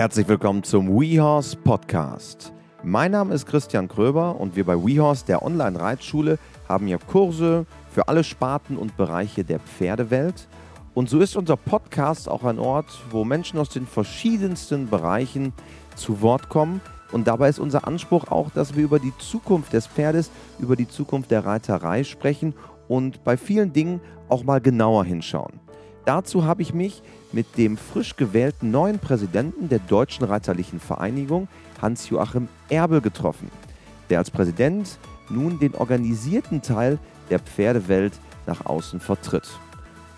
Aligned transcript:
Herzlich 0.00 0.28
willkommen 0.28 0.62
zum 0.62 0.98
WeHorse 0.98 1.54
Podcast. 1.58 2.54
Mein 2.82 3.12
Name 3.12 3.34
ist 3.34 3.44
Christian 3.44 3.86
Kröber 3.86 4.40
und 4.40 4.56
wir 4.56 4.64
bei 4.64 4.74
WeHorse, 4.74 5.26
der 5.26 5.42
Online-Reitschule, 5.42 6.38
haben 6.66 6.86
hier 6.86 6.96
Kurse 6.96 7.66
für 7.92 8.08
alle 8.08 8.24
Sparten 8.24 8.78
und 8.78 8.96
Bereiche 8.96 9.44
der 9.44 9.60
Pferdewelt. 9.60 10.48
Und 10.94 11.10
so 11.10 11.20
ist 11.20 11.36
unser 11.36 11.58
Podcast 11.58 12.30
auch 12.30 12.44
ein 12.44 12.58
Ort, 12.58 12.86
wo 13.10 13.26
Menschen 13.26 13.58
aus 13.58 13.68
den 13.68 13.86
verschiedensten 13.86 14.88
Bereichen 14.88 15.52
zu 15.96 16.22
Wort 16.22 16.48
kommen. 16.48 16.80
Und 17.12 17.28
dabei 17.28 17.50
ist 17.50 17.58
unser 17.58 17.86
Anspruch 17.86 18.28
auch, 18.30 18.48
dass 18.48 18.76
wir 18.76 18.84
über 18.84 19.00
die 19.00 19.12
Zukunft 19.18 19.74
des 19.74 19.86
Pferdes, 19.86 20.30
über 20.58 20.76
die 20.76 20.88
Zukunft 20.88 21.30
der 21.30 21.44
Reiterei 21.44 22.04
sprechen 22.04 22.54
und 22.88 23.22
bei 23.22 23.36
vielen 23.36 23.74
Dingen 23.74 24.00
auch 24.30 24.44
mal 24.44 24.62
genauer 24.62 25.04
hinschauen. 25.04 25.60
Dazu 26.04 26.44
habe 26.44 26.62
ich 26.62 26.74
mich 26.74 27.02
mit 27.32 27.58
dem 27.58 27.76
frisch 27.76 28.16
gewählten 28.16 28.70
neuen 28.70 28.98
Präsidenten 28.98 29.68
der 29.68 29.78
Deutschen 29.78 30.24
Reiterlichen 30.24 30.80
Vereinigung, 30.80 31.48
Hans-Joachim 31.80 32.48
Erbel, 32.68 33.00
getroffen, 33.00 33.50
der 34.08 34.18
als 34.18 34.30
Präsident 34.30 34.98
nun 35.28 35.58
den 35.58 35.74
organisierten 35.74 36.62
Teil 36.62 36.98
der 37.28 37.38
Pferdewelt 37.38 38.14
nach 38.46 38.66
außen 38.66 39.00
vertritt. 39.00 39.48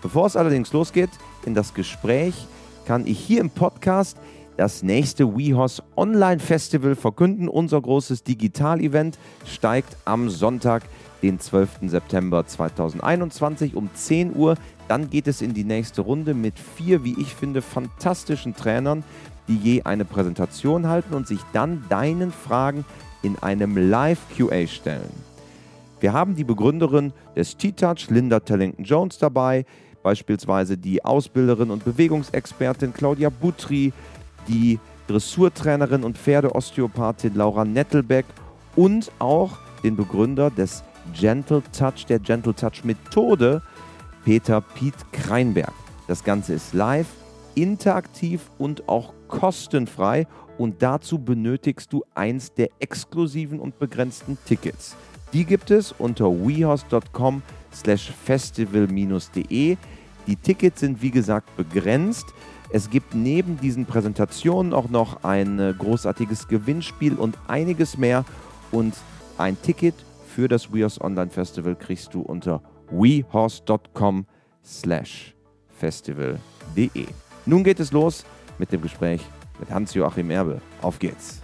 Bevor 0.01 0.25
es 0.25 0.35
allerdings 0.35 0.73
losgeht 0.73 1.11
in 1.45 1.53
das 1.53 1.73
Gespräch, 1.73 2.47
kann 2.85 3.05
ich 3.05 3.19
hier 3.19 3.39
im 3.39 3.49
Podcast 3.49 4.17
das 4.57 4.83
nächste 4.83 5.37
WeHorse 5.37 5.83
Online 5.95 6.39
Festival 6.39 6.95
verkünden. 6.95 7.47
Unser 7.47 7.81
großes 7.81 8.23
Digital-Event 8.23 9.17
steigt 9.45 9.95
am 10.05 10.29
Sonntag, 10.29 10.83
den 11.21 11.39
12. 11.39 11.69
September 11.83 12.45
2021 12.45 13.75
um 13.75 13.89
10 13.93 14.35
Uhr 14.35 14.55
dann 14.87 15.09
geht 15.09 15.27
es 15.27 15.41
in 15.41 15.53
die 15.53 15.63
nächste 15.63 16.01
Runde 16.01 16.33
mit 16.33 16.55
vier, 16.59 17.03
wie 17.03 17.19
ich 17.19 17.33
finde, 17.35 17.61
fantastischen 17.61 18.55
Trainern, 18.55 19.03
die 19.47 19.57
je 19.57 19.83
eine 19.83 20.05
Präsentation 20.05 20.87
halten 20.87 21.13
und 21.13 21.27
sich 21.27 21.39
dann 21.53 21.83
deinen 21.89 22.31
Fragen 22.31 22.85
in 23.21 23.37
einem 23.39 23.77
Live-QA 23.77 24.67
stellen. 24.67 25.09
Wir 25.99 26.13
haben 26.13 26.35
die 26.35 26.43
Begründerin 26.43 27.13
des 27.35 27.55
T-Touch, 27.55 28.09
Linda 28.09 28.41
Tellington-Jones, 28.41 29.17
dabei, 29.19 29.65
beispielsweise 30.03 30.77
die 30.77 31.03
Ausbilderin 31.03 31.71
und 31.71 31.85
Bewegungsexpertin 31.85 32.93
Claudia 32.93 33.29
Butri, 33.29 33.93
die 34.47 34.79
Dressurtrainerin 35.07 36.03
und 36.03 36.17
Pferdeosteopathin 36.17 37.35
Laura 37.35 37.63
Nettelbeck 37.65 38.25
und 38.75 39.11
auch 39.19 39.57
den 39.83 39.95
Begründer 39.95 40.49
des 40.49 40.83
Gentle 41.13 41.63
Touch, 41.77 42.05
der 42.07 42.19
Gentle 42.19 42.53
Touch 42.53 42.83
Methode, 42.83 43.61
Peter 44.23 44.61
Piet 44.61 44.95
Kreinberg. 45.11 45.73
Das 46.07 46.23
Ganze 46.23 46.53
ist 46.53 46.73
live, 46.73 47.07
interaktiv 47.55 48.49
und 48.57 48.87
auch 48.87 49.13
kostenfrei 49.27 50.27
und 50.57 50.81
dazu 50.81 51.19
benötigst 51.19 51.91
du 51.91 52.03
eins 52.13 52.53
der 52.53 52.69
exklusiven 52.79 53.59
und 53.59 53.79
begrenzten 53.79 54.37
Tickets. 54.45 54.95
Die 55.33 55.45
gibt 55.45 55.71
es 55.71 55.91
unter 55.91 56.25
wehouse.com 56.25 57.41
slash 57.73 58.11
festival-de. 58.11 59.77
Die 60.27 60.35
Tickets 60.35 60.79
sind 60.79 61.01
wie 61.01 61.11
gesagt 61.11 61.55
begrenzt. 61.57 62.25
Es 62.69 62.89
gibt 62.89 63.13
neben 63.15 63.59
diesen 63.59 63.85
Präsentationen 63.85 64.73
auch 64.73 64.89
noch 64.89 65.23
ein 65.23 65.59
äh, 65.59 65.73
großartiges 65.77 66.47
Gewinnspiel 66.47 67.13
und 67.15 67.37
einiges 67.47 67.97
mehr. 67.97 68.25
Und 68.71 68.95
ein 69.37 69.59
Ticket 69.61 69.95
für 70.27 70.47
das 70.47 70.73
WeHorse 70.73 71.01
Online 71.01 71.29
Festival 71.29 71.75
kriegst 71.75 72.13
du 72.13 72.21
unter 72.21 72.61
wehorse.com 72.93 74.25
slash 74.63 75.35
festival.de. 75.69 77.07
Nun 77.45 77.63
geht 77.63 77.79
es 77.79 77.91
los 77.91 78.25
mit 78.57 78.71
dem 78.71 78.81
Gespräch 78.81 79.21
mit 79.59 79.69
Hans-Joachim 79.69 80.29
Erbe. 80.29 80.61
Auf 80.81 80.99
geht's! 80.99 81.43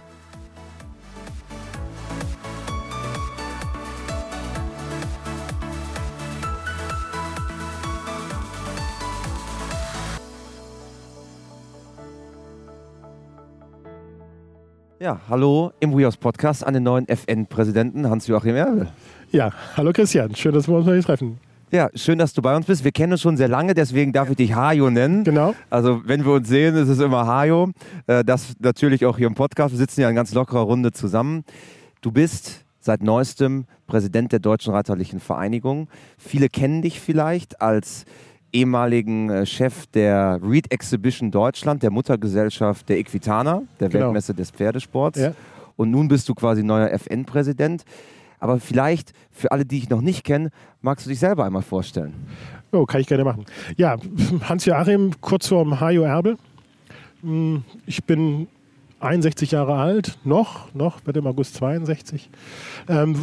Ja, 15.02 15.18
hallo 15.30 15.72
im 15.80 15.96
WeHorse 15.96 16.18
Podcast 16.18 16.62
an 16.62 16.74
den 16.74 16.82
neuen 16.82 17.08
FN-Präsidenten 17.08 18.10
Hans-Joachim 18.10 18.54
Erbe. 18.54 18.88
Ja, 19.32 19.52
hallo 19.76 19.92
Christian, 19.92 20.34
schön, 20.34 20.52
dass 20.52 20.66
wir 20.66 20.74
uns 20.74 20.86
mal 20.86 21.00
treffen. 21.02 21.38
Ja, 21.70 21.88
schön, 21.94 22.18
dass 22.18 22.32
du 22.32 22.42
bei 22.42 22.56
uns 22.56 22.66
bist. 22.66 22.82
Wir 22.82 22.90
kennen 22.90 23.12
uns 23.12 23.20
schon 23.20 23.36
sehr 23.36 23.46
lange, 23.46 23.74
deswegen 23.74 24.12
darf 24.12 24.28
ich 24.28 24.36
dich 24.36 24.56
Hajo 24.56 24.90
nennen. 24.90 25.22
Genau. 25.22 25.54
Also, 25.70 26.02
wenn 26.04 26.24
wir 26.24 26.32
uns 26.32 26.48
sehen, 26.48 26.74
ist 26.74 26.88
es 26.88 26.98
immer 26.98 27.28
Hajo. 27.28 27.70
Äh, 28.08 28.24
das 28.24 28.54
natürlich 28.58 29.06
auch 29.06 29.18
hier 29.18 29.28
im 29.28 29.36
Podcast. 29.36 29.72
Wir 29.72 29.78
sitzen 29.78 30.00
ja 30.00 30.08
in 30.08 30.16
ganz 30.16 30.34
lockerer 30.34 30.62
Runde 30.62 30.90
zusammen. 30.90 31.44
Du 32.00 32.10
bist 32.10 32.64
seit 32.80 33.04
neuestem 33.04 33.66
Präsident 33.86 34.32
der 34.32 34.40
Deutschen 34.40 34.74
Reiterlichen 34.74 35.20
Vereinigung. 35.20 35.86
Viele 36.18 36.48
kennen 36.48 36.82
dich 36.82 36.98
vielleicht 36.98 37.62
als 37.62 38.06
ehemaligen 38.52 39.30
äh, 39.30 39.46
Chef 39.46 39.86
der 39.94 40.40
Read 40.42 40.72
Exhibition 40.72 41.30
Deutschland, 41.30 41.84
der 41.84 41.92
Muttergesellschaft 41.92 42.88
der 42.88 42.98
Equitana, 42.98 43.62
der 43.78 43.90
genau. 43.90 44.06
Weltmesse 44.06 44.34
des 44.34 44.50
Pferdesports. 44.50 45.20
Ja. 45.20 45.34
Und 45.76 45.92
nun 45.92 46.08
bist 46.08 46.28
du 46.28 46.34
quasi 46.34 46.64
neuer 46.64 46.90
FN-Präsident. 46.90 47.84
Aber 48.40 48.58
vielleicht 48.58 49.12
für 49.30 49.52
alle, 49.52 49.64
die 49.64 49.78
ich 49.78 49.90
noch 49.90 50.00
nicht 50.00 50.24
kenne, 50.24 50.50
magst 50.80 51.06
du 51.06 51.10
dich 51.10 51.20
selber 51.20 51.44
einmal 51.44 51.62
vorstellen? 51.62 52.14
Oh, 52.72 52.86
kann 52.86 53.00
ich 53.00 53.06
gerne 53.06 53.24
machen. 53.24 53.44
Ja, 53.76 53.96
Hans-Joachim, 54.48 55.12
kurz 55.20 55.48
vorm 55.48 55.78
Hajo 55.78 56.02
Erbel. 56.02 56.36
Hm, 57.22 57.62
ich 57.86 58.02
bin 58.04 58.48
61 59.00 59.50
Jahre 59.52 59.74
alt, 59.74 60.18
noch, 60.24 60.72
noch, 60.74 61.04
werde 61.06 61.20
im 61.20 61.26
August 61.26 61.54
62. 61.54 62.30
Ähm, 62.88 63.16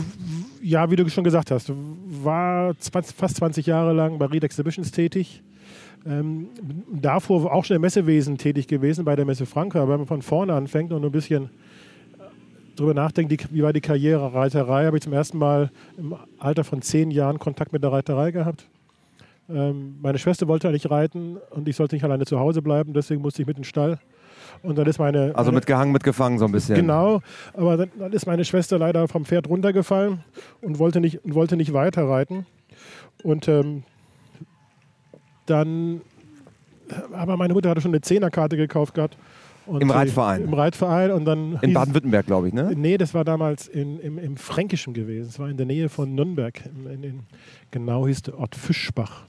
ja, 0.62 0.90
wie 0.90 0.96
du 0.96 1.08
schon 1.10 1.24
gesagt 1.24 1.52
hast, 1.52 1.72
war 2.24 2.78
20, 2.78 3.16
fast 3.16 3.38
20 3.38 3.66
Jahre 3.66 3.94
lang 3.94 4.18
bei 4.18 4.26
Reed 4.26 4.44
Exhibitions 4.44 4.92
tätig. 4.92 5.44
Ähm, 6.06 6.48
davor 6.92 7.54
auch 7.54 7.66
schon 7.66 7.76
im 7.76 7.82
Messewesen 7.82 8.38
tätig 8.38 8.68
gewesen, 8.68 9.06
bei 9.06 9.16
der 9.16 9.26
Messe 9.26 9.46
Franka, 9.46 9.88
wenn 9.88 9.98
man 9.98 10.08
von 10.08 10.22
vorne 10.22 10.54
anfängt 10.54 10.94
und 10.94 11.04
ein 11.04 11.12
bisschen 11.12 11.50
drüber 12.78 12.94
nachdenke, 12.94 13.36
die, 13.36 13.56
wie 13.56 13.64
war 13.64 13.74
die 13.74 13.82
Karriere 13.82 14.34
Reiterei, 14.34 14.86
habe 14.86 14.98
ich 14.98 15.04
zum 15.04 15.14
ersten 15.14 15.38
Mal 15.38 15.70
im 15.98 16.16
Alter 16.40 16.64
von 16.64 16.82
zehn 16.82 17.12
Jahren 17.12 17.40
Kontakt 17.40 17.74
mit 17.74 17.84
der 17.84 17.92
Reiterei 17.92 18.32
gehabt. 18.32 18.66
Ähm, 19.50 19.98
meine 20.02 20.18
Schwester 20.20 20.48
wollte 20.48 20.68
eigentlich 20.68 20.90
reiten 20.90 21.38
und 21.52 21.68
ich 21.68 21.76
sollte 21.76 21.96
nicht 21.96 22.04
alleine 22.04 22.26
zu 22.26 22.40
Hause 22.40 22.62
bleiben, 22.62 22.94
deswegen 22.94 23.22
musste 23.22 23.42
ich 23.42 23.48
mit 23.48 23.58
in 23.58 23.64
den 23.64 23.68
Stall. 23.68 24.00
Und 24.64 24.78
dann 24.78 24.88
ist 24.88 25.00
meine. 25.00 25.36
Also 25.36 25.50
meine, 25.50 25.56
mitgehangen, 25.56 25.92
mitgefangen 25.92 26.40
so 26.40 26.46
ein 26.46 26.52
bisschen. 26.52 26.76
Genau, 26.76 27.22
aber 27.54 27.78
dann, 27.78 27.92
dann, 27.98 28.14
ist 28.14 28.26
meine 28.26 28.44
Schwester 28.44 28.80
leider 28.80 29.08
vom 29.08 29.26
Pferd 29.26 29.48
runtergefallen 29.48 30.24
und 30.62 30.80
wollte 30.80 31.00
nicht, 31.00 31.20
wollte 31.24 31.58
nicht 31.58 31.74
weiter 31.74 32.08
reiten. 32.08 32.46
Und 33.24 33.48
ähm, 33.48 33.84
dann. 35.46 36.02
Aber 37.12 37.38
meine 37.38 37.54
Mutter 37.54 37.70
hatte 37.70 37.82
schon 37.82 37.92
eine 37.92 38.02
Zehnerkarte 38.02 38.58
gekauft 38.58 38.96
gehabt 38.96 39.18
und 39.68 39.82
Im 39.82 39.92
Reitverein? 39.92 40.44
Im 40.44 40.54
Reitverein 40.54 41.12
und 41.12 41.26
dann. 41.26 41.60
In 41.62 41.74
Baden-Württemberg, 41.74 42.26
glaube 42.26 42.48
ich, 42.48 42.54
ne? 42.54 42.72
Nee, 42.76 42.98
das 42.98 43.14
war 43.14 43.26
damals 43.26 43.68
in, 43.68 44.00
im, 44.00 44.18
im 44.18 44.38
Fränkischen 44.38 44.94
gewesen. 44.94 45.30
Es 45.30 45.40
war 45.40 45.50
in 45.50 45.58
der 45.58 45.66
Nähe 45.66 45.90
von 45.90 46.16
Nürnberg. 46.16 46.64
In, 46.66 47.04
in, 47.04 47.20
genau 47.72 48.08
hieß 48.08 48.24
der 48.24 48.40
Ort 48.40 48.56
Fischbach. 48.56 49.26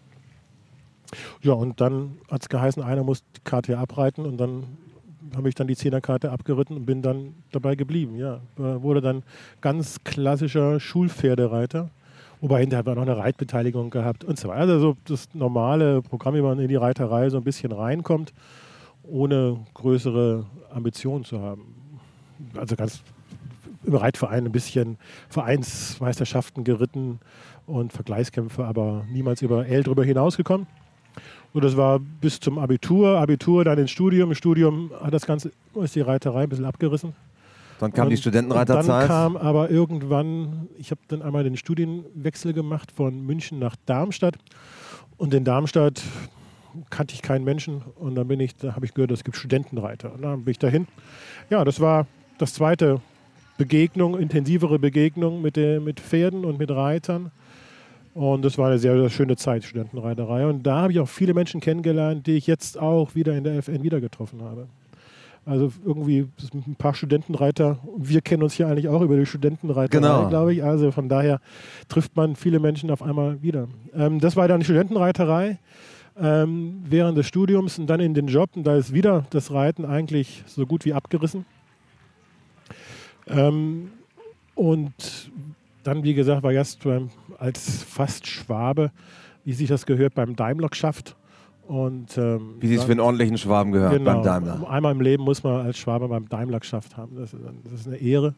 Ja, 1.42 1.52
und 1.52 1.80
dann 1.80 2.18
hat 2.30 2.42
es 2.42 2.48
geheißen, 2.48 2.82
einer 2.82 3.02
muss 3.02 3.24
die 3.36 3.40
Karte 3.42 3.72
hier 3.72 3.78
abreiten 3.78 4.26
und 4.26 4.36
dann 4.38 4.64
habe 5.36 5.48
ich 5.48 5.54
dann 5.54 5.66
die 5.66 5.76
Zehnerkarte 5.76 6.30
abgeritten 6.30 6.76
und 6.76 6.86
bin 6.86 7.02
dann 7.02 7.34
dabei 7.50 7.74
geblieben. 7.74 8.16
Ja, 8.16 8.40
wurde 8.56 9.00
dann 9.00 9.22
ganz 9.60 9.98
klassischer 10.04 10.80
Schulpferdereiter. 10.80 11.90
Wobei 12.40 12.60
hinterher 12.60 12.80
hat 12.80 12.86
man 12.86 12.94
noch 12.94 13.02
eine 13.02 13.16
Reitbeteiligung 13.16 13.90
gehabt 13.90 14.22
und 14.24 14.38
so 14.38 14.48
weiter. 14.48 14.60
Also 14.60 14.80
so 14.80 14.96
das 15.06 15.28
normale 15.34 16.02
Programm, 16.02 16.34
wie 16.34 16.42
man 16.42 16.58
in 16.60 16.68
die 16.68 16.76
Reiterei 16.76 17.30
so 17.30 17.38
ein 17.38 17.44
bisschen 17.44 17.72
reinkommt 17.72 18.32
ohne 19.08 19.64
größere 19.74 20.46
Ambitionen 20.70 21.24
zu 21.24 21.40
haben. 21.40 21.74
Also 22.54 22.76
ganz 22.76 23.02
im 23.84 23.94
Reitverein 23.94 24.44
ein 24.44 24.52
bisschen 24.52 24.98
Vereinsmeisterschaften 25.28 26.64
geritten 26.64 27.20
und 27.66 27.92
Vergleichskämpfe, 27.92 28.64
aber 28.64 29.04
niemals 29.10 29.42
über 29.42 29.66
L 29.66 29.82
drüber 29.82 30.04
hinausgekommen. 30.04 30.66
Und 31.52 31.64
das 31.64 31.76
war 31.76 31.98
bis 31.98 32.40
zum 32.40 32.58
Abitur, 32.58 33.18
Abitur, 33.18 33.64
dann 33.64 33.78
ins 33.78 33.90
Studium. 33.90 34.30
Im 34.30 34.34
Studium 34.34 34.90
hat 35.02 35.14
das 35.14 35.26
Ganze, 35.26 35.50
ist 35.74 35.94
die 35.94 36.00
Reiterei 36.00 36.42
ein 36.42 36.48
bisschen 36.48 36.66
abgerissen. 36.66 37.14
Dann 37.78 37.92
kam 37.92 38.06
und, 38.06 38.10
die 38.10 38.16
Studentenreiterzeit. 38.16 38.88
Dann 38.88 39.06
kam 39.06 39.36
aber 39.36 39.70
irgendwann, 39.70 40.68
ich 40.76 40.90
habe 40.90 41.00
dann 41.08 41.22
einmal 41.22 41.44
den 41.44 41.56
Studienwechsel 41.56 42.52
gemacht 42.52 42.92
von 42.92 43.24
München 43.24 43.58
nach 43.58 43.76
Darmstadt. 43.86 44.36
Und 45.16 45.32
in 45.32 45.44
Darmstadt 45.44 46.02
kannte 46.90 47.14
ich 47.14 47.22
keinen 47.22 47.44
Menschen 47.44 47.82
und 47.96 48.14
dann 48.14 48.28
bin 48.28 48.40
ich, 48.40 48.56
da 48.56 48.74
habe 48.74 48.86
ich 48.86 48.94
gehört, 48.94 49.10
es 49.10 49.24
gibt 49.24 49.36
Studentenreiter. 49.36 50.12
Und 50.14 50.22
dann 50.22 50.44
bin 50.44 50.52
ich 50.52 50.58
dahin. 50.58 50.86
Ja, 51.50 51.64
das 51.64 51.80
war 51.80 52.06
das 52.38 52.54
zweite 52.54 53.00
Begegnung, 53.56 54.18
intensivere 54.18 54.78
Begegnung 54.78 55.42
mit, 55.42 55.56
der, 55.56 55.80
mit 55.80 56.00
Pferden 56.00 56.44
und 56.44 56.58
mit 56.58 56.70
Reitern. 56.70 57.30
Und 58.14 58.44
das 58.44 58.58
war 58.58 58.68
eine 58.68 58.78
sehr, 58.78 58.98
sehr 58.98 59.10
schöne 59.10 59.36
Zeit, 59.36 59.64
Studentenreiterei. 59.64 60.46
Und 60.46 60.64
da 60.64 60.82
habe 60.82 60.92
ich 60.92 61.00
auch 61.00 61.08
viele 61.08 61.34
Menschen 61.34 61.60
kennengelernt, 61.60 62.26
die 62.26 62.32
ich 62.36 62.46
jetzt 62.46 62.78
auch 62.78 63.14
wieder 63.14 63.36
in 63.36 63.44
der 63.44 63.54
FN 63.58 63.82
wieder 63.82 64.00
getroffen 64.00 64.42
habe. 64.42 64.66
Also 65.46 65.72
irgendwie 65.84 66.26
ein 66.52 66.74
paar 66.76 66.94
Studentenreiter. 66.94 67.78
Wir 67.96 68.20
kennen 68.20 68.42
uns 68.42 68.54
hier 68.54 68.66
eigentlich 68.66 68.88
auch 68.88 69.00
über 69.00 69.16
die 69.16 69.24
Studentenreiter, 69.24 69.88
Genau. 69.98 70.28
glaube 70.28 70.52
ich. 70.52 70.62
Also 70.62 70.90
von 70.90 71.08
daher 71.08 71.40
trifft 71.88 72.16
man 72.16 72.36
viele 72.36 72.60
Menschen 72.60 72.90
auf 72.90 73.02
einmal 73.02 73.40
wieder. 73.42 73.68
Ähm, 73.94 74.20
das 74.20 74.36
war 74.36 74.46
dann 74.46 74.60
die 74.60 74.64
Studentenreiterei 74.66 75.58
ähm, 76.20 76.82
während 76.84 77.16
des 77.16 77.26
Studiums 77.26 77.78
und 77.78 77.86
dann 77.86 78.00
in 78.00 78.14
den 78.14 78.26
Job. 78.26 78.50
Und 78.54 78.64
da 78.64 78.76
ist 78.76 78.92
wieder 78.92 79.26
das 79.30 79.52
Reiten 79.52 79.84
eigentlich 79.84 80.42
so 80.46 80.66
gut 80.66 80.84
wie 80.84 80.92
abgerissen. 80.92 81.44
Ähm, 83.26 83.90
und 84.54 85.30
dann, 85.82 86.02
wie 86.02 86.14
gesagt, 86.14 86.42
war 86.42 86.52
beim, 86.52 87.10
als 87.38 87.82
fast 87.84 88.26
Schwabe, 88.26 88.90
wie 89.44 89.52
sich 89.52 89.68
das 89.68 89.86
gehört, 89.86 90.14
beim 90.14 90.34
Daimler-Schaft. 90.36 91.16
Und, 91.66 92.16
ähm, 92.16 92.56
Wie 92.60 92.68
sich 92.68 92.80
für 92.80 92.92
einen 92.92 93.00
ordentlichen 93.00 93.36
Schwaben 93.36 93.72
gehört 93.72 93.92
genau, 93.92 94.14
beim 94.14 94.22
Daimler. 94.22 94.70
Einmal 94.70 94.92
im 94.92 95.02
Leben 95.02 95.22
muss 95.22 95.42
man 95.42 95.66
als 95.66 95.76
Schwabe 95.76 96.08
beim 96.08 96.28
Daimler 96.28 96.60
geschafft 96.60 96.96
haben. 96.96 97.16
Das 97.16 97.34
ist, 97.34 97.42
das 97.64 97.80
ist 97.80 97.86
eine 97.86 97.96
Ehre. 97.96 98.34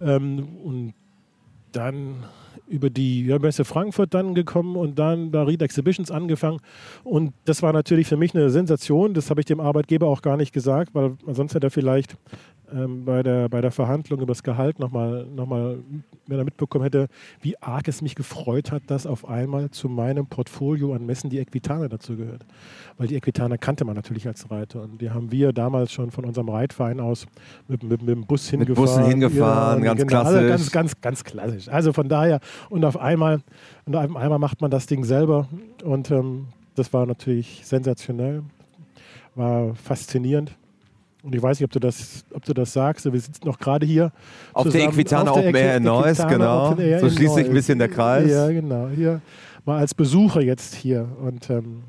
Ähm, 0.00 0.48
und 0.64 0.94
dann 1.72 2.24
über 2.68 2.88
die 2.88 3.26
ja, 3.26 3.38
Messe 3.38 3.64
Frankfurt 3.64 4.14
dann 4.14 4.34
gekommen 4.34 4.76
und 4.76 4.98
dann 4.98 5.30
bei 5.30 5.42
Read 5.42 5.60
Exhibitions 5.60 6.10
angefangen. 6.10 6.60
Und 7.02 7.32
das 7.44 7.62
war 7.62 7.72
natürlich 7.72 8.06
für 8.06 8.16
mich 8.16 8.34
eine 8.34 8.48
Sensation. 8.50 9.12
Das 9.12 9.28
habe 9.28 9.40
ich 9.40 9.46
dem 9.46 9.60
Arbeitgeber 9.60 10.06
auch 10.06 10.22
gar 10.22 10.36
nicht 10.36 10.52
gesagt, 10.52 10.94
weil 10.94 11.16
sonst 11.26 11.54
hätte 11.54 11.66
er 11.66 11.70
vielleicht 11.70 12.16
ähm, 12.72 13.04
bei, 13.04 13.22
der, 13.22 13.48
bei 13.48 13.60
der 13.60 13.70
Verhandlung 13.70 14.20
über 14.20 14.32
das 14.32 14.42
Gehalt 14.42 14.78
nochmal, 14.78 15.26
noch 15.26 15.46
mal, 15.46 15.78
wenn 16.26 16.38
er 16.38 16.44
mitbekommen 16.44 16.84
hätte, 16.84 17.08
wie 17.40 17.56
arg 17.60 17.88
es 17.88 18.02
mich 18.02 18.14
gefreut 18.14 18.72
hat, 18.72 18.82
dass 18.86 19.06
auf 19.06 19.28
einmal 19.28 19.70
zu 19.70 19.88
meinem 19.88 20.26
Portfolio 20.26 20.94
an 20.94 21.06
Messen 21.06 21.30
die 21.30 21.38
Equitana 21.38 21.88
dazu 21.88 22.16
gehört. 22.16 22.44
Weil 22.98 23.08
die 23.08 23.16
Equitana 23.16 23.56
kannte 23.56 23.84
man 23.84 23.96
natürlich 23.96 24.26
als 24.26 24.50
Reiter. 24.50 24.82
Und 24.82 25.00
die 25.00 25.10
haben 25.10 25.32
wir 25.32 25.52
damals 25.52 25.92
schon 25.92 26.10
von 26.10 26.24
unserem 26.24 26.48
Reitverein 26.48 27.00
aus 27.00 27.26
mit, 27.68 27.82
mit, 27.82 28.02
mit 28.02 28.08
dem 28.08 28.26
Bus 28.26 28.48
hingefahren. 28.48 28.74
Bussen 28.74 29.04
hingefahren, 29.04 29.82
ganz 29.82 30.00
Also 30.00 30.06
klassisch. 30.06 30.48
ganz, 30.48 30.70
ganz, 30.70 31.00
ganz 31.00 31.24
klassisch. 31.24 31.68
Also 31.68 31.92
von 31.92 32.08
daher, 32.08 32.40
und 32.68 32.84
auf 32.84 32.96
einmal, 32.96 33.40
und 33.86 33.96
auf 33.96 34.16
einmal 34.16 34.38
macht 34.38 34.60
man 34.60 34.70
das 34.70 34.86
Ding 34.86 35.04
selber. 35.04 35.48
Und 35.84 36.10
ähm, 36.10 36.46
das 36.74 36.92
war 36.92 37.06
natürlich 37.06 37.62
sensationell, 37.64 38.42
war 39.34 39.74
faszinierend. 39.74 40.56
Und 41.22 41.34
ich 41.34 41.42
weiß 41.42 41.58
nicht, 41.58 41.64
ob 41.64 41.72
du 41.72 41.80
das, 41.80 42.24
ob 42.32 42.44
du 42.44 42.54
das 42.54 42.72
sagst. 42.72 43.10
Wir 43.10 43.20
sitzen 43.20 43.46
noch 43.46 43.58
gerade 43.58 43.84
hier. 43.84 44.12
Auf 44.52 44.64
der 44.64 44.72
zusammen 44.72 44.92
Equitana 44.92 45.32
der 45.32 45.42
Open 45.42 45.54
Air 45.54 45.76
in 45.76 45.82
Neuss, 45.82 46.18
Equitana 46.18 46.74
genau. 46.74 47.00
So 47.00 47.10
schließt 47.10 47.34
sich 47.34 47.46
ein 47.46 47.54
bisschen 47.54 47.78
der 47.78 47.88
Kreis. 47.88 48.30
Ja, 48.30 48.48
genau. 48.48 48.88
Hier 48.94 49.20
mal 49.64 49.78
als 49.78 49.94
Besucher 49.94 50.40
jetzt 50.40 50.74
hier. 50.74 51.08
Und 51.22 51.50
ähm, 51.50 51.82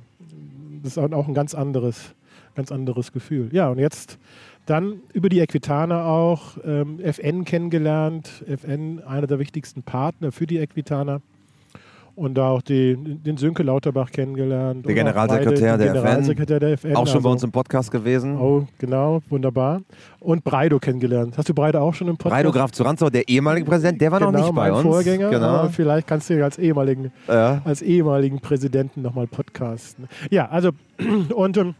das 0.83 0.97
ist 0.97 0.97
auch 0.97 1.27
ein 1.27 1.33
ganz 1.33 1.55
anderes, 1.55 2.13
ganz 2.55 2.71
anderes 2.71 3.11
Gefühl. 3.11 3.49
Ja, 3.51 3.69
und 3.69 3.79
jetzt 3.79 4.17
dann 4.65 5.01
über 5.13 5.29
die 5.29 5.39
Equitana 5.39 6.05
auch 6.05 6.57
ähm, 6.65 6.99
FN 6.99 7.45
kennengelernt. 7.45 8.43
FN, 8.47 9.01
einer 9.03 9.27
der 9.27 9.39
wichtigsten 9.39 9.83
Partner 9.83 10.31
für 10.31 10.47
die 10.47 10.57
Equitana. 10.57 11.21
Und 12.15 12.35
da 12.35 12.49
auch 12.49 12.61
die, 12.61 12.95
den 12.97 13.37
Sönke 13.37 13.63
Lauterbach 13.63 14.11
kennengelernt. 14.11 14.85
Der 14.85 14.93
Generalsekretär 14.93 15.77
beide, 15.77 15.83
der 15.83 15.93
Generalsekretär 15.93 16.59
der 16.59 16.71
FN. 16.73 16.95
Auch 16.95 17.07
schon 17.07 17.17
also, 17.17 17.21
bei 17.21 17.29
uns 17.29 17.43
im 17.43 17.51
Podcast 17.51 17.89
gewesen. 17.91 18.37
Oh, 18.37 18.67
genau, 18.77 19.21
wunderbar. 19.29 19.81
Und 20.19 20.43
Breido 20.43 20.79
kennengelernt. 20.79 21.37
Hast 21.37 21.49
du 21.49 21.53
Breido 21.53 21.79
auch 21.79 21.93
schon 21.93 22.07
im 22.07 22.17
Podcast? 22.17 22.43
Breito 22.43 22.51
Graf 22.51 22.71
zu 22.71 22.83
Ranzau, 22.83 23.09
der 23.09 23.27
ehemalige 23.27 23.65
Präsident, 23.65 24.01
der 24.01 24.11
war 24.11 24.19
genau, 24.19 24.31
noch 24.31 24.39
nicht 24.39 24.55
bei 24.55 24.71
uns. 24.71 24.81
Vorgänger. 24.81 25.29
Genau. 25.29 25.47
Aber 25.47 25.69
vielleicht 25.69 26.07
kannst 26.07 26.29
du 26.29 26.33
ihn 26.35 26.41
als 26.41 26.57
ehemaligen 26.57 27.11
Ja. 27.27 27.61
als 27.63 27.81
ehemaligen 27.81 28.39
Präsidenten 28.39 29.01
nochmal 29.01 29.27
podcasten. 29.27 30.07
Ja, 30.29 30.49
also 30.49 30.71
und 31.35 31.57
ähm, 31.57 31.75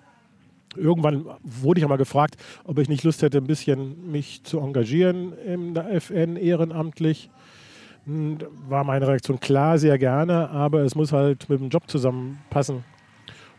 irgendwann 0.76 1.26
wurde 1.44 1.80
ich 1.80 1.86
einmal 1.86 1.98
gefragt, 1.98 2.36
ob 2.64 2.80
ich 2.80 2.90
nicht 2.90 3.04
Lust 3.04 3.22
hätte, 3.22 3.38
ein 3.38 3.48
bisschen 3.48 4.12
mich 4.12 4.44
zu 4.44 4.60
engagieren 4.60 5.34
in 5.46 5.74
der 5.74 5.92
FN 5.94 6.36
ehrenamtlich. 6.36 7.30
Hm, 8.06 8.38
War 8.68 8.84
meine 8.84 9.08
Reaktion 9.08 9.40
klar, 9.40 9.78
sehr 9.78 9.98
gerne, 9.98 10.50
aber 10.50 10.82
es 10.82 10.96
muss 10.96 11.12
halt 11.12 11.48
mit 11.50 11.60
dem 11.60 11.70
Job 11.70 11.84
zusammenpassen. 11.88 12.84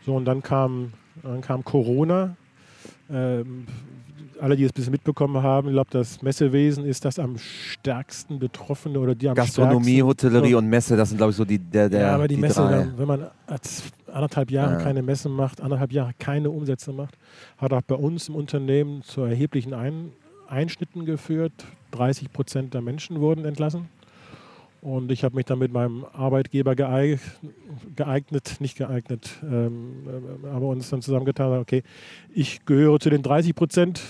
So, 0.05 0.15
und 0.15 0.25
dann 0.25 0.41
kam, 0.41 0.93
dann 1.21 1.41
kam 1.41 1.63
Corona. 1.63 2.35
Ähm, 3.09 3.65
alle, 4.41 4.57
die 4.57 4.63
es 4.63 4.71
ein 4.71 4.73
bisschen 4.73 4.91
mitbekommen 4.91 5.41
haben, 5.41 5.67
ich 5.69 5.73
glaube, 5.73 5.89
das 5.91 6.21
Messewesen 6.21 6.85
ist 6.85 7.05
das 7.05 7.19
am 7.19 7.37
stärksten 7.37 8.39
betroffene 8.39 8.99
oder 8.99 9.15
die 9.15 9.29
am 9.29 9.35
Gastronomie, 9.35 9.99
stärksten 9.99 10.03
Hotellerie 10.07 10.55
und 10.55 10.67
Messe, 10.67 10.97
das 10.97 11.09
sind, 11.09 11.17
glaube 11.17 11.31
ich, 11.31 11.37
so 11.37 11.45
die, 11.45 11.59
der, 11.59 11.87
der, 11.87 12.01
ja, 12.01 12.15
aber 12.15 12.27
die, 12.27 12.35
Messe, 12.35 12.61
drei. 12.61 12.71
dann, 12.71 12.97
wenn 12.97 13.07
man 13.07 13.27
anderthalb 14.11 14.51
Jahre 14.51 14.73
Ja. 14.73 14.79
keine 14.79 15.01
Messe 15.01 15.29
macht, 15.29 15.61
anderthalb 15.61 15.91
Jahre 15.93 16.11
keine 16.19 16.49
Umsätze 16.49 16.91
macht, 16.91 17.17
hat 17.57 17.71
auch 17.71 17.81
bei 17.83 17.95
uns 17.95 18.27
im 18.27 18.35
Unternehmen 18.35 19.01
zu 19.03 19.21
erheblichen 19.21 19.73
Ein 19.73 20.11
Einschnitten 20.47 21.05
geführt. 21.05 21.53
30 21.91 22.33
Prozent 22.33 22.73
der 22.73 22.81
Menschen 22.81 23.21
wurden 23.21 23.45
entlassen. 23.45 23.87
Und 24.83 25.13
ich 25.13 25.23
habe 25.23 25.37
mich 25.37 25.45
dann 25.45 25.59
mit 25.59 25.71
meinem 25.71 26.03
Arbeitgeber 26.11 26.75
geeig 26.75 27.21
geeignet, 27.95 28.57
nicht 28.59 28.77
geeignet, 28.77 29.29
ähm, 29.41 30.03
äh, 30.43 30.47
aber 30.49 30.67
uns 30.67 30.89
dann 30.89 31.01
zusammengetan, 31.01 31.57
okay, 31.57 31.83
ich 32.33 32.65
gehöre 32.65 32.99
zu 32.99 33.09
den 33.09 33.23
30 33.23 33.55
Prozent, 33.55 34.01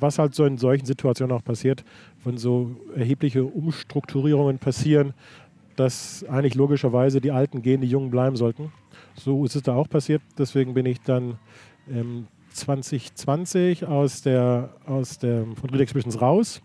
was 0.00 0.18
halt 0.18 0.34
so 0.34 0.44
in 0.44 0.58
solchen 0.58 0.84
Situationen 0.84 1.36
auch 1.36 1.44
passiert, 1.44 1.84
wenn 2.24 2.38
so 2.38 2.72
erhebliche 2.96 3.44
Umstrukturierungen 3.44 4.58
passieren, 4.58 5.14
dass 5.76 6.24
eigentlich 6.28 6.56
logischerweise 6.56 7.20
die 7.20 7.30
Alten 7.30 7.62
gehen, 7.62 7.80
die 7.80 7.86
Jungen 7.86 8.10
bleiben 8.10 8.34
sollten. 8.34 8.72
So 9.14 9.44
ist 9.44 9.54
es 9.54 9.62
da 9.62 9.76
auch 9.76 9.88
passiert. 9.88 10.22
Deswegen 10.36 10.74
bin 10.74 10.86
ich 10.86 11.00
dann 11.02 11.38
ähm, 11.88 12.26
2020 12.52 13.86
aus 13.86 14.22
der, 14.22 14.74
aus 14.86 15.20
der, 15.20 15.46
von 15.54 15.70
Grid 15.70 15.82
Exhibitions 15.82 16.20
raus. 16.20 16.60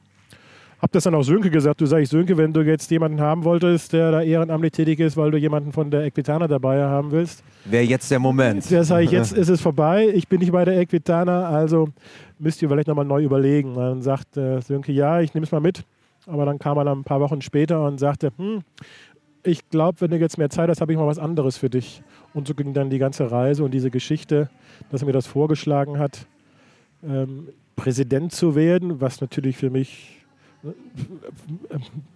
Hab 0.85 0.91
das 0.91 1.05
dann 1.05 1.15
auch 1.15 1.23
Sönke 1.23 1.49
gesagt. 1.49 1.81
Du 1.81 1.87
sagst, 1.87 2.11
Sönke, 2.11 2.37
wenn 2.37 2.53
du 2.53 2.61
jetzt 2.61 2.91
jemanden 2.91 3.19
haben 3.19 3.43
wolltest, 3.43 3.91
der 3.91 4.11
da 4.11 4.21
ehrenamtlich 4.21 4.71
tätig 4.71 4.99
ist, 4.99 5.17
weil 5.17 5.31
du 5.31 5.37
jemanden 5.39 5.71
von 5.71 5.89
der 5.89 6.05
Equitana 6.05 6.47
dabei 6.47 6.83
haben 6.83 7.09
willst, 7.09 7.43
Wäre 7.65 7.83
jetzt 7.85 8.11
der 8.11 8.19
Moment. 8.19 8.69
der 8.69 8.83
sage 8.83 9.05
ich, 9.05 9.09
jetzt 9.09 9.33
ist 9.35 9.49
es 9.49 9.61
vorbei, 9.61 10.07
ich 10.13 10.27
bin 10.27 10.41
nicht 10.41 10.51
bei 10.51 10.63
der 10.63 10.79
Equitana, 10.79 11.49
also 11.49 11.89
müsst 12.37 12.61
ihr 12.61 12.69
vielleicht 12.69 12.87
nochmal 12.87 13.03
neu 13.03 13.23
überlegen. 13.23 13.73
Dann 13.73 14.03
sagt 14.03 14.37
äh, 14.37 14.61
Sönke, 14.61 14.91
ja, 14.91 15.21
ich 15.21 15.33
nehme 15.33 15.47
es 15.47 15.51
mal 15.51 15.59
mit. 15.59 15.83
Aber 16.27 16.45
dann 16.45 16.59
kam 16.59 16.77
er 16.77 16.83
dann 16.83 16.99
ein 16.99 17.03
paar 17.03 17.19
Wochen 17.19 17.41
später 17.41 17.83
und 17.83 17.99
sagte, 17.99 18.31
hm, 18.37 18.61
ich 19.41 19.67
glaube, 19.69 20.01
wenn 20.01 20.11
du 20.11 20.17
jetzt 20.17 20.37
mehr 20.37 20.51
Zeit 20.51 20.69
hast, 20.69 20.81
habe 20.81 20.91
ich 20.91 20.99
mal 20.99 21.07
was 21.07 21.17
anderes 21.17 21.57
für 21.57 21.71
dich. 21.71 22.03
Und 22.35 22.47
so 22.47 22.53
ging 22.53 22.75
dann 22.75 22.91
die 22.91 22.99
ganze 22.99 23.31
Reise 23.31 23.63
und 23.63 23.73
diese 23.73 23.89
Geschichte, 23.89 24.51
dass 24.91 25.01
er 25.01 25.07
mir 25.07 25.13
das 25.13 25.25
vorgeschlagen 25.25 25.97
hat, 25.97 26.27
ähm, 27.03 27.47
Präsident 27.75 28.33
zu 28.33 28.53
werden, 28.53 29.01
was 29.01 29.19
natürlich 29.19 29.57
für 29.57 29.71
mich 29.71 30.24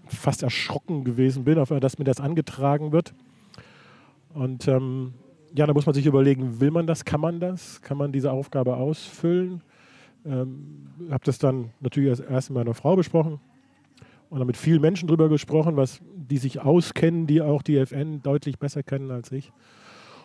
fast 0.08 0.44
erschrocken 0.44 1.04
gewesen 1.04 1.44
bin, 1.44 1.56
dass 1.56 1.98
mir 1.98 2.06
das 2.06 2.20
angetragen 2.20 2.92
wird. 2.92 3.14
Und 4.34 4.68
ähm, 4.68 5.14
ja, 5.56 5.66
da 5.66 5.74
muss 5.74 5.86
man 5.86 5.96
sich 5.96 6.06
überlegen, 6.06 6.60
will 6.60 6.72
man 6.72 6.88
das, 6.88 7.06
kann 7.06 7.22
man 7.22 7.40
das, 7.40 7.82
kann 7.82 7.98
man 7.98 8.12
diese 8.12 8.32
Aufgabe 8.32 8.78
ausfüllen? 8.78 9.62
Ähm, 10.26 10.88
habe 11.10 11.24
das 11.24 11.40
dann 11.40 11.72
natürlich 11.80 12.22
erst, 12.30 12.50
mit 12.50 12.58
meiner 12.58 12.74
Frau 12.74 12.96
besprochen 12.96 13.40
und 14.30 14.40
dann 14.40 14.48
mit 14.48 14.58
vielen 14.58 14.82
Menschen 14.82 15.08
drüber 15.08 15.30
gesprochen, 15.30 15.76
was, 15.76 16.02
die 16.14 16.38
sich 16.38 16.60
auskennen, 16.60 17.26
die 17.26 17.42
auch 17.42 17.62
die 17.62 17.78
FN 17.78 18.22
deutlich 18.22 18.60
besser 18.60 18.84
kennen 18.84 19.12
als 19.12 19.32
ich. 19.32 19.52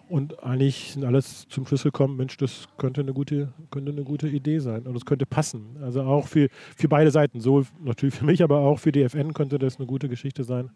Und 0.08 0.42
eigentlich 0.42 0.92
sind 0.92 1.04
alles 1.04 1.48
zum 1.48 1.66
Schluss 1.66 1.82
gekommen, 1.82 2.16
Mensch, 2.16 2.36
das 2.36 2.68
könnte 2.76 3.00
eine 3.00 3.14
gute, 3.14 3.52
könnte 3.70 3.90
eine 3.90 4.04
gute 4.04 4.28
Idee 4.28 4.58
sein 4.58 4.86
und 4.86 4.94
es 4.96 5.06
könnte 5.06 5.24
passen. 5.24 5.76
Also 5.80 6.02
auch 6.02 6.28
für, 6.28 6.48
für 6.76 6.88
beide 6.88 7.10
Seiten, 7.10 7.40
so 7.40 7.64
natürlich 7.82 8.14
für 8.14 8.24
mich, 8.24 8.42
aber 8.42 8.58
auch 8.58 8.78
für 8.78 8.92
die 8.92 9.02
FN 9.02 9.32
könnte 9.32 9.58
das 9.58 9.78
eine 9.78 9.86
gute 9.86 10.08
Geschichte 10.08 10.44
sein, 10.44 10.70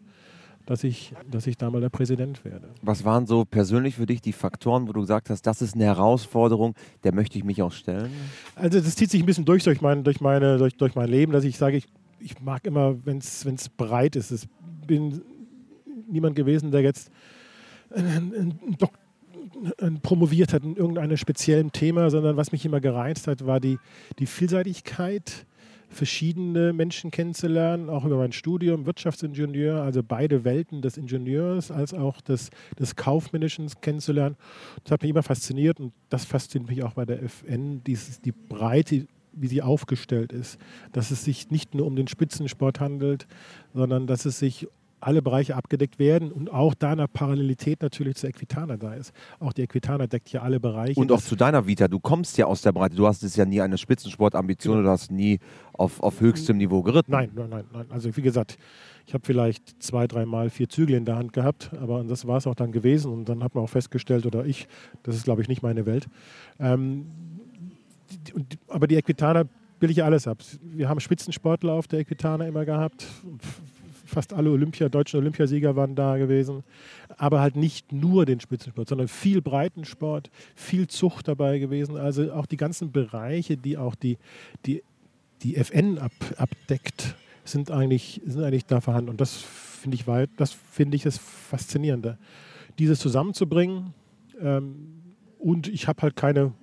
dass 0.65 0.83
ich, 0.83 1.13
dass 1.29 1.45
ich 1.45 1.57
da 1.57 1.69
mal 1.69 1.79
der 1.79 1.89
Präsident 1.89 2.43
werde. 2.43 2.69
Was 2.81 3.05
waren 3.05 3.27
so 3.27 3.45
persönlich 3.45 3.95
für 3.95 4.07
dich 4.07 4.21
die 4.21 4.33
Faktoren, 4.33 4.87
wo 4.87 4.93
du 4.93 5.01
gesagt 5.01 5.29
hast, 5.29 5.43
das 5.43 5.61
ist 5.61 5.75
eine 5.75 5.85
Herausforderung, 5.85 6.73
der 7.03 7.13
möchte 7.13 7.37
ich 7.37 7.43
mich 7.43 7.61
auch 7.61 7.71
stellen? 7.71 8.11
Also 8.55 8.79
das 8.79 8.95
zieht 8.95 9.11
sich 9.11 9.21
ein 9.21 9.25
bisschen 9.27 9.45
durch 9.45 9.63
durch 9.63 9.81
mein, 9.81 10.03
durch 10.03 10.21
meine, 10.21 10.57
durch, 10.57 10.75
durch 10.75 10.95
mein 10.95 11.07
Leben, 11.07 11.31
dass 11.33 11.43
ich 11.43 11.57
sage, 11.57 11.77
ich, 11.77 11.87
ich 12.19 12.41
mag 12.41 12.65
immer, 12.65 13.05
wenn 13.05 13.19
es 13.19 13.69
breit 13.77 14.15
ist. 14.15 14.31
Ich 14.31 14.49
bin 14.87 15.21
niemand 16.07 16.35
gewesen, 16.35 16.71
der 16.71 16.81
jetzt 16.81 17.11
einen, 17.91 18.33
einen 18.33 18.77
Dok 18.77 18.91
einen 18.91 19.08
promoviert 20.01 20.53
hat 20.53 20.63
in 20.63 20.75
irgendeinem 20.75 21.17
speziellen 21.17 21.71
Thema, 21.71 22.09
sondern 22.09 22.37
was 22.37 22.51
mich 22.51 22.65
immer 22.65 22.79
gereizt 22.79 23.27
hat, 23.27 23.45
war 23.45 23.59
die, 23.59 23.77
die 24.19 24.25
Vielseitigkeit, 24.25 25.45
verschiedene 25.89 26.71
Menschen 26.71 27.11
kennenzulernen, 27.11 27.89
auch 27.89 28.05
über 28.05 28.17
mein 28.17 28.31
Studium, 28.31 28.85
Wirtschaftsingenieur, 28.85 29.81
also 29.81 30.03
beide 30.03 30.43
Welten 30.43 30.81
des 30.81 30.97
Ingenieurs 30.97 31.71
als 31.71 31.93
auch 31.93 32.21
des, 32.21 32.51
des 32.77 32.95
Kaufmännischen 32.95 33.67
kennenzulernen. 33.81 34.37
Das 34.83 34.91
hat 34.91 35.01
mich 35.01 35.09
immer 35.09 35.23
fasziniert 35.23 35.79
und 35.79 35.93
das 36.09 36.25
fasziniert 36.25 36.69
mich 36.69 36.83
auch 36.83 36.93
bei 36.93 37.05
der 37.05 37.23
FN, 37.23 37.83
dieses, 37.83 38.21
die 38.21 38.31
Breite, 38.31 39.07
wie 39.33 39.47
sie 39.47 39.61
aufgestellt 39.61 40.31
ist. 40.31 40.59
Dass 40.91 41.11
es 41.11 41.23
sich 41.23 41.49
nicht 41.49 41.73
nur 41.73 41.87
um 41.87 41.95
den 41.95 42.07
Spitzensport 42.07 42.79
handelt, 42.79 43.27
sondern 43.73 44.05
dass 44.05 44.25
es 44.25 44.39
sich 44.39 44.67
alle 45.01 45.21
Bereiche 45.21 45.55
abgedeckt 45.55 45.99
werden 45.99 46.31
und 46.31 46.51
auch 46.51 46.73
da 46.73 46.91
eine 46.91 47.07
Parallelität 47.07 47.81
natürlich 47.81 48.15
zur 48.15 48.29
Equitana 48.29 48.77
da 48.77 48.93
ist. 48.93 49.13
Auch 49.39 49.53
die 49.53 49.63
Equitana 49.63 50.07
deckt 50.07 50.31
ja 50.31 50.41
alle 50.41 50.59
Bereiche. 50.59 50.99
Und 50.99 51.11
auch 51.11 51.21
zu 51.21 51.35
deiner 51.35 51.65
Vita, 51.65 51.87
du 51.87 51.99
kommst 51.99 52.37
ja 52.37 52.45
aus 52.45 52.61
der 52.61 52.71
Breite, 52.71 52.95
du 52.95 53.07
hast 53.07 53.23
es 53.23 53.35
ja 53.35 53.45
nie 53.45 53.61
eine 53.61 53.77
Spitzensportambition, 53.77 54.77
genau. 54.77 54.87
du 54.87 54.91
hast 54.91 55.11
nie 55.11 55.39
auf, 55.73 56.01
auf 56.01 56.19
höchstem 56.19 56.57
Niveau 56.57 56.81
geritten. 56.83 57.11
Nein, 57.11 57.31
nein, 57.33 57.49
nein, 57.49 57.65
nein. 57.71 57.85
Also 57.89 58.15
wie 58.15 58.21
gesagt, 58.21 58.57
ich 59.05 59.13
habe 59.13 59.25
vielleicht 59.25 59.81
zwei, 59.81 60.07
dreimal 60.07 60.49
vier 60.49 60.69
Zügel 60.69 60.95
in 60.95 61.05
der 61.05 61.15
Hand 61.15 61.33
gehabt, 61.33 61.71
aber 61.79 62.03
das 62.03 62.27
war 62.27 62.37
es 62.37 62.47
auch 62.47 62.55
dann 62.55 62.71
gewesen. 62.71 63.11
Und 63.11 63.29
dann 63.29 63.43
hat 63.43 63.55
man 63.55 63.63
auch 63.63 63.69
festgestellt, 63.69 64.25
oder 64.25 64.45
ich, 64.45 64.67
das 65.03 65.15
ist 65.15 65.23
glaube 65.23 65.41
ich 65.41 65.47
nicht 65.47 65.63
meine 65.63 65.85
Welt. 65.85 66.07
Ähm, 66.59 67.07
aber 68.67 68.87
die 68.87 68.95
Equitana 68.95 69.45
bilde 69.79 69.93
ich 69.93 70.03
alles 70.03 70.27
ab. 70.27 70.39
Wir 70.61 70.89
haben 70.89 70.99
Spitzensportler 70.99 71.73
auf 71.73 71.87
der 71.87 71.99
Equitana 71.99 72.47
immer 72.47 72.65
gehabt 72.65 73.07
fast 74.09 74.33
alle 74.33 74.51
Olympia, 74.51 74.89
deutschen 74.89 75.19
Olympiasieger 75.19 75.75
waren 75.75 75.95
da 75.95 76.17
gewesen. 76.17 76.63
Aber 77.17 77.39
halt 77.39 77.55
nicht 77.55 77.91
nur 77.91 78.25
den 78.25 78.39
Spitzensport, 78.39 78.89
sondern 78.89 79.07
viel 79.07 79.41
Breitensport, 79.41 80.29
viel 80.55 80.87
Zucht 80.87 81.27
dabei 81.27 81.59
gewesen. 81.59 81.97
Also 81.97 82.33
auch 82.33 82.45
die 82.45 82.57
ganzen 82.57 82.91
Bereiche, 82.91 83.57
die 83.57 83.77
auch 83.77 83.95
die, 83.95 84.17
die, 84.65 84.83
die 85.43 85.55
FN 85.55 85.97
ab, 85.97 86.11
abdeckt, 86.37 87.15
sind 87.45 87.71
eigentlich, 87.71 88.21
sind 88.25 88.43
eigentlich 88.43 88.65
da 88.65 88.81
vorhanden. 88.81 89.09
Und 89.09 89.21
das 89.21 89.35
finde 89.35 89.95
ich 89.95 90.07
weit, 90.07 90.29
das 90.37 90.51
finde 90.51 90.95
ich 90.95 91.03
das 91.03 91.17
Faszinierende. 91.17 92.17
Dieses 92.77 92.99
zusammenzubringen 92.99 93.93
ähm, 94.41 95.15
und 95.37 95.67
ich 95.67 95.87
habe 95.87 96.01
halt 96.01 96.15
keine, 96.15 96.53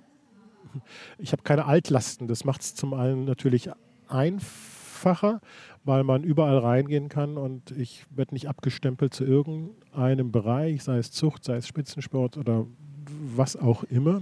ich 1.17 1.31
habe 1.31 1.43
keine 1.43 1.65
Altlasten. 1.65 2.27
Das 2.27 2.45
macht 2.45 2.61
es 2.61 2.75
zum 2.75 2.93
einen 2.93 3.25
natürlich 3.25 3.69
einfacher 4.07 5.41
weil 5.87 6.03
man 6.03 6.23
überall 6.23 6.57
reingehen 6.57 7.07
kann 7.07 7.37
und 7.37 7.71
ich 7.71 8.05
werde 8.09 8.35
nicht 8.35 8.49
abgestempelt 8.49 9.13
zu 9.13 9.23
irgendeinem 9.23 10.33
Bereich, 10.33 10.83
sei 10.83 10.97
es 10.97 11.11
Zucht, 11.11 11.45
sei 11.45 11.55
es 11.55 11.67
Spitzensport 11.67 12.37
oder 12.37 12.67
was 13.35 13.55
auch 13.55 13.83
immer, 13.85 14.21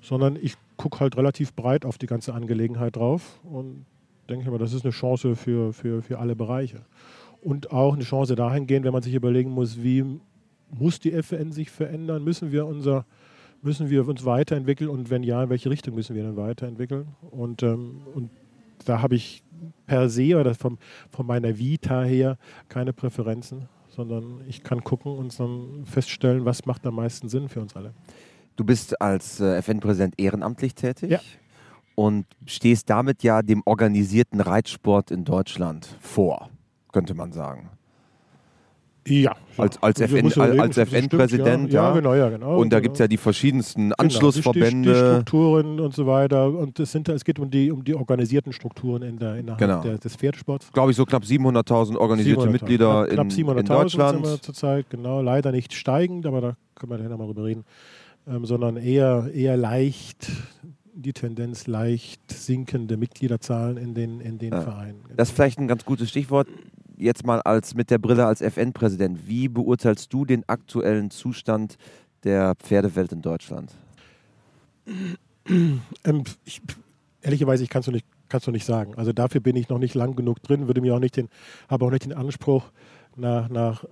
sondern 0.00 0.36
ich 0.40 0.54
gucke 0.78 1.00
halt 1.00 1.16
relativ 1.18 1.52
breit 1.52 1.84
auf 1.84 1.98
die 1.98 2.06
ganze 2.06 2.32
Angelegenheit 2.32 2.96
drauf 2.96 3.38
und 3.44 3.84
denke 4.30 4.50
mir, 4.50 4.58
das 4.58 4.72
ist 4.72 4.84
eine 4.84 4.92
Chance 4.92 5.36
für, 5.36 5.74
für, 5.74 6.00
für 6.00 6.18
alle 6.18 6.34
Bereiche. 6.34 6.80
Und 7.42 7.70
auch 7.70 7.92
eine 7.92 8.04
Chance 8.04 8.34
dahingehend, 8.34 8.86
wenn 8.86 8.94
man 8.94 9.02
sich 9.02 9.14
überlegen 9.14 9.50
muss, 9.50 9.82
wie 9.82 10.04
muss 10.70 11.00
die 11.00 11.12
FN 11.12 11.52
sich 11.52 11.70
verändern, 11.70 12.24
müssen 12.24 12.50
wir 12.50 12.66
unser 12.66 13.04
müssen 13.64 13.90
wir 13.90 14.08
uns 14.08 14.24
weiterentwickeln 14.24 14.90
und 14.90 15.08
wenn 15.10 15.22
ja, 15.22 15.44
in 15.44 15.50
welche 15.50 15.70
Richtung 15.70 15.94
müssen 15.94 16.16
wir 16.16 16.24
dann 16.24 16.36
weiterentwickeln? 16.36 17.06
Und, 17.30 17.62
ähm, 17.62 18.02
und 18.12 18.30
da 18.84 19.02
habe 19.02 19.14
ich 19.14 19.42
per 19.86 20.08
se 20.08 20.36
oder 20.38 20.54
vom, 20.54 20.78
von 21.10 21.26
meiner 21.26 21.58
Vita 21.58 22.02
her 22.02 22.38
keine 22.68 22.92
Präferenzen, 22.92 23.68
sondern 23.88 24.40
ich 24.48 24.62
kann 24.62 24.82
gucken 24.82 25.16
und 25.16 25.38
dann 25.38 25.84
feststellen, 25.84 26.44
was 26.44 26.66
macht 26.66 26.86
am 26.86 26.96
meisten 26.96 27.28
Sinn 27.28 27.48
für 27.48 27.60
uns 27.60 27.76
alle. 27.76 27.92
Du 28.56 28.64
bist 28.64 29.00
als 29.00 29.40
äh, 29.40 29.56
FN-Präsident 29.56 30.14
ehrenamtlich 30.18 30.74
tätig 30.74 31.10
ja. 31.10 31.20
und 31.94 32.26
stehst 32.46 32.90
damit 32.90 33.22
ja 33.22 33.42
dem 33.42 33.62
organisierten 33.64 34.40
Reitsport 34.40 35.10
in 35.10 35.24
Deutschland 35.24 35.96
vor, 36.00 36.50
könnte 36.92 37.14
man 37.14 37.32
sagen. 37.32 37.70
Ja. 39.06 39.34
Als, 39.56 39.82
als, 39.82 40.00
FN, 40.00 40.32
als 40.60 40.78
FN-Präsident, 40.78 41.72
ja. 41.72 41.88
ja. 41.88 41.94
genau, 41.94 42.14
ja, 42.14 42.30
genau. 42.30 42.56
Und 42.56 42.72
da 42.72 42.78
genau. 42.78 42.82
gibt 42.84 42.94
es 42.94 42.98
ja 43.00 43.08
die 43.08 43.16
verschiedensten 43.16 43.82
genau, 43.82 43.96
Anschlussverbände. 43.98 44.88
Die, 44.88 44.94
die, 44.94 45.10
Strukturen 45.12 45.80
und 45.80 45.94
so 45.94 46.06
weiter. 46.06 46.48
Und 46.48 46.78
es, 46.78 46.92
sind, 46.92 47.08
es 47.08 47.24
geht 47.24 47.38
um 47.38 47.50
die, 47.50 47.70
um 47.70 47.84
die 47.84 47.94
organisierten 47.94 48.52
Strukturen 48.52 49.02
in 49.02 49.18
der, 49.18 49.36
innerhalb 49.36 49.58
genau. 49.58 49.82
der, 49.82 49.98
des 49.98 50.16
Pferdesports. 50.16 50.72
Glaube 50.72 50.92
ich, 50.92 50.96
so 50.96 51.04
knapp 51.04 51.24
700.000 51.24 51.96
organisierte 51.96 52.42
700 52.42 52.52
Mitglieder 52.52 53.06
knapp, 53.06 53.32
in, 53.36 53.58
in 53.58 53.64
Deutschland. 53.64 54.24
Sind 54.24 54.34
wir 54.34 54.40
zurzeit, 54.40 54.88
genau. 54.88 55.20
Leider 55.20 55.52
nicht 55.52 55.74
steigend, 55.74 56.24
aber 56.24 56.40
da 56.40 56.56
können 56.74 56.92
wir 56.92 56.98
dann 56.98 57.10
nochmal 57.10 57.26
drüber 57.26 57.44
reden. 57.44 57.64
Ähm, 58.26 58.46
sondern 58.46 58.76
eher, 58.76 59.30
eher 59.34 59.56
leicht 59.56 60.30
die 60.94 61.12
Tendenz 61.12 61.66
leicht 61.66 62.30
sinkende 62.30 62.96
Mitgliederzahlen 62.96 63.76
in 63.76 63.94
den, 63.94 64.20
in 64.20 64.38
den 64.38 64.52
ja. 64.52 64.60
Vereinen. 64.60 65.00
Das 65.16 65.30
ist 65.30 65.34
vielleicht 65.34 65.58
ein 65.58 65.66
ganz 65.66 65.84
gutes 65.84 66.10
Stichwort 66.10 66.46
jetzt 67.02 67.26
mal 67.26 67.40
als 67.42 67.74
mit 67.74 67.90
der 67.90 67.98
Brille 67.98 68.26
als 68.26 68.40
FN-Präsident, 68.40 69.26
wie 69.26 69.48
beurteilst 69.48 70.12
du 70.12 70.24
den 70.24 70.48
aktuellen 70.48 71.10
Zustand 71.10 71.76
der 72.24 72.54
Pferdewelt 72.56 73.12
in 73.12 73.22
Deutschland? 73.22 73.72
Ähm, 76.04 76.24
ich, 76.44 76.62
ehrlicherweise, 77.20 77.64
ich 77.64 77.70
kann 77.70 77.80
es 77.80 77.88
nicht, 77.88 78.06
kannst 78.28 78.46
du 78.46 78.50
nicht 78.50 78.64
sagen. 78.64 78.94
Also 78.96 79.12
dafür 79.12 79.40
bin 79.40 79.56
ich 79.56 79.68
noch 79.68 79.78
nicht 79.78 79.94
lang 79.94 80.14
genug 80.14 80.42
drin, 80.42 80.66
würde 80.66 80.80
mir 80.80 80.94
auch 80.94 81.00
nicht 81.00 81.16
den, 81.16 81.28
habe 81.68 81.84
auch 81.84 81.90
nicht 81.90 82.04
den 82.04 82.12
Anspruch, 82.12 82.70
nach, 83.16 83.48
nach 83.48 83.84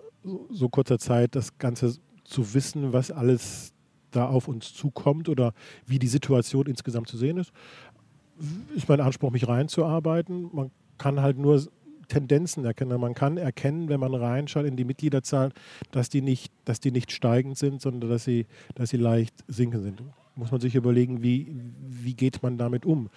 so 0.51 0.69
kurzer 0.69 0.99
Zeit 0.99 1.35
das 1.35 1.59
Ganze 1.59 1.97
zu 2.25 2.55
wissen, 2.55 2.93
was 2.93 3.11
alles 3.11 3.73
da 4.11 4.27
auf 4.27 4.49
uns 4.49 4.75
zukommt 4.75 5.29
oder 5.29 5.53
wie 5.87 5.99
die 5.99 6.09
Situation 6.09 6.67
insgesamt 6.67 7.09
zu 7.09 7.17
sehen 7.17 7.37
ist. 7.37 7.53
Ist 8.75 8.89
mein 8.89 9.01
Anspruch, 9.01 9.31
mich 9.31 9.47
reinzuarbeiten. 9.47 10.51
Man 10.53 10.71
kann 10.99 11.21
halt 11.21 11.39
nur 11.39 11.63
Tendenzen 12.11 12.65
erkennen. 12.65 13.01
Man 13.01 13.15
kann 13.15 13.39
erkennen, 13.39 13.89
wenn 13.89 14.01
man 14.01 14.15
reinschaut 14.15 14.67
in 14.67 14.77
die 14.77 14.85
Mitgliederzahlen, 14.85 15.53
dass 15.91 16.11
die 16.11 16.21
nicht, 16.21 16.53
dass 16.67 16.81
die 16.81 16.91
nicht 16.91 17.13
steigend 17.13 17.57
sind, 17.57 17.81
sondern 17.81 18.11
dass 18.11 18.25
sie, 18.25 18.47
dass 18.75 18.91
sie 18.91 18.99
leicht 18.99 19.35
sinken 19.49 19.83
sind. 19.83 20.03
Muss 20.37 20.51
man 20.51 20.61
sich 20.61 20.75
überlegen, 20.75 21.23
wie, 21.23 21.55
wie 21.89 22.15
geht 22.15 22.43
man 22.43 22.59
damit 22.59 22.85
um. 22.85 23.09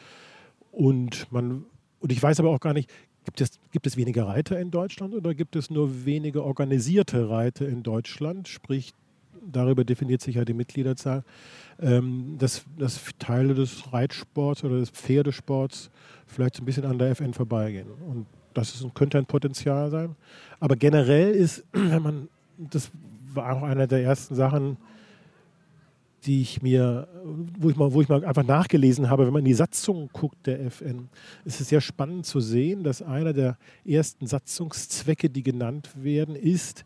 Und, 0.72 1.32
man, 1.32 1.66
und 2.00 2.12
ich 2.12 2.22
weiß 2.22 2.40
aber 2.40 2.50
auch 2.50 2.60
gar 2.60 2.74
nicht, 2.74 2.90
gibt 3.26 3.42
es, 3.42 3.60
gibt 3.72 3.88
es 3.88 3.98
weniger 3.98 4.28
Reiter 4.28 4.60
in 4.60 4.72
Deutschland 4.72 5.14
oder 5.14 5.34
gibt 5.34 5.56
es 5.56 5.70
nur 5.70 6.06
wenige 6.06 6.44
organisierte 6.44 7.30
Reiter 7.30 7.68
in 7.68 7.84
Deutschland? 7.84 8.48
Sprich, 8.48 8.94
darüber 9.52 9.84
definiert 9.84 10.22
sich 10.22 10.36
ja 10.36 10.46
die 10.46 10.54
Mitgliederzahl, 10.54 11.24
ähm, 11.80 12.36
dass, 12.38 12.66
dass 12.78 13.02
Teile 13.20 13.54
des 13.54 13.92
Reitsports 13.92 14.64
oder 14.64 14.80
des 14.80 14.90
Pferdesports 14.90 15.90
vielleicht 16.28 16.60
ein 16.60 16.66
bisschen 16.66 16.86
an 16.86 16.98
der 16.98 17.10
FN 17.12 17.34
vorbeigehen. 17.34 17.88
Und 18.08 18.26
das 18.54 18.76
ist, 18.76 18.96
könnte 18.96 19.18
ein 19.18 19.26
Potenzial 19.26 19.90
sein. 19.90 20.16
Aber 20.60 20.76
generell 20.76 21.32
ist, 21.32 21.64
wenn 21.72 22.02
man, 22.02 22.30
das 22.58 22.92
war 23.34 23.56
auch 23.56 23.64
eine 23.64 23.88
der 23.88 24.04
ersten 24.04 24.36
Sachen, 24.36 24.78
die 26.26 26.42
ich 26.42 26.62
mir, 26.62 27.08
wo 27.60 27.70
ich 27.70 27.76
mal, 27.76 27.92
wo 27.92 28.02
ich 28.02 28.08
mal 28.08 28.24
einfach 28.24 28.46
nachgelesen 28.46 29.10
habe, 29.10 29.26
wenn 29.26 29.34
man 29.34 29.42
in 29.42 29.48
die 29.48 29.54
Satzung 29.54 30.10
guckt 30.14 30.48
der 30.48 30.62
FN, 30.68 31.10
ist 31.44 31.60
es 31.60 31.70
sehr 31.70 31.82
spannend 31.82 32.26
zu 32.26 32.40
sehen, 32.40 32.84
dass 32.84 33.02
einer 33.02 33.34
der 33.34 33.58
ersten 33.86 34.26
Satzungszwecke, 34.26 35.30
die 35.30 35.44
genannt 35.44 35.90
werden, 35.96 36.36
ist, 36.36 36.86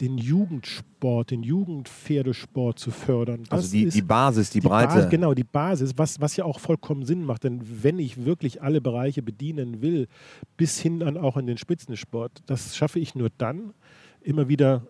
den 0.00 0.18
Jugendsport, 0.18 1.30
den 1.30 1.42
Jugendpferdesport 1.42 2.78
zu 2.78 2.90
fördern. 2.90 3.44
Das 3.44 3.52
also 3.52 3.72
die, 3.72 3.88
die 3.88 4.02
Basis, 4.02 4.50
die, 4.50 4.60
die 4.60 4.68
Breite. 4.68 4.94
Basis, 4.94 5.10
genau, 5.10 5.34
die 5.34 5.44
Basis, 5.44 5.94
was, 5.96 6.20
was 6.20 6.36
ja 6.36 6.44
auch 6.44 6.60
vollkommen 6.60 7.04
Sinn 7.04 7.24
macht. 7.24 7.44
Denn 7.44 7.60
wenn 7.82 7.98
ich 7.98 8.24
wirklich 8.24 8.62
alle 8.62 8.80
Bereiche 8.80 9.22
bedienen 9.22 9.82
will, 9.82 10.08
bis 10.56 10.78
hin 10.78 11.00
dann 11.00 11.16
auch 11.16 11.36
in 11.36 11.46
den 11.46 11.58
Spitzensport, 11.58 12.42
das 12.46 12.76
schaffe 12.76 12.98
ich 12.98 13.14
nur 13.14 13.28
dann, 13.38 13.74
immer 14.22 14.48
wieder 14.48 14.82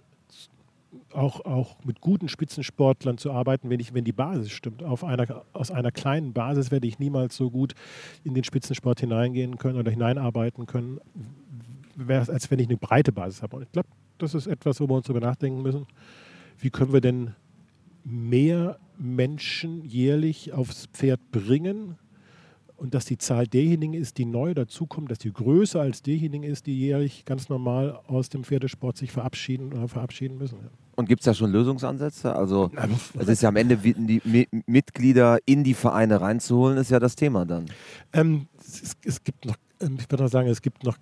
auch, 1.12 1.44
auch 1.44 1.76
mit 1.84 2.00
guten 2.00 2.28
Spitzensportlern 2.28 3.18
zu 3.18 3.32
arbeiten, 3.32 3.70
wenn, 3.70 3.80
ich, 3.80 3.94
wenn 3.94 4.04
die 4.04 4.12
Basis 4.12 4.50
stimmt. 4.50 4.82
Auf 4.82 5.04
einer, 5.04 5.44
aus 5.52 5.70
einer 5.70 5.90
kleinen 5.90 6.32
Basis 6.32 6.70
werde 6.70 6.86
ich 6.86 6.98
niemals 6.98 7.36
so 7.36 7.50
gut 7.50 7.74
in 8.24 8.34
den 8.34 8.44
Spitzensport 8.44 9.00
hineingehen 9.00 9.58
können 9.58 9.78
oder 9.78 9.90
hineinarbeiten 9.90 10.66
können, 10.66 11.00
als 12.08 12.50
wenn 12.50 12.58
ich 12.58 12.68
eine 12.68 12.76
breite 12.76 13.12
Basis 13.12 13.42
habe. 13.42 13.56
Und 13.56 13.62
ich 13.62 13.72
glaube, 13.72 13.88
das 14.18 14.34
ist 14.34 14.46
etwas, 14.46 14.80
wo 14.80 14.88
wir 14.88 14.94
uns 14.94 15.06
darüber 15.06 15.26
nachdenken 15.26 15.62
müssen. 15.62 15.86
Wie 16.58 16.70
können 16.70 16.92
wir 16.92 17.00
denn 17.00 17.34
mehr 18.04 18.78
Menschen 18.98 19.84
jährlich 19.84 20.52
aufs 20.52 20.86
Pferd 20.86 21.20
bringen 21.30 21.96
und 22.76 22.94
dass 22.94 23.04
die 23.04 23.18
Zahl 23.18 23.46
derjenigen 23.46 23.94
ist, 23.94 24.18
die 24.18 24.24
neu 24.24 24.54
dazukommen, 24.54 25.08
dass 25.08 25.18
die 25.18 25.32
größer 25.32 25.80
als 25.80 26.02
derjenigen 26.02 26.44
ist, 26.44 26.66
die 26.66 26.78
jährlich 26.78 27.24
ganz 27.24 27.48
normal 27.48 28.00
aus 28.06 28.28
dem 28.28 28.44
Pferdesport 28.44 28.96
sich 28.96 29.10
verabschieden 29.10 29.72
oder 29.72 29.88
verabschieden 29.88 30.38
müssen. 30.38 30.58
Und 30.94 31.08
gibt 31.08 31.20
es 31.20 31.26
da 31.26 31.34
schon 31.34 31.50
Lösungsansätze? 31.50 32.34
Also 32.34 32.70
es 33.18 33.28
ist 33.28 33.42
ja 33.42 33.48
am 33.48 33.56
Ende 33.56 33.76
die 33.76 34.48
Mitglieder 34.66 35.38
in 35.44 35.64
die 35.64 35.74
Vereine 35.74 36.20
reinzuholen, 36.20 36.78
ist 36.78 36.90
ja 36.90 37.00
das 37.00 37.16
Thema 37.16 37.44
dann. 37.44 37.66
Ähm, 38.12 38.46
es, 38.58 38.96
es, 39.04 39.24
gibt 39.24 39.44
noch, 39.44 39.56
ähm, 39.80 39.96
ich 39.98 40.10
würde 40.10 40.24
mal 40.24 40.28
sagen, 40.28 40.48
es 40.48 40.62
gibt 40.62 40.84
noch 40.84 40.98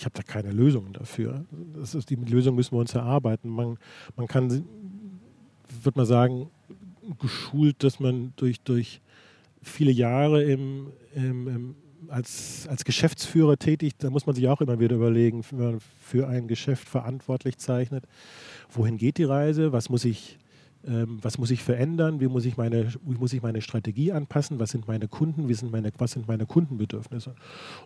ich 0.00 0.06
habe 0.06 0.14
da 0.14 0.22
keine 0.22 0.50
Lösung 0.50 0.94
dafür. 0.94 1.44
Das 1.74 1.94
ist, 1.94 2.08
die 2.08 2.14
Lösung 2.14 2.54
müssen 2.54 2.72
wir 2.74 2.80
uns 2.80 2.94
erarbeiten. 2.94 3.50
Man, 3.50 3.76
man 4.16 4.26
kann, 4.26 4.50
würde 4.50 5.98
man 5.98 6.06
sagen, 6.06 6.48
geschult, 7.18 7.84
dass 7.84 8.00
man 8.00 8.32
durch, 8.36 8.62
durch 8.62 9.02
viele 9.60 9.90
Jahre 9.90 10.42
im, 10.42 10.86
im, 11.14 11.48
im, 11.48 11.74
als, 12.08 12.66
als 12.68 12.84
Geschäftsführer 12.84 13.58
tätig, 13.58 13.92
da 13.98 14.08
muss 14.08 14.24
man 14.24 14.34
sich 14.34 14.48
auch 14.48 14.62
immer 14.62 14.80
wieder 14.80 14.96
überlegen, 14.96 15.44
wenn 15.50 15.72
man 15.72 15.80
für 16.00 16.26
ein 16.26 16.48
Geschäft 16.48 16.88
verantwortlich 16.88 17.58
zeichnet, 17.58 18.04
wohin 18.70 18.96
geht 18.96 19.18
die 19.18 19.24
Reise, 19.24 19.72
was 19.72 19.90
muss 19.90 20.06
ich 20.06 20.38
was 20.82 21.36
muss 21.36 21.50
ich 21.50 21.62
verändern, 21.62 22.20
wie 22.20 22.28
muss 22.28 22.46
ich, 22.46 22.56
meine, 22.56 22.88
wie 23.04 23.18
muss 23.18 23.34
ich 23.34 23.42
meine 23.42 23.60
Strategie 23.60 24.12
anpassen, 24.12 24.58
was 24.58 24.70
sind 24.70 24.88
meine 24.88 25.08
Kunden, 25.08 25.48
wie 25.48 25.54
sind 25.54 25.70
meine, 25.70 25.90
was 25.98 26.12
sind 26.12 26.26
meine 26.26 26.46
Kundenbedürfnisse. 26.46 27.34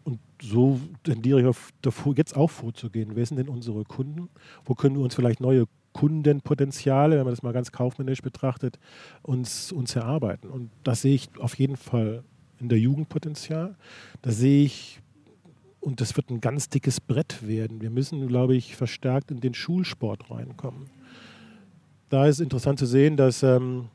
Und 0.04 0.20
so 0.40 0.80
tendiere 1.02 1.40
ich 1.40 1.46
auf, 1.46 1.70
davor, 1.82 2.14
jetzt 2.16 2.36
auch 2.36 2.50
vorzugehen. 2.50 3.10
Wer 3.14 3.26
sind 3.26 3.38
denn 3.38 3.48
unsere 3.48 3.84
Kunden? 3.84 4.28
Wo 4.64 4.74
können 4.74 4.96
wir 4.96 5.02
uns 5.02 5.16
vielleicht 5.16 5.40
neue 5.40 5.64
Kundenpotenziale, 5.92 7.16
wenn 7.16 7.24
man 7.24 7.32
das 7.32 7.42
mal 7.42 7.52
ganz 7.52 7.72
kaufmännisch 7.72 8.22
betrachtet, 8.22 8.78
uns, 9.22 9.72
uns 9.72 9.96
erarbeiten? 9.96 10.48
Und 10.48 10.70
das 10.84 11.02
sehe 11.02 11.16
ich 11.16 11.30
auf 11.40 11.58
jeden 11.58 11.76
Fall 11.76 12.22
in 12.60 12.68
der 12.68 12.78
Jugendpotenzial. 12.78 13.74
Da 14.22 14.30
sehe 14.30 14.64
ich 14.64 15.00
und 15.80 16.00
das 16.00 16.16
wird 16.16 16.30
ein 16.30 16.40
ganz 16.40 16.70
dickes 16.70 17.00
Brett 17.00 17.46
werden. 17.46 17.82
Wir 17.82 17.90
müssen, 17.90 18.26
glaube 18.28 18.54
ich, 18.56 18.74
verstärkt 18.76 19.30
in 19.30 19.40
den 19.40 19.52
Schulsport 19.52 20.30
reinkommen 20.30 20.86
da 22.08 22.26
ist 22.26 22.40
interessant 22.40 22.78
zu 22.78 22.86
sehen, 22.86 23.16
dass 23.16 23.42
ähm, 23.42 23.88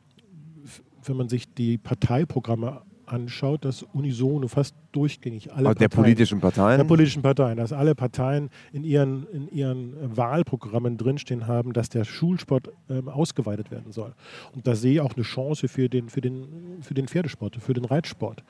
wenn 1.04 1.18
man 1.18 1.30
sich 1.30 1.54
die 1.54 1.78
Parteiprogramme 1.78 2.82
anschaut, 3.12 3.66
dass 3.66 3.84
unisono 3.84 4.48
fast 4.48 4.76
durchgängig 4.92 5.52
alle 5.52 5.74
der 5.76 5.88
Parteien, 5.88 6.04
politischen 6.04 6.40
Parteien, 6.40 6.78
der 6.78 6.86
politischen 6.86 7.22
Parteien, 7.22 7.58
dass 7.58 7.74
alle 7.74 7.96
Parteien 7.96 8.50
in 8.72 8.84
ihren, 8.84 9.26
in 9.28 9.50
ihren 9.50 9.96
Wahlprogrammen 10.16 10.98
drinstehen 10.98 11.48
haben, 11.48 11.74
dass 11.74 11.90
der 11.90 12.06
Schulsport 12.06 12.70
ähm, 12.90 13.10
ausgeweitet 13.10 13.72
werden 13.72 13.92
soll. 13.92 14.14
Und 14.54 14.68
da 14.68 14.76
sehe 14.76 14.94
ich 14.94 15.02
auch 15.02 15.16
eine 15.16 15.24
Chance 15.24 15.68
für 15.68 15.90
den, 15.90 16.10
für 16.10 16.22
den, 16.22 16.82
für 16.82 16.94
den 16.94 17.08
Pferdesport, 17.08 17.58
für 17.58 17.74
den 17.74 17.86
Reitsport. 17.86 18.44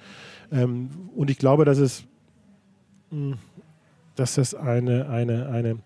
Ähm, 0.52 0.90
und 1.16 1.30
ich 1.30 1.38
glaube, 1.38 1.66
dass 1.66 1.78
es, 1.78 2.04
mh, 3.12 3.32
hm, 3.32 3.38
dass 4.16 4.36
das 4.36 4.54
eine, 4.54 5.08
eine, 5.08 5.48
eine 5.48 5.80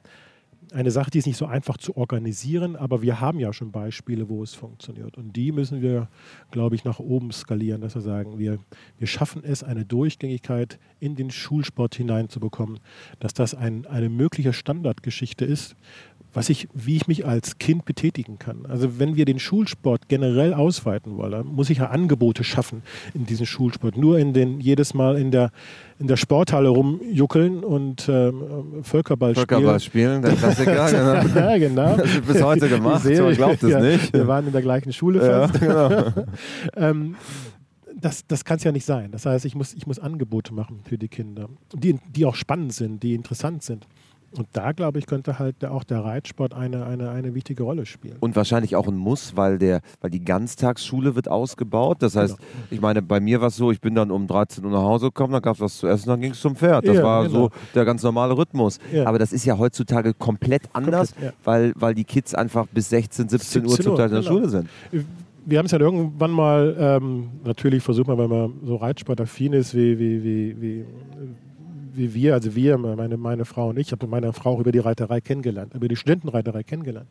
eine 0.74 0.92
Sache, 0.92 1.12
die 1.12 1.20
ist 1.20 1.28
nicht 1.28 1.38
so 1.38 1.46
einfach 1.46 1.78
zu 1.78 1.96
organisieren, 1.96 2.76
aber 2.76 3.02
wir 3.02 3.20
haben 3.20 3.40
ja 3.40 3.54
schon 3.54 3.72
Beispiele, 3.72 4.28
wo 4.30 4.44
es 4.44 4.54
funktioniert. 4.54 5.18
Und 5.18 5.36
die 5.36 5.52
müssen 5.52 5.82
wir, 5.82 6.10
glaube 6.52 6.76
ich, 6.76 6.84
nach 6.84 7.00
oben 7.00 7.32
skalieren, 7.32 7.82
dass 7.82 7.96
wir 7.96 8.02
sagen, 8.02 8.40
wir, 8.40 8.60
wir 8.98 9.08
schaffen 9.08 9.44
es, 9.44 9.64
eine 9.64 9.86
Durchgängigkeit 9.86 10.80
in 11.00 11.16
den 11.16 11.32
Schulsport 11.32 11.96
hineinzubekommen, 11.96 12.80
dass 13.20 13.34
das 13.34 13.54
ein, 13.54 13.86
eine 13.86 14.10
mögliche 14.10 14.54
Standardgeschichte 14.54 15.46
ist, 15.46 15.76
was 16.34 16.50
ich, 16.50 16.68
wie 16.74 16.96
ich 16.96 17.08
mich 17.08 17.26
als 17.26 17.58
Kind 17.58 17.86
betätigen 17.86 18.40
kann. 18.40 18.66
Also 18.68 19.00
wenn 19.00 19.16
wir 19.16 19.26
den 19.26 19.40
Schulsport 19.40 20.10
generell 20.10 20.54
ausweiten 20.54 21.18
wollen, 21.18 21.48
muss 21.48 21.70
ich 21.70 21.78
ja 21.78 21.88
Angebote 21.88 22.44
schaffen 22.44 22.82
in 23.14 23.26
diesem 23.26 23.46
Schulsport. 23.46 23.98
Nur 23.98 24.18
in 24.18 24.34
den 24.34 24.60
jedes 24.60 24.94
Mal 24.94 25.18
in 25.18 25.32
der 25.32 25.52
in 26.00 26.08
der 26.08 26.18
Sporthalle 26.18 26.70
rumjuckeln 26.70 27.64
und 27.64 28.10
ähm, 28.10 28.84
Völkerball, 28.84 29.36
Völkerball 29.36 29.80
spielen. 29.80 30.22
der 30.22 30.34
Klassiker. 30.34 31.22
genau. 31.22 31.40
ja, 31.40 31.58
genau. 31.58 31.96
Das 31.98 32.14
wird 32.14 32.28
bis 32.28 32.42
heute 32.44 32.68
gemacht, 32.68 33.06
man 33.06 33.34
glaubt 33.36 33.64
es 33.64 33.70
ja, 33.70 33.80
nicht. 33.80 34.12
Wir 34.12 34.28
waren 34.28 34.48
in 34.48 34.52
der 34.52 34.62
gleichen 34.62 34.92
Schule 34.92 35.22
fast. 35.22 35.62
Ja, 35.62 35.88
genau. 35.88 36.26
ähm, 36.76 37.16
das, 37.96 38.28
das 38.28 38.44
kann 38.44 38.58
es 38.58 38.64
ja 38.64 38.72
nicht 38.72 38.86
sein. 38.86 39.12
Das 39.12 39.26
heißt, 39.26 39.46
ich 39.46 39.56
muss, 39.56 39.74
ich 39.74 39.88
muss 39.88 40.00
Angebote 40.00 40.54
machen 40.54 40.82
für 40.84 40.98
die 40.98 41.08
Kinder, 41.08 41.48
die, 41.74 41.98
die 42.10 42.26
auch 42.26 42.36
spannend 42.36 42.74
sind, 42.74 43.02
die 43.02 43.14
interessant 43.14 43.64
sind. 43.64 43.88
Und 44.38 44.48
da, 44.54 44.72
glaube 44.72 45.00
ich, 45.00 45.06
könnte 45.06 45.38
halt 45.40 45.64
auch 45.66 45.84
der 45.84 46.04
Reitsport 46.04 46.54
eine, 46.54 46.86
eine, 46.86 47.12
eine 47.12 47.36
wichtige 47.36 47.64
Rolle 47.64 47.86
spielen. 47.86 48.18
Und 48.20 48.36
wahrscheinlich 48.36 48.76
auch 48.76 48.88
ein 48.88 48.96
Muss, 48.96 49.36
weil, 49.36 49.58
der, 49.60 49.82
weil 50.02 50.10
die 50.10 50.24
Ganztagsschule 50.24 51.16
wird 51.16 51.28
ausgebaut. 51.28 51.98
Das 52.02 52.16
heißt, 52.16 52.38
genau. 52.38 52.50
ich 52.72 52.82
meine, 52.82 53.02
bei 53.02 53.20
mir 53.20 53.42
war 53.42 53.50
es 53.50 53.56
so, 53.56 53.72
ich 53.72 53.82
bin 53.82 53.96
dann 53.96 54.12
um 54.12 54.28
13 54.28 54.66
Uhr 54.66 54.72
nach 54.72 54.82
Hause 54.82 55.08
gekommen, 55.08 55.34
dann 55.34 55.42
gab 55.42 55.56
es 55.56 55.62
was 55.62 55.78
zu 55.78 55.88
essen, 55.88 56.10
dann 56.10 56.22
ging 56.22 56.32
es 56.32 56.42
zum 56.42 56.56
Pferd. 56.56 56.88
Das 56.88 56.98
ja, 56.98 57.04
war 57.04 57.28
genau. 57.28 57.40
so 57.40 57.50
der 57.76 57.86
ganz 57.86 58.02
normale 58.04 58.36
Rhythmus. 58.36 58.80
Ja. 58.92 59.06
Aber 59.06 59.20
das 59.20 59.34
ist 59.34 59.46
ja 59.46 59.58
heutzutage 59.58 60.14
komplett 60.14 60.64
anders, 60.74 61.12
komplett, 61.12 61.34
ja. 61.34 61.40
weil, 61.44 61.74
weil 61.76 61.94
die 61.94 62.06
Kids 62.06 62.34
einfach 62.34 62.66
bis 62.68 62.90
16, 62.90 63.30
17, 63.30 63.68
17 63.68 63.68
Uhr 63.68 63.80
zum 63.80 63.96
Teil 63.96 64.08
in 64.08 64.12
der 64.14 64.22
genau. 64.22 64.32
Schule 64.32 64.50
sind 64.50 64.70
wir 65.46 65.58
haben 65.58 65.66
es 65.66 65.72
ja 65.72 65.80
irgendwann 65.80 66.32
mal, 66.32 66.76
ähm, 66.80 67.30
natürlich 67.44 67.84
versucht 67.84 68.08
man, 68.08 68.18
wenn 68.18 68.30
man 68.30 68.54
so 68.64 68.76
reitsportaffin 68.78 69.54
ist, 69.54 69.76
wie, 69.76 70.00
wie, 70.00 70.24
wie, 70.24 70.62
wie 70.62 70.86
wie 71.96 72.14
wir, 72.14 72.34
also 72.34 72.56
wir, 72.56 72.78
meine, 72.78 73.18
meine 73.18 73.46
Frau 73.46 73.70
und 73.70 73.78
ich, 73.78 73.92
habe 73.92 74.08
meine 74.08 74.34
Frau 74.34 74.56
auch 74.56 74.60
über 74.60 74.72
die 74.72 74.80
Reiterei 74.80 75.22
kennengelernt, 75.22 75.74
über 75.74 75.88
die 75.88 75.96
Studentenreiterei 75.96 76.64
kennengelernt. 76.64 77.08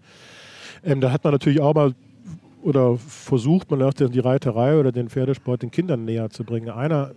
Ähm, 0.84 1.00
da 1.00 1.12
hat 1.12 1.24
man 1.24 1.32
natürlich 1.32 1.60
auch 1.60 1.74
mal 1.74 1.94
oder 2.62 2.96
versucht 2.96 3.70
man 3.70 3.82
auch 3.82 3.92
die 3.92 4.20
Reiterei 4.20 4.78
oder 4.78 4.92
den 4.92 5.08
Pferdesport 5.08 5.62
den 5.62 5.70
Kindern 5.70 6.04
näher 6.04 6.30
zu 6.30 6.44
bringen. 6.44 6.70
Einer 6.70 7.12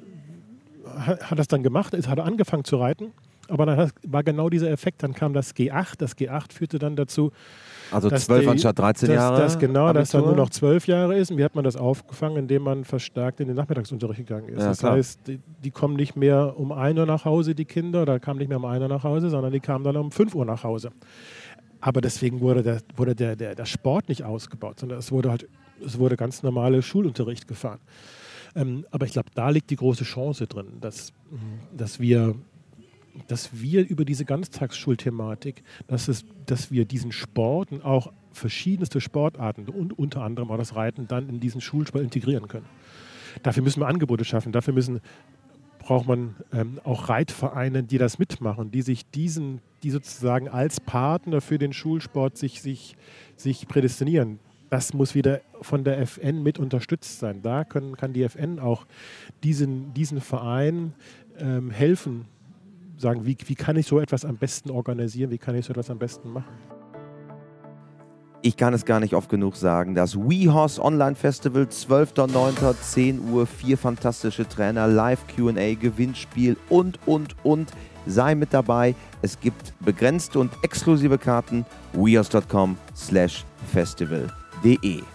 hat, 0.97 1.29
hat 1.29 1.39
das 1.39 1.47
dann 1.47 1.63
gemacht, 1.63 1.93
ist, 1.93 2.07
hat 2.07 2.19
angefangen 2.19 2.63
zu 2.63 2.77
reiten, 2.77 3.11
aber 3.49 3.65
dann 3.65 3.91
war 4.07 4.23
genau 4.23 4.49
dieser 4.49 4.69
Effekt. 4.69 5.03
Dann 5.03 5.13
kam 5.13 5.33
das 5.33 5.55
G8, 5.55 5.95
das 5.97 6.17
G8 6.17 6.53
führte 6.53 6.79
dann 6.79 6.95
dazu, 6.95 7.31
also 7.91 8.09
zwölf 8.09 8.47
anstatt 8.47 8.79
13 8.79 9.09
dass, 9.09 9.15
Jahre? 9.15 9.41
Das, 9.41 9.59
genau, 9.59 9.85
Abitur? 9.85 9.99
dass 10.01 10.09
dann 10.11 10.21
nur 10.23 10.35
noch 10.35 10.49
zwölf 10.49 10.87
Jahre 10.87 11.15
ist. 11.15 11.31
Und 11.31 11.37
wie 11.37 11.43
hat 11.43 11.55
man 11.55 11.63
das 11.63 11.75
aufgefangen? 11.75 12.37
Indem 12.37 12.63
man 12.63 12.83
verstärkt 12.83 13.39
in 13.39 13.47
den 13.47 13.55
Nachmittagsunterricht 13.55 14.19
gegangen 14.19 14.49
ist. 14.49 14.59
Ja, 14.59 14.69
das 14.69 14.79
klar. 14.79 14.93
heißt, 14.93 15.27
die, 15.27 15.39
die, 15.63 15.71
kommen 15.71 15.95
nicht 15.95 16.15
mehr 16.15 16.57
um 16.57 16.71
1 16.71 16.97
Uhr 16.97 17.05
nach 17.05 17.25
Hause, 17.25 17.53
die 17.53 17.65
Kinder, 17.65 18.01
oder 18.01 18.19
kamen 18.19 18.39
nicht 18.39 18.49
mehr 18.49 18.57
um 18.57 18.65
1 18.65 18.81
Uhr 18.81 18.87
nach 18.87 19.03
Hause, 19.03 19.29
sondern 19.29 19.51
die 19.51 19.59
kamen 19.59 19.83
dann 19.83 19.97
um 19.97 20.11
5 20.11 20.33
Uhr 20.33 20.45
nach 20.45 20.63
Hause. 20.63 20.91
Aber 21.79 22.01
deswegen 22.01 22.41
wurde 22.41 22.63
der, 22.63 22.79
wurde 22.95 23.15
der, 23.15 23.35
der, 23.35 23.53
der 23.53 23.65
Sport 23.65 24.09
nicht 24.09 24.23
ausgebaut, 24.23 24.79
sondern 24.79 24.97
es 24.97 25.11
wurde 25.11 25.29
halt 25.29 25.47
es 25.83 25.99
wurde 25.99 26.15
ganz 26.15 26.43
normale 26.43 26.81
Schulunterricht 26.81 27.47
gefahren. 27.47 27.79
Ähm, 28.55 28.85
aber 28.91 29.05
ich 29.05 29.13
glaube, 29.13 29.29
da 29.33 29.49
liegt 29.49 29.69
die 29.69 29.75
große 29.75 30.03
Chance 30.03 30.47
drin, 30.47 30.77
dass, 30.79 31.11
dass 31.75 31.99
wir 31.99 32.35
dass 33.27 33.61
wir 33.61 33.87
über 33.87 34.05
diese 34.05 34.25
Ganztagsschulthematik, 34.25 35.63
dass, 35.87 36.07
es, 36.07 36.25
dass 36.45 36.71
wir 36.71 36.85
diesen 36.85 37.11
Sport 37.11 37.71
und 37.71 37.83
auch 37.83 38.11
verschiedenste 38.31 39.01
Sportarten 39.01 39.69
und 39.69 39.97
unter 39.97 40.21
anderem 40.21 40.51
auch 40.51 40.57
das 40.57 40.75
Reiten 40.75 41.07
dann 41.07 41.29
in 41.29 41.39
diesen 41.39 41.61
Schulsport 41.61 42.03
integrieren 42.03 42.47
können. 42.47 42.65
Dafür 43.43 43.63
müssen 43.63 43.79
wir 43.81 43.87
Angebote 43.87 44.25
schaffen, 44.25 44.51
dafür 44.51 44.73
müssen, 44.73 45.01
braucht 45.79 46.07
man 46.07 46.35
ähm, 46.51 46.79
auch 46.83 47.09
Reitvereine, 47.09 47.83
die 47.83 47.97
das 47.97 48.17
mitmachen, 48.17 48.71
die 48.71 48.81
sich 48.81 49.05
diesen, 49.11 49.61
die 49.83 49.91
sozusagen 49.91 50.49
als 50.49 50.79
Partner 50.79 51.41
für 51.41 51.57
den 51.57 51.73
Schulsport 51.73 52.37
sich, 52.37 52.61
sich, 52.61 52.95
sich 53.35 53.67
prädestinieren. 53.67 54.39
Das 54.69 54.93
muss 54.93 55.13
wieder 55.13 55.41
von 55.61 55.83
der 55.83 55.99
FN 55.99 56.41
mit 56.41 56.57
unterstützt 56.57 57.19
sein. 57.19 57.41
Da 57.43 57.63
können, 57.63 57.95
kann 57.95 58.13
die 58.13 58.23
FN 58.23 58.59
auch 58.59 58.87
diesen, 59.43 59.93
diesen 59.93 60.21
Verein 60.21 60.93
ähm, 61.37 61.69
helfen, 61.69 62.25
sagen, 63.05 63.25
wie, 63.25 63.37
wie 63.45 63.55
kann 63.55 63.75
ich 63.77 63.85
so 63.85 63.99
etwas 63.99 64.25
am 64.25 64.37
besten 64.37 64.71
organisieren, 64.71 65.29
wie 65.31 65.37
kann 65.37 65.55
ich 65.55 65.65
so 65.65 65.71
etwas 65.71 65.89
am 65.89 65.99
besten 65.99 66.31
machen. 66.33 66.53
Ich 68.41 68.57
kann 68.57 68.73
es 68.73 68.85
gar 68.85 68.99
nicht 68.99 69.15
oft 69.15 69.29
genug 69.29 69.55
sagen. 69.55 69.95
Das 69.95 70.15
WeHorse 70.15 70.83
Online 70.83 71.15
Festival, 71.15 71.63
12.09., 71.63 72.75
10 72.79 73.29
Uhr, 73.31 73.47
vier 73.47 73.77
fantastische 73.77 74.47
Trainer, 74.47 74.87
Live 74.87 75.25
QA, 75.27 75.73
Gewinnspiel 75.73 76.55
und, 76.69 76.99
und, 77.07 77.35
und. 77.43 77.71
Sei 78.05 78.35
mit 78.35 78.53
dabei. 78.53 78.93
Es 79.23 79.39
gibt 79.39 79.73
begrenzte 79.79 80.37
und 80.37 80.51
exklusive 80.61 81.17
Karten. 81.17 81.65
wehorse.com 81.93 82.77
slash 82.95 83.43
festival.de 83.71 85.14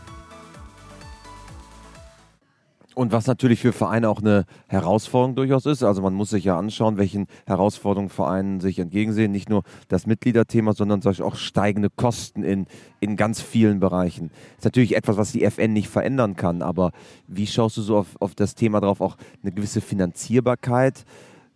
und 3.00 3.12
was 3.12 3.26
natürlich 3.26 3.60
für 3.60 3.72
Vereine 3.72 4.10
auch 4.10 4.20
eine 4.20 4.44
Herausforderung 4.66 5.34
durchaus 5.34 5.64
ist. 5.64 5.82
Also 5.82 6.02
man 6.02 6.12
muss 6.12 6.28
sich 6.28 6.44
ja 6.44 6.58
anschauen, 6.58 6.98
welchen 6.98 7.28
Herausforderungen 7.46 8.10
Vereinen 8.10 8.60
sich 8.60 8.78
entgegensehen. 8.78 9.32
Nicht 9.32 9.48
nur 9.48 9.62
das 9.88 10.06
Mitgliederthema, 10.06 10.74
sondern 10.74 11.02
auch 11.06 11.36
steigende 11.36 11.88
Kosten 11.88 12.42
in, 12.42 12.66
in 13.00 13.16
ganz 13.16 13.40
vielen 13.40 13.80
Bereichen. 13.80 14.30
Ist 14.58 14.66
natürlich 14.66 14.96
etwas, 14.96 15.16
was 15.16 15.32
die 15.32 15.44
FN 15.44 15.72
nicht 15.72 15.88
verändern 15.88 16.36
kann. 16.36 16.60
Aber 16.60 16.92
wie 17.26 17.46
schaust 17.46 17.78
du 17.78 17.80
so 17.80 17.96
auf, 17.96 18.20
auf 18.20 18.34
das 18.34 18.54
Thema 18.54 18.82
drauf, 18.82 19.00
auch 19.00 19.16
eine 19.42 19.52
gewisse 19.52 19.80
Finanzierbarkeit 19.80 21.06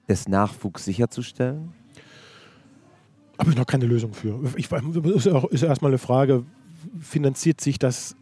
des 0.09 0.28
Nachwuchs 0.28 0.87
sicherzustellen? 0.87 1.74
Habe 3.38 3.50
ich 3.50 3.57
noch 3.59 3.66
keine 3.66 3.85
Lösung 3.85 4.14
für. 4.14 4.40
Ich, 4.57 4.72
ist, 4.72 5.26
ist 5.26 5.62
erstmal 5.62 5.90
eine 5.90 5.98
Frage, 5.98 6.44
finanziert 6.98 7.61
sich 7.61 7.78
das 7.78 8.16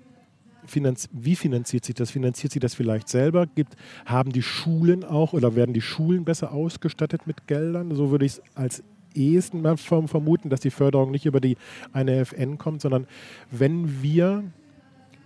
Finanz 0.66 1.08
wie 1.12 1.36
finanziert 1.36 1.84
sich 1.84 1.94
das? 1.94 2.10
Finanziert 2.10 2.52
sich 2.52 2.60
das 2.60 2.74
vielleicht 2.74 3.08
selber? 3.08 3.46
Gibt, 3.46 3.76
haben 4.06 4.32
die 4.32 4.42
Schulen 4.42 5.04
auch 5.04 5.32
oder 5.32 5.56
werden 5.56 5.72
die 5.72 5.80
Schulen 5.80 6.24
besser 6.24 6.52
ausgestattet 6.52 7.26
mit 7.26 7.46
Geldern? 7.46 7.94
So 7.94 8.10
würde 8.10 8.24
ich 8.24 8.32
es 8.32 8.42
als 8.54 8.82
ehesten 9.14 9.62
mal 9.62 9.76
vermuten, 9.76 10.48
dass 10.48 10.60
die 10.60 10.70
Förderung 10.70 11.10
nicht 11.10 11.26
über 11.26 11.40
die 11.40 11.56
eine 11.92 12.24
FN 12.24 12.58
kommt, 12.58 12.80
sondern 12.80 13.06
wenn 13.50 14.02
wir 14.02 14.44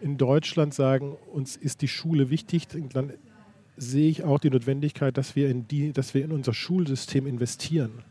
in 0.00 0.16
Deutschland 0.18 0.74
sagen, 0.74 1.16
uns 1.32 1.56
ist 1.56 1.82
die 1.82 1.88
Schule 1.88 2.30
wichtig, 2.30 2.68
dann 2.92 3.12
sehe 3.76 4.08
ich 4.08 4.24
auch 4.24 4.38
die 4.38 4.50
Notwendigkeit, 4.50 5.16
dass 5.16 5.36
wir 5.36 5.48
in, 5.48 5.68
die, 5.68 5.92
dass 5.92 6.14
wir 6.14 6.24
in 6.24 6.32
unser 6.32 6.54
Schulsystem 6.54 7.26
investieren. 7.26 8.02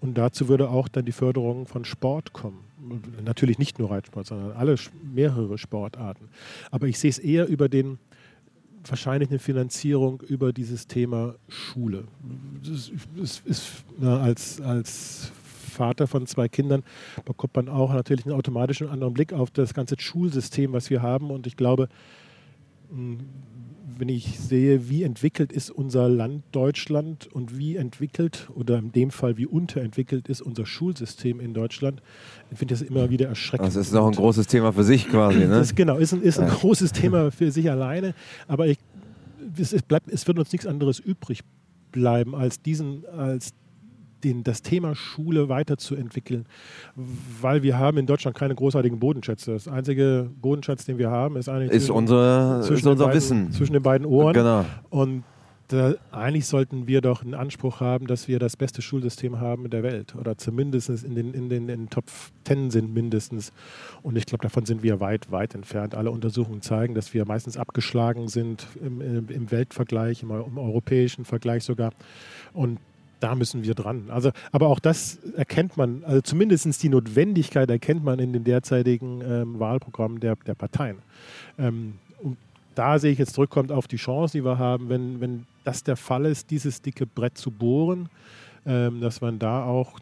Und 0.00 0.18
dazu 0.18 0.48
würde 0.48 0.68
auch 0.68 0.88
dann 0.88 1.04
die 1.04 1.12
Förderung 1.12 1.66
von 1.66 1.84
Sport 1.84 2.32
kommen 2.32 2.66
natürlich 3.24 3.58
nicht 3.58 3.78
nur 3.78 3.90
Reitsport, 3.90 4.26
sondern 4.26 4.52
alle 4.52 4.76
mehrere 5.02 5.58
Sportarten. 5.58 6.28
Aber 6.70 6.86
ich 6.86 6.98
sehe 6.98 7.10
es 7.10 7.18
eher 7.18 7.46
über 7.46 7.68
den 7.68 7.98
wahrscheinlich 8.88 9.30
eine 9.30 9.38
Finanzierung 9.38 10.22
über 10.28 10.52
dieses 10.52 10.86
Thema 10.86 11.34
Schule. 11.48 12.04
Das 12.64 12.92
ist, 13.20 13.46
ist, 13.46 13.72
na, 13.98 14.20
als, 14.20 14.60
als 14.60 15.32
Vater 15.42 16.06
von 16.06 16.26
zwei 16.26 16.48
Kindern 16.48 16.84
bekommt 17.24 17.56
man 17.56 17.68
auch 17.68 17.92
natürlich 17.92 18.26
einen 18.26 18.34
automatischen 18.34 18.88
anderen 18.88 19.12
Blick 19.12 19.32
auf 19.32 19.50
das 19.50 19.74
ganze 19.74 19.96
Schulsystem, 19.98 20.72
was 20.72 20.88
wir 20.88 21.02
haben. 21.02 21.30
Und 21.30 21.48
ich 21.48 21.56
glaube, 21.56 21.88
wenn 23.98 24.08
ich 24.08 24.38
sehe, 24.38 24.88
wie 24.88 25.02
entwickelt 25.02 25.52
ist 25.52 25.70
unser 25.70 26.08
Land 26.08 26.44
Deutschland 26.52 27.28
und 27.32 27.58
wie 27.58 27.76
entwickelt 27.76 28.48
oder 28.54 28.78
in 28.78 28.92
dem 28.92 29.10
Fall 29.10 29.36
wie 29.36 29.46
unterentwickelt 29.46 30.28
ist 30.28 30.42
unser 30.42 30.66
Schulsystem 30.66 31.40
in 31.40 31.54
Deutschland, 31.54 32.02
ich 32.50 32.58
finde 32.58 32.74
das 32.74 32.82
immer 32.82 33.10
wieder 33.10 33.28
erschreckend. 33.28 33.68
Das 33.68 33.76
ist 33.76 33.92
noch 33.92 34.06
ein 34.06 34.14
großes 34.14 34.46
Thema 34.46 34.72
für 34.72 34.84
sich 34.84 35.08
quasi. 35.08 35.38
Ne? 35.38 35.48
Das, 35.48 35.74
genau, 35.74 35.96
ist 35.96 36.12
ein, 36.12 36.22
ist 36.22 36.38
ein 36.38 36.48
ja. 36.48 36.54
großes 36.54 36.92
Thema 36.92 37.30
für 37.30 37.50
sich 37.50 37.70
alleine, 37.70 38.14
aber 38.48 38.66
ich, 38.66 38.78
es, 39.58 39.72
es, 39.72 39.82
bleibt, 39.82 40.10
es 40.10 40.26
wird 40.26 40.38
uns 40.38 40.52
nichts 40.52 40.66
anderes 40.66 40.98
übrig 40.98 41.40
bleiben, 41.92 42.34
als 42.34 42.60
diesen, 42.60 43.06
als 43.06 43.52
den, 44.24 44.44
das 44.44 44.62
Thema 44.62 44.94
Schule 44.94 45.48
weiterzuentwickeln, 45.48 46.46
weil 47.40 47.62
wir 47.62 47.78
haben 47.78 47.98
in 47.98 48.06
Deutschland 48.06 48.36
keine 48.36 48.54
großartigen 48.54 48.98
Bodenschätze. 48.98 49.52
Das 49.52 49.68
einzige 49.68 50.30
Bodenschatz, 50.40 50.84
den 50.84 50.98
wir 50.98 51.10
haben, 51.10 51.36
ist 51.36 51.48
eigentlich 51.48 51.70
ist 51.70 51.86
zwischen, 51.86 51.96
unser, 51.96 52.60
zwischen 52.62 52.86
ist 52.86 52.86
unser 52.86 53.04
beiden, 53.06 53.16
Wissen 53.16 53.52
zwischen 53.52 53.72
den 53.74 53.82
beiden 53.82 54.06
Ohren. 54.06 54.32
Genau. 54.32 54.64
Und 54.90 55.24
da, 55.68 55.94
eigentlich 56.12 56.46
sollten 56.46 56.86
wir 56.86 57.00
doch 57.00 57.22
einen 57.22 57.34
Anspruch 57.34 57.80
haben, 57.80 58.06
dass 58.06 58.28
wir 58.28 58.38
das 58.38 58.56
beste 58.56 58.82
Schulsystem 58.82 59.40
haben 59.40 59.64
in 59.64 59.70
der 59.70 59.82
Welt 59.82 60.14
oder 60.14 60.38
zumindest 60.38 60.88
in 60.88 61.14
den, 61.14 61.34
in 61.34 61.48
den, 61.48 61.62
in 61.62 61.66
den 61.66 61.90
Top 61.90 62.04
Ten 62.44 62.70
sind 62.70 62.94
mindestens. 62.94 63.52
Und 64.02 64.16
ich 64.16 64.26
glaube, 64.26 64.42
davon 64.42 64.64
sind 64.64 64.82
wir 64.82 65.00
weit, 65.00 65.32
weit 65.32 65.54
entfernt. 65.54 65.94
Alle 65.94 66.10
Untersuchungen 66.12 66.62
zeigen, 66.62 66.94
dass 66.94 67.14
wir 67.14 67.26
meistens 67.26 67.56
abgeschlagen 67.56 68.28
sind 68.28 68.66
im, 68.80 69.00
im, 69.00 69.28
im 69.28 69.50
Weltvergleich, 69.50 70.22
im, 70.22 70.30
im 70.30 70.58
europäischen 70.58 71.24
Vergleich 71.24 71.64
sogar. 71.64 71.92
Und 72.52 72.78
da 73.20 73.34
müssen 73.34 73.64
wir 73.64 73.74
dran. 73.74 74.04
Also, 74.08 74.30
aber 74.52 74.68
auch 74.68 74.78
das 74.78 75.16
erkennt 75.36 75.76
man, 75.76 76.04
also 76.04 76.20
zumindest 76.20 76.82
die 76.82 76.88
Notwendigkeit 76.88 77.70
erkennt 77.70 78.04
man 78.04 78.18
in 78.18 78.32
den 78.32 78.44
derzeitigen 78.44 79.22
ähm, 79.22 79.58
Wahlprogrammen 79.58 80.20
der, 80.20 80.36
der 80.36 80.54
Parteien. 80.54 80.98
Ähm, 81.58 81.94
und 82.22 82.36
da 82.74 82.98
sehe 82.98 83.12
ich 83.12 83.18
jetzt 83.18 83.34
zurückkommt 83.34 83.72
auf 83.72 83.88
die 83.88 83.96
Chance, 83.96 84.38
die 84.38 84.44
wir 84.44 84.58
haben, 84.58 84.88
wenn, 84.88 85.20
wenn 85.20 85.46
das 85.64 85.82
der 85.82 85.96
Fall 85.96 86.26
ist, 86.26 86.50
dieses 86.50 86.82
dicke 86.82 87.06
Brett 87.06 87.38
zu 87.38 87.50
bohren, 87.50 88.08
ähm, 88.66 89.00
dass 89.00 89.20
man 89.20 89.38
da 89.38 89.64
auch, 89.64 89.98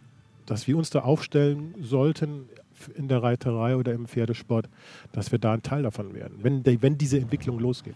dass 0.47 0.67
wir 0.67 0.77
uns 0.77 0.91
da 0.91 1.01
aufstellen 1.01 1.75
sollten 1.81 2.49
in 2.97 3.09
der 3.09 3.23
Reiterei 3.23 3.77
oder 3.77 3.93
im 3.93 4.07
Pferdesport, 4.07 4.69
dass 5.13 5.33
wir 5.33 5.39
da 5.39 5.53
ein 5.53 5.63
Teil 5.63 5.85
davon 5.85 6.15
werden, 6.15 6.39
wenn, 6.43 6.65
wenn 6.65 6.99
diese 6.99 7.19
Entwicklung 7.19 7.59
losgeht. 7.59 7.95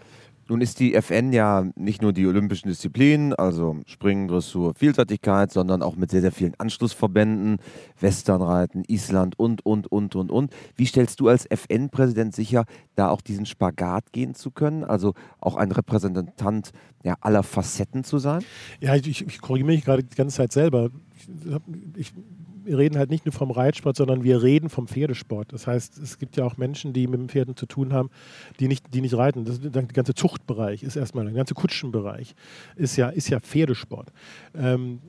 Nun 0.49 0.63
ist 0.63 0.81
die 0.81 0.95
FN 0.95 1.33
ja 1.33 1.67
nicht 1.77 2.01
nur 2.01 2.15
die 2.15 2.27
olympischen 2.27 2.69
Disziplinen, 2.69 3.35
also 3.35 3.77
Springen, 3.87 4.29
Dressur, 4.29 4.75
Vielseitigkeit, 4.75 5.53
sondern 5.53 5.83
auch 5.83 5.97
mit 5.97 6.11
sehr, 6.11 6.23
sehr 6.23 6.33
vielen 6.33 6.55
Anschlussverbänden, 6.59 7.59
Westernreiten, 8.01 8.85
Island 8.89 9.39
und, 9.39 9.65
und, 9.67 9.93
und, 9.93 10.17
und, 10.17 10.31
und. 10.31 10.53
Wie 10.75 10.87
stellst 10.87 11.21
du 11.21 11.29
als 11.29 11.45
FN-Präsident 11.45 12.35
sicher, 12.35 12.65
da 12.95 13.11
auch 13.11 13.21
diesen 13.21 13.45
Spagat 13.45 14.11
gehen 14.13 14.35
zu 14.35 14.51
können, 14.51 14.85
also 14.85 15.13
auch 15.39 15.57
ein 15.57 15.71
Repräsentant 15.71 16.73
ja, 17.05 17.17
aller 17.21 17.43
Facetten 17.43 18.03
zu 18.03 18.19
sein? 18.19 18.43
Ja, 18.81 18.95
ich, 18.95 19.27
ich 19.27 19.41
korrigiere 19.41 19.67
mich 19.67 19.85
gerade 19.85 20.03
die 20.03 20.17
ganze 20.17 20.37
Zeit 20.37 20.53
selber. 20.53 20.91
Ich, 21.97 22.15
wir 22.69 22.79
reden 22.79 22.99
halt 22.99 23.11
nicht 23.11 23.25
nur 23.25 23.33
vom 23.33 23.51
Reitsport, 23.51 23.97
sondern 23.97 24.23
wir 24.25 24.43
reden 24.43 24.69
vom 24.69 24.87
Pferdesport. 24.87 25.53
Das 25.53 25.67
heißt, 25.67 25.99
es 25.99 26.19
gibt 26.19 26.37
ja 26.37 26.45
auch 26.45 26.59
Menschen, 26.59 26.93
die 26.93 27.07
mit 27.07 27.19
dem 27.19 27.29
Pferden 27.29 27.57
zu 27.57 27.67
tun 27.67 27.93
haben, 27.93 28.11
die 28.61 28.69
nicht, 28.69 28.85
die 28.93 29.01
nicht 29.01 29.17
reiten. 29.17 29.45
Das, 29.45 29.61
der 29.61 29.83
ganze 29.85 30.15
Zuchtbereich 30.15 30.83
ist 30.83 30.97
erstmal, 30.97 31.25
der 31.25 31.35
ganze 31.35 31.55
Kutschenbereich 31.55 32.35
ist 32.77 32.97
ja, 32.97 33.09
ist 33.09 33.29
ja 33.31 33.41
Pferdesport. 33.41 34.13
Ähm, 34.55 35.01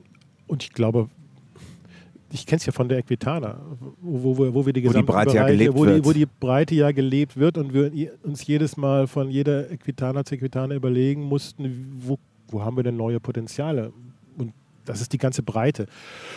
und 0.46 0.62
ich 0.62 0.72
glaube, 0.72 1.10
ich 2.32 2.46
kenne 2.46 2.58
es 2.58 2.66
ja 2.66 2.72
von 2.72 2.88
der 2.88 2.98
Equitana, 2.98 3.60
wo, 4.00 4.38
wo, 4.38 4.54
wo 4.54 4.64
wir 4.64 4.72
die 4.72 4.82
gesamte 4.82 5.04
Breite 5.04 5.36
ja 5.36 5.46
gelebt 5.46 5.74
wo 5.74 5.84
wird. 5.84 5.98
Die, 5.98 6.04
wo 6.04 6.12
die 6.12 6.26
Breite 6.26 6.74
ja 6.74 6.92
gelebt 6.92 7.36
wird 7.36 7.58
und 7.58 7.74
wir 7.74 7.90
uns 8.22 8.46
jedes 8.46 8.76
Mal 8.76 9.06
von 9.06 9.30
jeder 9.30 9.70
Equitana 9.70 10.24
zu 10.24 10.34
Equitana 10.34 10.74
überlegen 10.74 11.22
mussten, 11.22 11.98
wo, 11.98 12.18
wo 12.48 12.62
haben 12.64 12.76
wir 12.76 12.84
denn 12.84 12.96
neue 12.96 13.20
Potenziale? 13.20 13.92
Das 14.90 15.00
ist 15.00 15.12
die 15.12 15.18
ganze 15.18 15.42
Breite. 15.42 15.86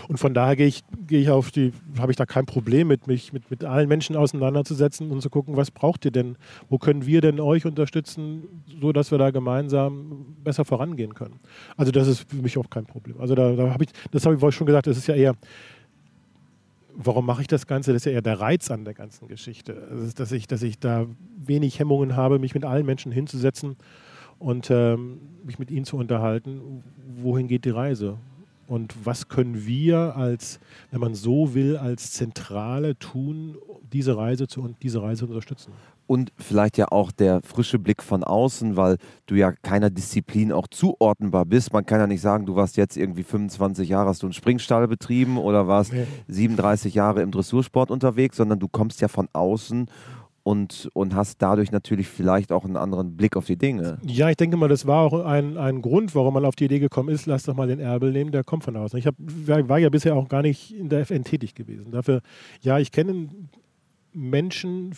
Und 0.07 0.17
von 0.17 0.33
daher 0.33 0.55
gehe 0.55 0.67
ich, 0.67 0.83
gehe 1.07 1.19
ich 1.19 1.29
auf 1.29 1.51
die, 1.51 1.73
habe 1.97 2.11
ich 2.11 2.15
da 2.15 2.25
kein 2.25 2.45
Problem 2.45 2.87
mit, 2.87 3.07
mich 3.07 3.33
mit, 3.33 3.49
mit 3.49 3.63
allen 3.63 3.89
Menschen 3.89 4.15
auseinanderzusetzen 4.15 5.09
und 5.09 5.21
zu 5.21 5.29
gucken, 5.29 5.57
was 5.57 5.71
braucht 5.71 6.05
ihr 6.05 6.11
denn? 6.11 6.37
Wo 6.69 6.77
können 6.77 7.05
wir 7.05 7.21
denn 7.21 7.39
euch 7.39 7.65
unterstützen, 7.65 8.43
so 8.79 8.91
dass 8.93 9.09
wir 9.09 9.17
da 9.17 9.31
gemeinsam 9.31 10.35
besser 10.43 10.65
vorangehen 10.65 11.15
können? 11.15 11.39
Also 11.77 11.91
das 11.91 12.07
ist 12.07 12.29
für 12.29 12.37
mich 12.37 12.57
auch 12.57 12.69
kein 12.69 12.85
Problem. 12.85 13.19
Also 13.19 13.33
da, 13.33 13.53
da 13.53 13.71
habe 13.71 13.85
ich, 13.85 13.89
das 14.11 14.25
habe 14.25 14.35
ich 14.35 14.55
schon 14.55 14.67
gesagt, 14.67 14.85
das 14.85 14.97
ist 14.97 15.07
ja 15.07 15.15
eher, 15.15 15.33
warum 16.93 17.25
mache 17.25 17.41
ich 17.41 17.47
das 17.47 17.65
Ganze? 17.65 17.91
Das 17.91 18.03
ist 18.03 18.05
ja 18.05 18.11
eher 18.11 18.21
der 18.21 18.39
Reiz 18.39 18.69
an 18.69 18.85
der 18.85 18.93
ganzen 18.93 19.27
Geschichte. 19.27 19.87
Also 19.89 20.11
dass, 20.13 20.31
ich, 20.31 20.47
dass 20.47 20.61
ich 20.61 20.77
da 20.77 21.07
wenig 21.43 21.79
Hemmungen 21.79 22.15
habe, 22.15 22.37
mich 22.37 22.53
mit 22.53 22.65
allen 22.65 22.85
Menschen 22.85 23.11
hinzusetzen 23.11 23.77
und 24.37 24.69
ähm, 24.69 25.19
mich 25.43 25.57
mit 25.57 25.71
ihnen 25.71 25.85
zu 25.85 25.97
unterhalten. 25.97 26.83
Wohin 27.15 27.47
geht 27.47 27.65
die 27.65 27.71
Reise? 27.71 28.17
Und 28.67 28.95
was 29.05 29.27
können 29.27 29.65
wir 29.65 30.15
als, 30.15 30.59
wenn 30.91 31.01
man 31.01 31.15
so 31.15 31.53
will, 31.53 31.77
als 31.77 32.11
Zentrale 32.13 32.97
tun, 32.97 33.57
diese 33.91 34.17
Reise 34.17 34.47
zu 34.47 34.73
diese 34.81 35.01
Reise 35.01 35.25
unterstützen? 35.25 35.71
Und 36.05 36.31
vielleicht 36.37 36.77
ja 36.77 36.87
auch 36.91 37.11
der 37.11 37.41
frische 37.43 37.79
Blick 37.79 38.03
von 38.03 38.23
außen, 38.23 38.75
weil 38.75 38.97
du 39.25 39.35
ja 39.35 39.51
keiner 39.51 39.89
Disziplin 39.89 40.51
auch 40.51 40.67
zuordnenbar 40.67 41.45
bist. 41.45 41.71
Man 41.71 41.85
kann 41.85 41.99
ja 41.99 42.07
nicht 42.07 42.21
sagen, 42.21 42.45
du 42.45 42.55
warst 42.55 42.75
jetzt 42.75 42.97
irgendwie 42.97 43.23
25 43.23 43.87
Jahre, 43.87 44.09
hast 44.09 44.21
du 44.21 44.27
einen 44.27 44.33
Springstall 44.33 44.87
betrieben 44.87 45.37
oder 45.37 45.67
warst 45.67 45.93
nee. 45.93 46.05
37 46.27 46.93
Jahre 46.93 47.21
im 47.21 47.31
Dressursport 47.31 47.89
unterwegs, 47.89 48.37
sondern 48.37 48.59
du 48.59 48.67
kommst 48.67 48.99
ja 48.99 49.07
von 49.07 49.29
außen 49.31 49.87
und, 50.43 50.89
und 50.93 51.15
hast 51.15 51.41
dadurch 51.41 51.71
natürlich 51.71 52.07
vielleicht 52.07 52.51
auch 52.51 52.63
einen 52.65 52.75
anderen 52.75 53.15
Blick 53.15 53.37
auf 53.37 53.45
die 53.45 53.55
Dinge. 53.55 53.97
Ja, 54.05 54.29
ich 54.29 54.35
denke 54.35 54.57
mal, 54.57 54.67
das 54.67 54.85
war 54.85 54.99
auch 54.99 55.25
ein, 55.25 55.57
ein 55.57 55.81
Grund, 55.81 56.13
warum 56.15 56.33
man 56.33 56.43
auf 56.45 56.55
die 56.55 56.65
Idee 56.65 56.79
gekommen 56.79 57.07
ist, 57.09 57.25
lass 57.25 57.43
doch 57.43 57.55
mal 57.55 57.67
den 57.67 57.79
Erbel 57.79 58.11
nehmen, 58.11 58.33
der 58.33 58.43
kommt 58.43 58.65
von 58.65 58.75
außen. 58.75 58.99
Ich 58.99 59.07
hab, 59.07 59.15
war 59.17 59.79
ja 59.79 59.87
bisher 59.89 60.15
auch 60.15 60.27
gar 60.27 60.41
nicht 60.41 60.75
in 60.75 60.89
der 60.89 60.99
FN 61.01 61.23
tätig 61.23 61.55
gewesen. 61.55 61.91
Dafür, 61.91 62.19
ja, 62.61 62.77
ich 62.77 62.91
kenne 62.91 63.29
Menschen, 64.11 64.93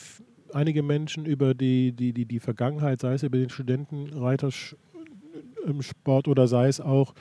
einige 0.52 0.82
Menschen 0.82 1.26
über 1.26 1.54
die, 1.54 1.92
die, 1.92 2.12
die, 2.12 2.26
die 2.26 2.40
Vergangenheit, 2.40 3.00
sei 3.00 3.14
es 3.14 3.22
über 3.22 3.38
den 3.38 3.52
Studentenreitersport 3.52 6.28
oder 6.28 6.48
sei 6.48 6.68
es 6.68 6.82
auch 6.82 7.14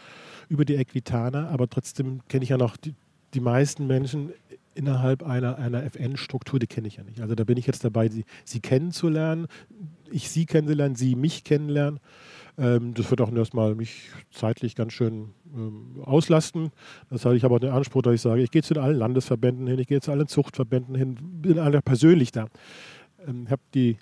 über 0.48 0.64
die 0.64 0.76
Equitana, 0.76 1.48
aber 1.48 1.68
trotzdem 1.68 2.22
kenne 2.28 2.44
ich 2.44 2.50
ja 2.50 2.56
noch 2.56 2.78
die, 2.78 2.94
die 3.34 3.40
meisten 3.40 3.86
Menschen 3.86 4.32
innerhalb 4.74 5.22
einer, 5.22 5.58
einer 5.58 5.84
FN-Struktur, 5.84 6.58
die 6.58 6.66
kenne 6.66 6.88
ich 6.88 6.96
ja 6.96 7.04
nicht. 7.04 7.20
Also 7.20 7.34
da 7.34 7.44
bin 7.44 7.56
ich 7.56 7.66
jetzt 7.66 7.84
dabei, 7.84 8.08
sie, 8.08 8.24
sie 8.44 8.60
kennenzulernen, 8.60 9.46
ich 10.10 10.30
sie 10.30 10.46
kennenzulernen, 10.46 10.94
sie 10.94 11.14
mich 11.14 11.44
kennenlernen. 11.44 12.00
Ähm, 12.56 12.94
das 12.94 13.10
wird 13.10 13.20
auch 13.20 13.32
erstmal 13.32 13.74
mich 13.74 14.10
zeitlich 14.30 14.74
ganz 14.74 14.92
schön 14.92 15.30
ähm, 15.54 16.00
auslasten. 16.02 16.70
Das 17.10 17.24
heißt, 17.24 17.36
ich 17.36 17.44
habe 17.44 17.54
auch 17.54 17.60
den 17.60 17.70
Anspruch, 17.70 18.02
dass 18.02 18.14
ich 18.14 18.20
sage, 18.20 18.42
ich 18.42 18.50
gehe 18.50 18.62
zu 18.62 18.78
allen 18.80 18.96
Landesverbänden 18.96 19.66
hin, 19.66 19.78
ich 19.78 19.88
gehe 19.88 20.00
zu 20.00 20.12
allen 20.12 20.28
Zuchtverbänden 20.28 20.94
hin, 20.94 21.16
bin 21.20 21.58
alle 21.58 21.82
persönlich 21.82 22.32
da. 22.32 22.48
Ich 23.18 23.28
ähm, 23.28 23.50
habe 23.50 23.62
die 23.74 23.98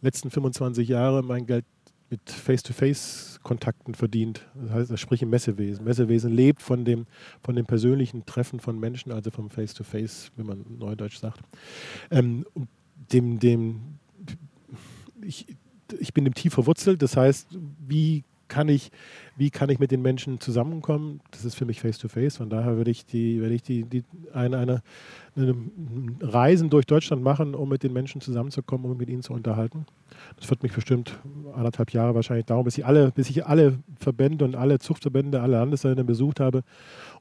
letzten 0.00 0.30
25 0.30 0.88
Jahre 0.88 1.22
mein 1.22 1.46
Geld 1.46 1.64
mit 2.10 2.30
Face-to-Face-Kontakten 2.30 3.94
verdient. 3.94 4.46
Das 4.54 4.70
heißt, 4.70 4.98
sprich 4.98 5.22
im 5.22 5.30
Messewesen. 5.30 5.84
Messewesen 5.84 6.32
lebt 6.32 6.62
von 6.62 6.84
dem, 6.84 7.06
von 7.42 7.54
dem 7.54 7.66
persönlichen 7.66 8.24
Treffen 8.24 8.60
von 8.60 8.78
Menschen, 8.78 9.12
also 9.12 9.30
vom 9.30 9.50
Face-to-Face, 9.50 10.32
wie 10.36 10.42
man 10.42 10.64
neudeutsch 10.78 11.18
sagt. 11.18 11.40
Ähm, 12.10 12.46
dem, 13.12 13.38
dem, 13.38 13.98
ich, 15.22 15.46
ich 15.98 16.14
bin 16.14 16.24
dem 16.24 16.34
tief 16.34 16.54
verwurzelt. 16.54 17.02
Das 17.02 17.16
heißt, 17.16 17.58
wie 17.86 18.24
kann 18.48 18.68
ich, 18.68 18.90
wie 19.36 19.50
kann 19.50 19.70
ich 19.70 19.78
mit 19.78 19.90
den 19.90 20.02
Menschen 20.02 20.40
zusammenkommen? 20.40 21.20
Das 21.30 21.44
ist 21.44 21.54
für 21.54 21.64
mich 21.64 21.80
face-to-face. 21.80 22.34
-face. 22.34 22.38
Von 22.38 22.50
daher 22.50 22.76
würde 22.76 22.90
ich, 22.90 23.06
die, 23.06 23.40
werde 23.40 23.54
ich 23.54 23.62
die, 23.62 23.84
die, 23.84 24.04
eine, 24.32 24.58
eine, 24.58 24.82
eine 25.36 25.54
Reisen 26.20 26.70
durch 26.70 26.86
Deutschland 26.86 27.22
machen, 27.22 27.54
um 27.54 27.68
mit 27.68 27.82
den 27.82 27.92
Menschen 27.92 28.20
zusammenzukommen, 28.20 28.90
um 28.90 28.96
mit 28.96 29.08
ihnen 29.08 29.22
zu 29.22 29.32
unterhalten. 29.32 29.86
Das 30.36 30.48
wird 30.50 30.62
mich 30.62 30.72
bestimmt 30.72 31.18
anderthalb 31.54 31.92
Jahre 31.92 32.14
wahrscheinlich 32.14 32.46
dauern, 32.46 32.64
bis 32.64 32.78
ich 32.78 32.86
alle, 32.86 33.12
bis 33.12 33.30
ich 33.30 33.46
alle 33.46 33.78
Verbände 34.00 34.44
und 34.44 34.56
alle 34.56 34.78
Zuchtverbände, 34.78 35.40
alle 35.40 35.58
Landesverbände 35.58 36.04
besucht 36.04 36.40
habe. 36.40 36.62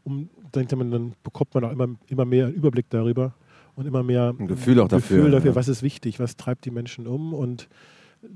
Um, 0.04 0.30
dann, 0.52 0.68
dann 0.68 1.14
bekommt 1.24 1.54
man 1.54 1.66
auch 1.66 1.72
immer, 1.72 1.90
immer 2.08 2.26
mehr 2.26 2.54
Überblick 2.54 2.90
darüber 2.90 3.34
und 3.76 3.86
immer 3.86 4.04
mehr 4.04 4.34
ein 4.38 4.48
Gefühl 4.48 4.80
auch 4.80 4.88
dafür, 4.88 5.18
Gefühl 5.18 5.32
dafür 5.32 5.52
ja. 5.52 5.56
was 5.56 5.68
ist 5.68 5.84
wichtig, 5.84 6.20
was 6.20 6.36
treibt 6.36 6.66
die 6.66 6.72
Menschen 6.72 7.06
um. 7.08 7.34
Und 7.34 7.68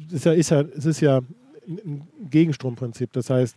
es 0.07 0.13
ist 0.13 0.25
ja, 0.25 0.33
ist 0.33 0.49
ja, 0.51 0.61
es 0.61 0.85
ist 0.85 1.01
ja 1.01 1.21
ein 1.67 2.07
Gegenstromprinzip. 2.29 3.11
Das 3.13 3.29
heißt, 3.29 3.55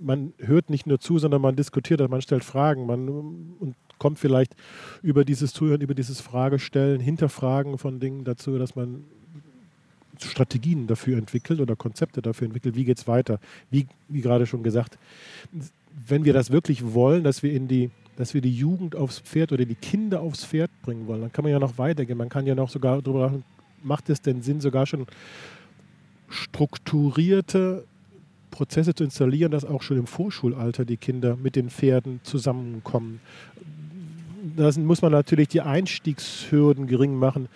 man 0.00 0.32
hört 0.38 0.70
nicht 0.70 0.86
nur 0.86 1.00
zu, 1.00 1.18
sondern 1.18 1.42
man 1.42 1.56
diskutiert, 1.56 2.08
man 2.08 2.22
stellt 2.22 2.44
Fragen 2.44 2.86
man, 2.86 3.08
und 3.08 3.74
kommt 3.98 4.18
vielleicht 4.18 4.54
über 5.02 5.24
dieses 5.24 5.52
Zuhören, 5.52 5.80
über 5.80 5.94
dieses 5.94 6.20
Fragestellen, 6.20 7.00
Hinterfragen 7.00 7.78
von 7.78 8.00
Dingen 8.00 8.24
dazu, 8.24 8.58
dass 8.58 8.76
man 8.76 9.04
Strategien 10.20 10.86
dafür 10.86 11.18
entwickelt 11.18 11.60
oder 11.60 11.74
Konzepte 11.74 12.22
dafür 12.22 12.46
entwickelt, 12.46 12.76
wie 12.76 12.84
geht 12.84 12.98
es 12.98 13.08
weiter. 13.08 13.40
Wie, 13.70 13.86
wie 14.08 14.20
gerade 14.20 14.46
schon 14.46 14.62
gesagt, 14.62 14.98
wenn 16.06 16.24
wir 16.24 16.32
das 16.32 16.50
wirklich 16.50 16.94
wollen, 16.94 17.24
dass 17.24 17.42
wir 17.42 17.52
in 17.52 17.68
die 17.68 17.90
dass 18.16 18.34
wir 18.34 18.40
die 18.40 18.54
Jugend 18.54 18.94
aufs 18.94 19.18
Pferd 19.18 19.50
oder 19.50 19.64
die 19.64 19.74
Kinder 19.74 20.20
aufs 20.20 20.44
Pferd 20.44 20.70
bringen 20.82 21.06
wollen. 21.06 21.22
Dann 21.22 21.32
kann 21.32 21.42
man 21.42 21.52
ja 21.52 21.58
noch 21.58 21.78
weitergehen. 21.78 22.16
Man 22.16 22.28
kann 22.28 22.46
ja 22.46 22.54
noch 22.54 22.68
sogar 22.68 23.02
darüber 23.02 23.28
machen, 23.28 23.44
macht 23.82 24.08
es 24.08 24.22
denn 24.22 24.42
Sinn, 24.42 24.60
sogar 24.60 24.86
schon 24.86 25.06
strukturierte 26.34 27.84
Prozesse 28.50 28.94
zu 28.94 29.04
installieren, 29.04 29.50
dass 29.50 29.64
auch 29.64 29.82
schon 29.82 29.98
im 29.98 30.06
Vorschulalter 30.06 30.84
die 30.84 30.96
Kinder 30.96 31.36
mit 31.36 31.56
den 31.56 31.70
Pferden 31.70 32.20
zusammenkommen. 32.22 33.20
Da 34.56 34.70
muss 34.78 35.02
man 35.02 35.12
natürlich 35.12 35.48
die 35.48 35.60
Einstiegshürden 35.60 36.86
gering 36.86 37.14
machen. 37.16 37.48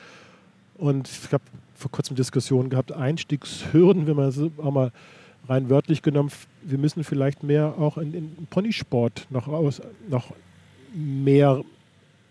Und 0.76 1.08
ich 1.08 1.32
habe 1.32 1.44
vor 1.74 1.90
kurzem 1.90 2.16
Diskussionen 2.16 2.70
gehabt, 2.70 2.92
Einstiegshürden, 2.92 4.06
wenn 4.06 4.16
man 4.16 4.28
es 4.28 4.40
auch 4.40 4.72
mal 4.72 4.92
rein 5.48 5.70
wörtlich 5.70 6.02
genommen, 6.02 6.30
wir 6.62 6.78
müssen 6.78 7.04
vielleicht 7.04 7.42
mehr 7.42 7.74
auch 7.78 7.98
in, 7.98 8.14
in 8.14 8.46
Ponysport 8.50 9.26
noch, 9.30 9.48
aus, 9.48 9.80
noch 10.08 10.32
mehr 10.94 11.62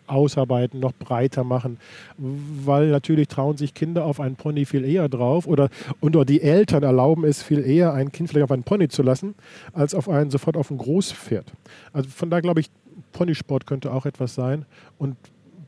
ausarbeiten, 0.07 0.79
noch 0.79 0.93
breiter 0.93 1.43
machen, 1.43 1.77
weil 2.17 2.89
natürlich 2.89 3.27
trauen 3.27 3.57
sich 3.57 3.73
Kinder 3.73 4.05
auf 4.05 4.19
einen 4.19 4.35
Pony 4.35 4.65
viel 4.65 4.85
eher 4.85 5.09
drauf 5.09 5.47
oder, 5.47 5.69
oder 6.01 6.25
die 6.25 6.41
Eltern 6.41 6.83
erlauben 6.83 7.23
es 7.23 7.43
viel 7.43 7.59
eher, 7.59 7.93
ein 7.93 8.11
Kind 8.11 8.29
vielleicht 8.29 8.45
auf 8.45 8.51
einen 8.51 8.63
Pony 8.63 8.87
zu 8.87 9.03
lassen, 9.03 9.35
als 9.73 9.93
auf 9.93 10.09
einen 10.09 10.31
sofort 10.31 10.57
auf 10.57 10.71
ein 10.71 10.77
Großpferd. 10.77 11.51
Also 11.93 12.09
von 12.09 12.29
da 12.29 12.39
glaube 12.39 12.61
ich, 12.61 12.69
Ponysport 13.13 13.65
könnte 13.65 13.91
auch 13.91 14.05
etwas 14.05 14.35
sein 14.35 14.65
und 14.97 15.15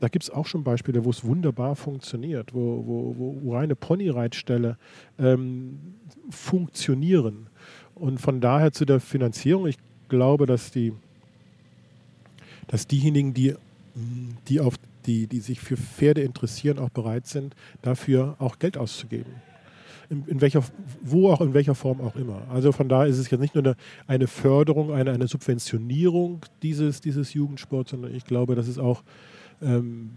da 0.00 0.08
gibt 0.08 0.24
es 0.24 0.30
auch 0.30 0.46
schon 0.46 0.64
Beispiele, 0.64 1.04
wo 1.04 1.10
es 1.10 1.24
wunderbar 1.24 1.76
funktioniert, 1.76 2.54
wo, 2.54 2.82
wo, 2.86 3.36
wo 3.42 3.54
reine 3.54 3.76
Ponyreitställe 3.76 4.78
ähm, 5.18 5.78
funktionieren. 6.30 7.48
Und 7.94 8.18
von 8.18 8.40
daher 8.40 8.72
zu 8.72 8.86
der 8.86 8.98
Finanzierung, 8.98 9.66
ich 9.66 9.76
glaube, 10.08 10.46
dass 10.46 10.70
die 10.70 10.94
dass 12.70 12.86
diejenigen, 12.86 13.34
die, 13.34 13.56
die, 14.48 14.60
auf 14.60 14.74
die, 15.06 15.26
die 15.26 15.40
sich 15.40 15.60
für 15.60 15.76
Pferde 15.76 16.22
interessieren, 16.22 16.78
auch 16.78 16.90
bereit 16.90 17.26
sind, 17.26 17.54
dafür 17.82 18.36
auch 18.38 18.58
Geld 18.58 18.76
auszugeben. 18.76 19.32
In, 20.08 20.24
in, 20.26 20.40
welcher, 20.40 20.64
wo 21.02 21.30
auch 21.30 21.40
in 21.40 21.54
welcher 21.54 21.76
Form 21.76 22.00
auch 22.00 22.16
immer. 22.16 22.42
Also 22.50 22.72
von 22.72 22.88
daher 22.88 23.06
ist 23.06 23.18
es 23.18 23.30
jetzt 23.30 23.40
nicht 23.40 23.54
nur 23.54 23.64
eine, 23.64 23.76
eine 24.08 24.26
Förderung, 24.26 24.92
eine, 24.92 25.12
eine 25.12 25.28
Subventionierung 25.28 26.44
dieses, 26.62 27.00
dieses 27.00 27.32
Jugendsports, 27.32 27.92
sondern 27.92 28.12
ich 28.14 28.24
glaube, 28.24 28.56
dass 28.56 28.66
es 28.66 28.78
auch 28.78 29.04
ähm, 29.62 30.10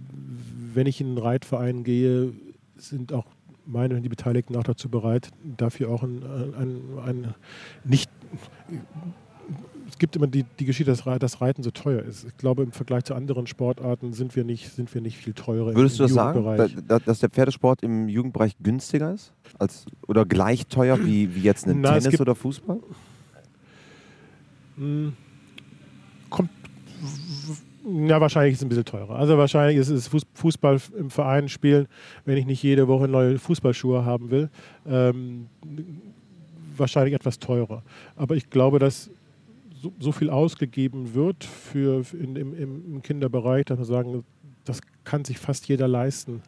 wenn 0.73 0.87
ich 0.87 1.01
in 1.01 1.07
einen 1.07 1.17
Reitverein 1.17 1.83
gehe, 1.83 2.33
sind 2.77 3.13
auch 3.13 3.25
meine 3.65 3.95
und 3.95 4.03
die 4.03 4.09
Beteiligten 4.09 4.55
auch 4.55 4.63
dazu 4.63 4.89
bereit, 4.89 5.29
dafür 5.43 5.89
auch 5.89 6.03
ein, 6.03 6.23
ein, 6.23 6.81
ein 6.99 7.35
nicht. 7.83 8.09
Es 9.89 9.97
gibt 9.97 10.15
immer 10.15 10.27
die, 10.27 10.45
die 10.59 10.65
Geschichte, 10.65 10.91
dass 10.91 11.03
das 11.19 11.41
Reiten 11.41 11.63
so 11.63 11.71
teuer 11.71 12.01
ist. 12.01 12.25
Ich 12.25 12.37
glaube, 12.37 12.63
im 12.63 12.71
Vergleich 12.71 13.03
zu 13.03 13.13
anderen 13.13 13.47
Sportarten 13.47 14.13
sind 14.13 14.35
wir 14.35 14.43
nicht, 14.43 14.73
sind 14.73 14.93
wir 14.93 15.01
nicht 15.01 15.17
viel 15.17 15.33
teurer. 15.33 15.75
Würdest 15.75 15.99
du 15.99 16.03
das 16.03 16.13
sagen, 16.13 16.43
dass 17.05 17.19
der 17.19 17.29
Pferdesport 17.29 17.83
im 17.83 18.07
Jugendbereich 18.07 18.55
günstiger 18.61 19.13
ist? 19.13 19.33
Als, 19.59 19.85
oder 20.07 20.25
gleich 20.25 20.67
teuer 20.67 20.97
wie, 21.05 21.35
wie 21.35 21.41
jetzt 21.41 21.67
ein 21.67 21.83
Tennis 21.83 22.19
oder 22.19 22.35
Fußball? 22.35 22.79
Hm. 24.77 25.13
Kommt 26.29 26.49
ja, 27.85 28.21
wahrscheinlich 28.21 28.53
ist 28.53 28.59
es 28.59 28.65
ein 28.65 28.69
bisschen 28.69 28.85
teurer. 28.85 29.15
Also 29.15 29.37
wahrscheinlich 29.37 29.77
ist 29.77 29.89
es 29.89 30.09
Fußball 30.35 30.79
im 30.97 31.09
Verein 31.09 31.49
spielen, 31.49 31.87
wenn 32.23 32.37
ich 32.37 32.45
nicht 32.45 32.63
jede 32.63 32.87
Woche 32.87 33.07
neue 33.07 33.37
Fußballschuhe 33.37 34.05
haben 34.05 34.31
will, 34.31 34.49
ähm, 34.87 35.47
wahrscheinlich 36.77 37.13
etwas 37.13 37.39
teurer. 37.39 37.83
Aber 38.15 38.35
ich 38.35 38.49
glaube, 38.49 38.79
dass 38.79 39.09
so, 39.83 39.93
so 39.99 40.11
viel 40.13 40.29
ausgegeben 40.29 41.13
wird 41.13 41.43
für, 41.43 42.03
in, 42.13 42.35
im, 42.37 42.53
im, 42.93 43.01
Kinderbereich, 43.01 43.65
dass 43.65 43.77
wir 43.77 43.85
sagen, 43.85 44.23
das 44.63 44.79
kann 45.03 45.25
sich 45.25 45.37
fast 45.37 45.67
jeder 45.67 45.89
leisten. 45.89 46.41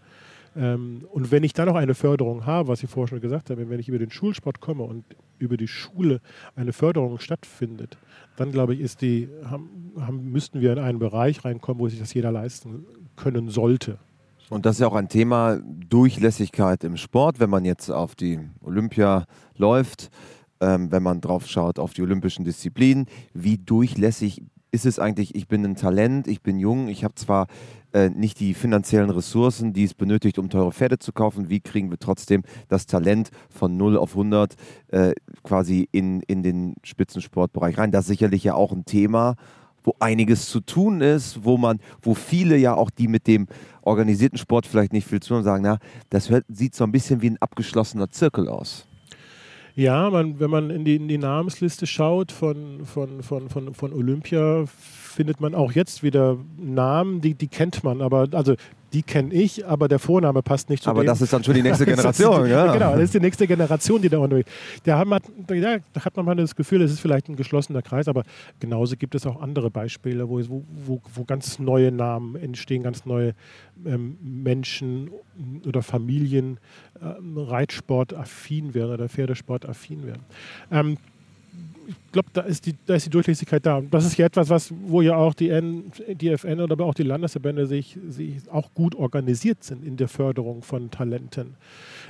Ähm, 0.55 1.01
und 1.11 1.31
wenn 1.31 1.43
ich 1.43 1.51
dann 1.51 1.67
noch 1.67 1.75
eine 1.75 1.95
Förderung 1.95 2.45
habe, 2.45 2.69
was 2.69 2.81
ich 2.81 2.89
vorher 2.89 3.09
schon 3.09 3.19
gesagt 3.19 3.49
habe, 3.49 3.69
wenn 3.69 3.79
ich 3.79 3.89
über 3.89 3.99
den 3.99 4.09
Schulsport 4.09 4.61
komme 4.61 4.83
und 4.83 5.03
über 5.37 5.57
die 5.57 5.67
Schule 5.67 6.21
eine 6.55 6.71
Förderung 6.71 7.19
stattfindet, 7.19 7.97
dann 8.37 8.51
glaube 8.51 8.73
ich, 8.73 8.79
ist 8.79 9.01
die, 9.01 9.27
haben, 9.43 9.91
haben, 9.99 10.31
müssten 10.31 10.61
wir 10.61 10.71
in 10.71 10.79
einen 10.79 10.99
Bereich 10.99 11.43
reinkommen, 11.43 11.81
wo 11.81 11.89
sich 11.89 11.99
das 11.99 12.13
jeder 12.13 12.31
leisten 12.31 12.85
können 13.17 13.49
sollte. 13.49 13.97
Und 14.49 14.65
das 14.65 14.75
ist 14.75 14.79
ja 14.81 14.87
auch 14.87 14.95
ein 14.95 15.09
Thema 15.09 15.59
Durchlässigkeit 15.89 16.83
im 16.83 16.97
Sport, 16.97 17.39
wenn 17.39 17.49
man 17.49 17.65
jetzt 17.65 17.89
auf 17.89 18.15
die 18.15 18.39
Olympia 18.61 19.25
läuft, 19.57 20.09
ähm, 20.61 20.91
wenn 20.91 21.03
man 21.03 21.21
drauf 21.21 21.47
schaut 21.47 21.79
auf 21.79 21.93
die 21.93 22.01
olympischen 22.01 22.45
Disziplinen, 22.45 23.07
wie 23.33 23.57
durchlässig 23.57 24.43
ist 24.71 24.85
es 24.85 24.99
eigentlich, 24.99 25.35
ich 25.35 25.47
bin 25.47 25.63
ein 25.65 25.75
Talent, 25.75 26.27
ich 26.27 26.41
bin 26.41 26.59
jung, 26.59 26.89
ich 26.89 27.03
habe 27.03 27.15
zwar 27.15 27.47
äh, 27.93 28.09
nicht 28.09 28.41
die 28.41 28.53
finanziellen 28.53 29.09
Ressourcen, 29.09 29.71
die 29.71 29.85
es 29.85 29.93
benötigt, 29.93 30.37
um 30.37 30.49
teure 30.49 30.73
Pferde 30.73 30.99
zu 30.99 31.13
kaufen, 31.13 31.49
wie 31.49 31.61
kriegen 31.61 31.89
wir 31.89 31.97
trotzdem 31.97 32.43
das 32.67 32.85
Talent 32.85 33.29
von 33.49 33.77
0 33.77 33.97
auf 33.97 34.11
100 34.11 34.55
äh, 34.89 35.13
quasi 35.43 35.87
in, 35.93 36.19
in 36.23 36.43
den 36.43 36.75
Spitzensportbereich 36.83 37.77
rein. 37.77 37.91
Das 37.91 38.01
ist 38.01 38.09
sicherlich 38.09 38.43
ja 38.43 38.53
auch 38.55 38.73
ein 38.73 38.83
Thema, 38.83 39.35
wo 39.81 39.95
einiges 39.99 40.49
zu 40.49 40.59
tun 40.59 40.99
ist, 40.99 41.45
wo 41.45 41.57
man, 41.57 41.79
wo 42.01 42.13
viele 42.13 42.57
ja 42.57 42.73
auch 42.73 42.89
die 42.89 43.07
mit 43.07 43.27
dem 43.27 43.47
organisierten 43.81 44.37
Sport 44.37 44.67
vielleicht 44.67 44.91
nicht 44.91 45.07
viel 45.07 45.21
zu 45.21 45.29
tun 45.29 45.37
haben, 45.37 45.43
sagen, 45.45 45.63
na, 45.63 45.77
das 46.09 46.29
hört, 46.29 46.43
sieht 46.49 46.75
so 46.75 46.83
ein 46.83 46.91
bisschen 46.91 47.21
wie 47.21 47.29
ein 47.29 47.37
abgeschlossener 47.39 48.09
Zirkel 48.09 48.49
aus. 48.49 48.87
Ja, 49.75 50.09
man, 50.09 50.39
wenn 50.39 50.49
man 50.49 50.69
in 50.69 50.85
die, 50.85 50.95
in 50.95 51.09
die 51.09 51.17
Namensliste 51.17 51.85
schaut 51.85 52.31
von, 52.31 52.85
von, 52.85 53.21
von, 53.21 53.49
von, 53.49 53.73
von 53.73 53.93
Olympia, 53.93 54.63
findet 54.67 55.41
man 55.41 55.53
auch 55.53 55.73
jetzt 55.73 56.01
wieder 56.01 56.37
Namen, 56.57 57.19
die, 57.19 57.33
die 57.33 57.47
kennt 57.47 57.83
man, 57.83 58.01
aber 58.01 58.29
also 58.31 58.55
die 58.95 59.03
kenne 59.03 59.33
ich, 59.33 59.67
aber 59.67 59.89
der 59.89 59.99
Vorname 59.99 60.41
passt 60.41 60.69
nicht 60.69 60.81
zu 60.81 60.89
Aber 60.89 61.03
dem. 61.03 61.07
das 61.07 61.19
ist 61.19 61.33
dann 61.33 61.43
schon 61.43 61.53
die 61.53 61.61
nächste 61.61 61.85
Generation, 61.85 62.49
ja. 62.49 62.71
Genau, 62.71 62.93
das 62.93 63.03
ist 63.03 63.13
die 63.13 63.19
nächste 63.19 63.45
Generation, 63.45 64.01
die 64.01 64.07
da 64.07 64.19
unterwegs 64.19 64.49
ist. 64.73 64.87
Da 64.87 64.97
hat, 64.97 65.05
man, 65.05 65.19
da 65.47 66.05
hat 66.05 66.15
man 66.15 66.25
mal 66.25 66.35
das 66.37 66.55
Gefühl, 66.55 66.81
es 66.81 66.91
ist 66.93 67.01
vielleicht 67.01 67.27
ein 67.27 67.35
geschlossener 67.35 67.81
Kreis, 67.81 68.07
aber 68.07 68.23
genauso 68.61 68.95
gibt 68.95 69.13
es 69.13 69.27
auch 69.27 69.41
andere 69.41 69.69
Beispiele, 69.69 70.29
wo, 70.29 70.39
wo, 70.39 71.01
wo 71.13 71.23
ganz 71.25 71.59
neue 71.59 71.91
Namen 71.91 72.37
entstehen, 72.37 72.83
ganz 72.83 73.05
neue 73.05 73.33
ähm, 73.85 74.17
Menschen 74.21 75.09
oder 75.67 75.83
Familien 75.83 76.57
ähm, 77.01 77.37
Reitsport 77.37 78.13
affin 78.13 78.73
werden 78.73 78.93
oder 78.93 79.09
Pferdesport 79.09 79.67
affin 79.67 80.05
werden. 80.05 80.23
Ähm, 80.71 80.97
ich 81.87 81.95
glaube, 82.11 82.29
da, 82.33 82.41
ist 82.41 82.65
die, 82.65 82.75
da 82.85 82.95
ist 82.95 83.05
die 83.05 83.09
Durchlässigkeit 83.09 83.65
da. 83.65 83.81
Das 83.81 84.05
ist 84.05 84.17
ja 84.17 84.25
etwas, 84.25 84.49
was, 84.49 84.73
wo 84.85 85.01
ja 85.01 85.15
auch 85.15 85.33
die, 85.33 85.49
N, 85.49 85.91
die 86.07 86.29
FN 86.29 86.59
oder 86.59 86.73
aber 86.73 86.85
auch 86.85 86.93
die 86.93 87.03
Landesverbände 87.03 87.67
sich, 87.67 87.97
sich 88.07 88.49
auch 88.51 88.73
gut 88.73 88.95
organisiert 88.95 89.63
sind 89.63 89.85
in 89.85 89.97
der 89.97 90.07
Förderung 90.07 90.63
von 90.63 90.89
Talenten, 90.91 91.55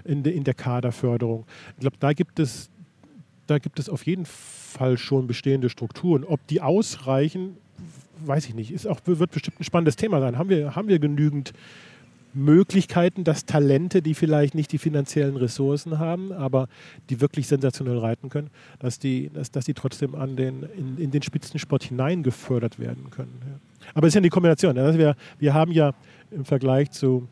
in, 0.03 0.23
de, 0.23 0.35
in 0.35 0.43
der 0.43 0.53
Kaderförderung. 0.53 1.45
Ich 1.75 1.81
glaube, 1.81 1.97
da 1.99 2.13
gibt 2.13 2.39
es 2.39 2.69
da 3.47 3.59
gibt 3.59 3.79
es 3.79 3.89
auf 3.89 4.05
jeden 4.05 4.25
Fall 4.25 4.97
schon 4.97 5.27
bestehende 5.27 5.69
Strukturen. 5.69 6.23
Ob 6.23 6.45
die 6.47 6.61
ausreichen, 6.61 7.57
weiß 8.25 8.47
ich 8.47 8.55
nicht. 8.55 8.71
Ist 8.71 8.87
auch, 8.87 8.99
wird 9.05 9.31
bestimmt 9.31 9.59
ein 9.59 9.63
spannendes 9.63 9.95
Thema 9.95 10.19
sein. 10.19 10.37
Haben 10.37 10.49
wir, 10.49 10.75
haben 10.75 10.87
wir 10.87 10.99
genügend 10.99 11.53
Möglichkeiten, 12.35 13.23
dass 13.23 13.45
Talente, 13.45 14.01
die 14.01 14.13
vielleicht 14.13 14.55
nicht 14.55 14.71
die 14.71 14.77
finanziellen 14.77 15.37
Ressourcen 15.37 15.99
haben, 15.99 16.31
aber 16.31 16.67
die 17.09 17.21
wirklich 17.21 17.47
sensationell 17.47 17.97
reiten 17.97 18.29
können, 18.29 18.49
dass 18.79 18.99
die, 18.99 19.29
dass, 19.33 19.51
dass 19.51 19.65
die 19.65 19.73
trotzdem 19.73 20.15
an 20.15 20.35
den, 20.35 20.63
in, 20.63 20.97
in 20.97 21.11
den 21.11 21.21
Spitzensport 21.21 21.83
hineingefördert 21.83 22.77
werden 22.77 23.09
können. 23.09 23.39
Ja. 23.41 23.59
Aber 23.93 24.07
es 24.07 24.11
ist 24.11 24.15
ja 24.15 24.21
die 24.21 24.29
Kombination. 24.29 24.77
Also 24.77 24.99
wir, 24.99 25.15
wir 25.39 25.53
haben 25.53 25.71
ja 25.71 25.93
im 26.31 26.45
Vergleich 26.45 26.91
zu 26.91 27.27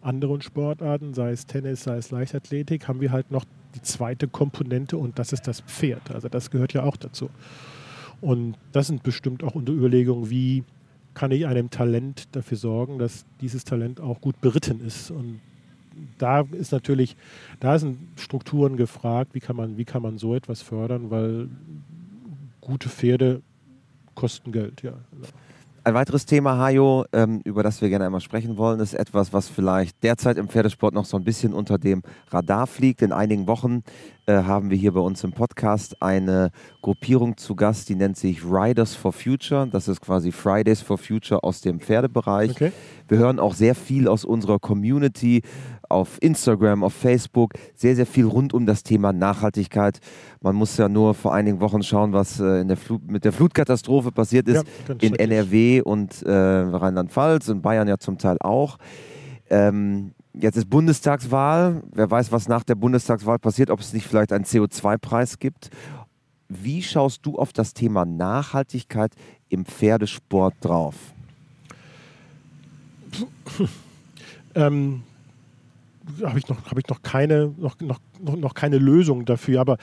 anderen 0.00 0.40
Sportarten, 0.40 1.12
sei 1.14 1.32
es 1.32 1.46
Tennis, 1.46 1.82
sei 1.82 1.98
es 1.98 2.10
Leichtathletik, 2.10 2.88
haben 2.88 3.00
wir 3.00 3.12
halt 3.12 3.30
noch 3.30 3.44
die 3.74 3.82
zweite 3.82 4.26
Komponente 4.26 4.96
und 4.96 5.18
das 5.18 5.32
ist 5.32 5.46
das 5.46 5.60
Pferd. 5.60 6.10
Also 6.10 6.28
das 6.28 6.50
gehört 6.50 6.72
ja 6.72 6.82
auch 6.82 6.96
dazu. 6.96 7.30
Und 8.20 8.56
das 8.72 8.86
sind 8.86 9.02
bestimmt 9.02 9.44
auch 9.44 9.54
unter 9.54 9.72
Überlegungen, 9.72 10.30
wie 10.30 10.64
kann 11.14 11.30
ich 11.30 11.46
einem 11.46 11.70
Talent 11.70 12.28
dafür 12.32 12.56
sorgen, 12.56 12.98
dass 12.98 13.24
dieses 13.40 13.64
Talent 13.64 14.00
auch 14.00 14.20
gut 14.20 14.40
beritten 14.40 14.84
ist. 14.84 15.10
Und 15.10 15.40
da 16.18 16.40
ist 16.52 16.72
natürlich, 16.72 17.16
da 17.58 17.78
sind 17.78 17.98
Strukturen 18.16 18.76
gefragt, 18.76 19.34
wie 19.34 19.40
kann 19.40 19.56
man, 19.56 19.76
wie 19.76 19.84
kann 19.84 20.02
man 20.02 20.18
so 20.18 20.34
etwas 20.34 20.62
fördern, 20.62 21.10
weil 21.10 21.48
gute 22.60 22.88
Pferde 22.88 23.42
kosten 24.14 24.52
Geld, 24.52 24.82
ja. 24.82 24.94
Ein 25.82 25.94
weiteres 25.94 26.26
Thema, 26.26 26.58
Hajo, 26.58 27.06
ähm, 27.14 27.40
über 27.44 27.62
das 27.62 27.80
wir 27.80 27.88
gerne 27.88 28.04
einmal 28.04 28.20
sprechen 28.20 28.58
wollen, 28.58 28.80
ist 28.80 28.92
etwas, 28.92 29.32
was 29.32 29.48
vielleicht 29.48 30.02
derzeit 30.02 30.36
im 30.36 30.46
Pferdesport 30.46 30.92
noch 30.92 31.06
so 31.06 31.16
ein 31.16 31.24
bisschen 31.24 31.54
unter 31.54 31.78
dem 31.78 32.02
Radar 32.28 32.66
fliegt. 32.66 33.00
In 33.00 33.12
einigen 33.12 33.46
Wochen 33.46 33.82
äh, 34.26 34.42
haben 34.42 34.68
wir 34.68 34.76
hier 34.76 34.92
bei 34.92 35.00
uns 35.00 35.24
im 35.24 35.32
Podcast 35.32 36.02
eine 36.02 36.50
Gruppierung 36.82 37.38
zu 37.38 37.54
Gast, 37.54 37.88
die 37.88 37.94
nennt 37.94 38.18
sich 38.18 38.44
Riders 38.44 38.94
for 38.94 39.14
Future. 39.14 39.66
Das 39.72 39.88
ist 39.88 40.02
quasi 40.02 40.32
Fridays 40.32 40.82
for 40.82 40.98
Future 40.98 41.42
aus 41.42 41.62
dem 41.62 41.80
Pferdebereich. 41.80 42.50
Okay. 42.50 42.72
Wir 43.08 43.16
hören 43.16 43.38
auch 43.38 43.54
sehr 43.54 43.74
viel 43.74 44.06
aus 44.06 44.26
unserer 44.26 44.58
Community, 44.58 45.40
auf 45.90 46.18
Instagram, 46.20 46.84
auf 46.84 46.94
Facebook 46.94 47.54
sehr, 47.74 47.96
sehr 47.96 48.06
viel 48.06 48.24
rund 48.24 48.54
um 48.54 48.66
das 48.66 48.82
Thema 48.82 49.12
Nachhaltigkeit. 49.12 49.98
Man 50.40 50.54
muss 50.54 50.76
ja 50.76 50.88
nur 50.88 51.14
vor 51.14 51.34
einigen 51.34 51.60
Wochen 51.60 51.82
schauen, 51.82 52.12
was 52.12 52.40
äh, 52.40 52.60
in 52.60 52.68
der 52.68 52.78
mit 53.06 53.24
der 53.24 53.32
Flutkatastrophe 53.32 54.12
passiert 54.12 54.48
ist 54.48 54.64
ja, 54.88 54.94
in 55.00 55.14
NRW 55.14 55.82
und 55.82 56.22
äh, 56.22 56.30
Rheinland-Pfalz 56.30 57.48
und 57.48 57.62
Bayern 57.62 57.88
ja 57.88 57.98
zum 57.98 58.18
Teil 58.18 58.36
auch. 58.40 58.78
Ähm, 59.50 60.12
jetzt 60.32 60.56
ist 60.56 60.70
Bundestagswahl. 60.70 61.82
Wer 61.92 62.10
weiß, 62.10 62.30
was 62.32 62.48
nach 62.48 62.62
der 62.62 62.76
Bundestagswahl 62.76 63.38
passiert, 63.38 63.70
ob 63.70 63.80
es 63.80 63.92
nicht 63.92 64.06
vielleicht 64.06 64.32
einen 64.32 64.44
CO2-Preis 64.44 65.38
gibt. 65.38 65.70
Wie 66.48 66.82
schaust 66.82 67.26
du 67.26 67.36
auf 67.36 67.52
das 67.52 67.74
Thema 67.74 68.04
Nachhaltigkeit 68.04 69.12
im 69.48 69.64
Pferdesport 69.64 70.54
drauf? 70.60 70.94
ähm, 74.54 75.02
habe 76.22 76.38
ich 76.38 76.48
noch, 76.48 76.64
habe 76.66 76.80
ich 76.80 76.88
noch 76.88 77.02
keine, 77.02 77.54
noch, 77.58 77.76
noch, 77.80 78.00
noch 78.36 78.54
keine 78.54 78.78
Lösung 78.78 79.24
dafür. 79.24 79.60
Aber 79.60 79.76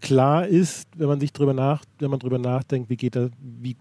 klar 0.00 0.46
ist, 0.46 0.88
wenn 0.96 1.08
man 1.08 1.20
sich 1.20 1.32
drüber 1.32 1.54
nach, 1.54 1.84
wenn 1.98 2.10
man 2.10 2.18
drüber 2.18 2.38
nachdenkt, 2.38 2.90
wie 2.90 2.96
geht 2.96 3.16
das, 3.16 3.30
wie, 3.40 3.76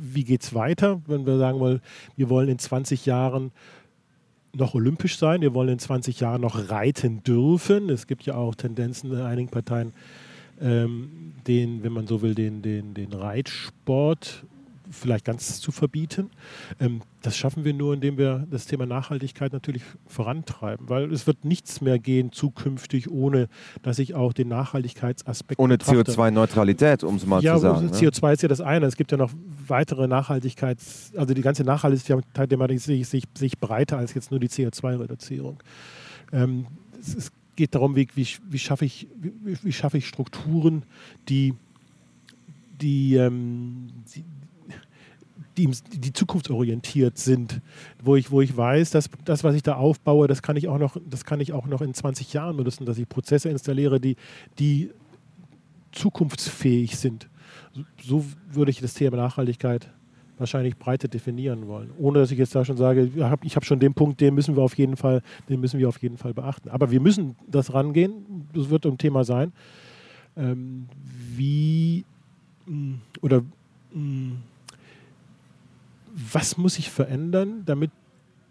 wie 0.00 0.24
geht 0.24 0.42
es 0.42 0.54
weiter, 0.54 1.00
wenn 1.06 1.26
wir 1.26 1.38
sagen 1.38 1.60
wollen, 1.60 1.80
wir 2.16 2.28
wollen 2.28 2.48
in 2.48 2.58
20 2.58 3.06
Jahren 3.06 3.52
noch 4.54 4.74
olympisch 4.74 5.16
sein, 5.16 5.42
wir 5.42 5.54
wollen 5.54 5.68
in 5.68 5.78
20 5.78 6.20
Jahren 6.20 6.40
noch 6.40 6.70
reiten 6.70 7.22
dürfen. 7.22 7.88
Es 7.88 8.06
gibt 8.06 8.24
ja 8.24 8.34
auch 8.34 8.54
Tendenzen 8.54 9.12
in 9.12 9.20
einigen 9.20 9.48
Parteien, 9.48 9.92
ähm, 10.60 11.34
den, 11.46 11.82
wenn 11.82 11.92
man 11.92 12.06
so 12.06 12.22
will, 12.22 12.34
den, 12.34 12.62
den, 12.62 12.94
den 12.94 13.12
Reitsport 13.12 14.44
vielleicht 14.90 15.24
ganz 15.24 15.60
zu 15.60 15.72
verbieten. 15.72 16.30
Ähm, 16.80 17.02
das 17.22 17.36
schaffen 17.36 17.64
wir 17.64 17.74
nur, 17.74 17.94
indem 17.94 18.18
wir 18.18 18.46
das 18.50 18.66
Thema 18.66 18.86
Nachhaltigkeit 18.86 19.52
natürlich 19.52 19.82
vorantreiben, 20.06 20.88
weil 20.88 21.12
es 21.12 21.26
wird 21.26 21.44
nichts 21.44 21.80
mehr 21.80 21.98
gehen 21.98 22.32
zukünftig, 22.32 23.10
ohne 23.10 23.48
dass 23.82 23.98
ich 23.98 24.14
auch 24.14 24.32
den 24.32 24.48
Nachhaltigkeitsaspekt 24.48 25.60
Ohne 25.60 25.76
CO2-Neutralität, 25.76 27.04
um 27.04 27.16
es 27.16 27.26
mal 27.26 27.42
ja, 27.42 27.54
zu 27.54 27.60
sagen. 27.60 27.90
Ja, 27.92 27.94
CO2 27.94 28.32
ist 28.32 28.42
ja 28.42 28.48
das 28.48 28.60
eine. 28.60 28.86
Es 28.86 28.96
gibt 28.96 29.12
ja 29.12 29.18
noch 29.18 29.32
weitere 29.66 30.04
Nachhaltigkeits-, 30.06 31.16
also 31.16 31.34
die 31.34 31.42
ganze 31.42 31.64
Nachhaltigkeit 31.64 32.50
sehe 32.80 32.96
ich, 32.96 33.08
sehe, 33.08 33.22
sehe 33.34 33.46
ich 33.46 33.58
breiter 33.58 33.98
als 33.98 34.14
jetzt 34.14 34.30
nur 34.30 34.40
die 34.40 34.48
CO2-Reduzierung. 34.48 35.62
Ähm, 36.32 36.66
es, 37.00 37.14
es, 37.14 37.32
geht 37.56 37.74
darum, 37.74 37.94
wie, 37.94 38.08
wie, 38.14 38.26
wie 38.48 38.58
schaffe 38.58 38.86
ich, 38.86 39.06
wie, 39.20 39.58
wie, 39.62 39.72
schaffe 39.72 39.98
ich 39.98 40.08
Strukturen, 40.08 40.84
die 41.28 41.52
die, 42.80 43.16
ähm, 43.16 43.88
die, 44.14 44.24
die, 45.56 45.70
die 45.92 46.12
zukunftsorientiert 46.12 47.18
sind, 47.18 47.60
wo 48.02 48.16
ich, 48.16 48.30
wo 48.30 48.40
ich 48.40 48.56
weiß, 48.56 48.90
dass 48.90 49.10
das, 49.24 49.44
was 49.44 49.54
ich 49.54 49.62
da 49.62 49.74
aufbaue, 49.74 50.26
das 50.28 50.42
kann 50.42 50.56
ich 50.56 50.68
auch 50.68 50.78
noch, 50.78 50.96
das 51.08 51.24
kann 51.24 51.40
ich 51.40 51.52
auch 51.52 51.66
noch 51.66 51.80
in 51.80 51.94
20 51.94 52.32
Jahren 52.32 52.56
benutzen, 52.56 52.86
dass 52.86 52.98
ich 52.98 53.08
Prozesse 53.08 53.48
installiere, 53.48 54.00
die, 54.00 54.16
die 54.58 54.90
zukunftsfähig 55.92 56.96
sind. 56.96 57.28
So 58.02 58.24
würde 58.50 58.70
ich 58.70 58.80
das 58.80 58.94
Thema 58.94 59.16
Nachhaltigkeit 59.16 59.90
wahrscheinlich 60.38 60.76
breiter 60.78 61.06
definieren 61.06 61.68
wollen. 61.68 61.90
Ohne 61.98 62.20
dass 62.20 62.30
ich 62.30 62.38
jetzt 62.38 62.54
da 62.54 62.64
schon 62.64 62.78
sage, 62.78 63.10
ich 63.42 63.56
habe 63.56 63.66
schon 63.66 63.78
den 63.78 63.92
Punkt, 63.92 64.20
den 64.20 64.34
müssen 64.34 64.56
wir 64.56 64.62
auf 64.62 64.76
jeden 64.78 64.96
Fall, 64.96 65.22
den 65.48 65.60
müssen 65.60 65.78
wir 65.78 65.88
auf 65.88 65.98
jeden 65.98 66.16
Fall 66.16 66.32
beachten. 66.32 66.70
Aber 66.70 66.90
wir 66.90 67.00
müssen 67.00 67.36
das 67.46 67.74
rangehen, 67.74 68.48
das 68.54 68.70
wird 68.70 68.86
ein 68.86 68.96
Thema 68.96 69.24
sein. 69.24 69.52
Ähm, 70.36 70.86
wie 71.36 72.04
mm, 72.66 72.94
oder 73.20 73.42
mh, 73.92 74.00
mm, 74.00 74.42
was 76.12 76.56
muss 76.56 76.74
sich 76.74 76.90
verändern, 76.90 77.62
damit 77.66 77.90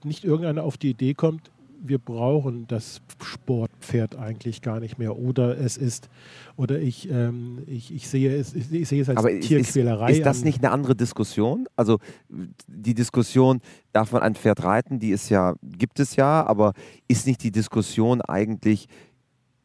nicht 0.04 0.24
irgendeiner 0.24 0.64
auf 0.64 0.78
die 0.78 0.92
Idee 0.92 1.14
kommt, 1.14 1.52
wir 1.82 1.98
brauchen 1.98 2.68
das 2.68 3.02
Sportpferd 3.24 4.16
eigentlich 4.18 4.62
gar 4.62 4.80
nicht 4.80 4.98
mehr. 5.00 5.18
Oder 5.18 5.58
es 5.58 5.78
ist, 5.78 6.10
oder 6.58 6.80
ich, 6.80 7.10
ähm, 7.10 7.64
ich, 7.68 7.94
ich, 7.94 8.08
sehe 8.08 8.36
es, 8.36 8.54
ich, 8.54 8.72
ich 8.72 8.88
sehe 8.88 9.02
es 9.02 9.10
als 9.10 9.18
Aber 9.18 9.40
Tierquälerei. 9.40 10.12
Ist, 10.12 10.18
ist 10.18 10.26
das 10.26 10.44
nicht 10.44 10.64
eine 10.64 10.72
andere 10.72 10.96
Diskussion? 10.96 11.68
Also 11.76 12.00
die 12.68 12.94
Diskussion, 12.94 13.62
darf 13.94 14.12
man 14.12 14.22
ein 14.22 14.36
Pferd 14.36 14.64
reiten, 14.64 15.00
die 15.00 15.12
ist 15.12 15.30
ja, 15.30 15.56
gibt 15.62 16.00
es 16.00 16.16
ja, 16.16 16.46
aber 16.46 16.74
ist 17.08 17.28
nicht 17.28 17.44
die 17.44 17.52
Diskussion 17.52 18.22
eigentlich, 18.22 18.88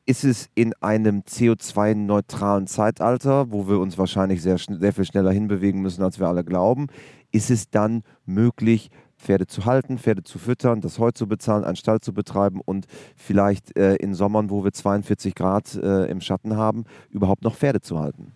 ist 0.07 0.25
es 0.25 0.51
in 0.55 0.75
einem 0.81 1.21
CO2-neutralen 1.21 2.67
Zeitalter, 2.67 3.51
wo 3.51 3.69
wir 3.69 3.79
uns 3.79 3.97
wahrscheinlich 3.97 4.43
sehr, 4.43 4.59
sehr 4.59 4.93
viel 4.93 5.05
schneller 5.05 5.33
hinbewegen 5.33 5.81
müssen, 5.81 6.03
als 6.03 6.21
wir 6.21 6.29
alle 6.29 6.45
glauben, 6.45 6.89
ist 7.35 7.51
es 7.51 7.69
dann 7.69 8.05
möglich, 8.27 8.91
Pferde 9.19 9.47
zu 9.47 9.65
halten, 9.65 9.99
Pferde 9.99 10.23
zu 10.23 10.39
füttern, 10.39 10.81
das 10.81 10.99
Heu 10.99 11.11
zu 11.11 11.27
bezahlen, 11.27 11.65
einen 11.65 11.77
Stall 11.77 12.01
zu 12.01 12.13
betreiben 12.13 12.61
und 12.65 12.87
vielleicht 13.17 13.77
äh, 13.77 13.97
in 13.97 14.15
Sommern, 14.15 14.51
wo 14.51 14.65
wir 14.65 14.73
42 14.73 15.35
Grad 15.35 15.75
äh, 15.75 16.05
im 16.07 16.21
Schatten 16.21 16.57
haben, 16.57 16.85
überhaupt 17.11 17.43
noch 17.43 17.57
Pferde 17.57 17.81
zu 17.81 17.99
halten? 17.99 18.33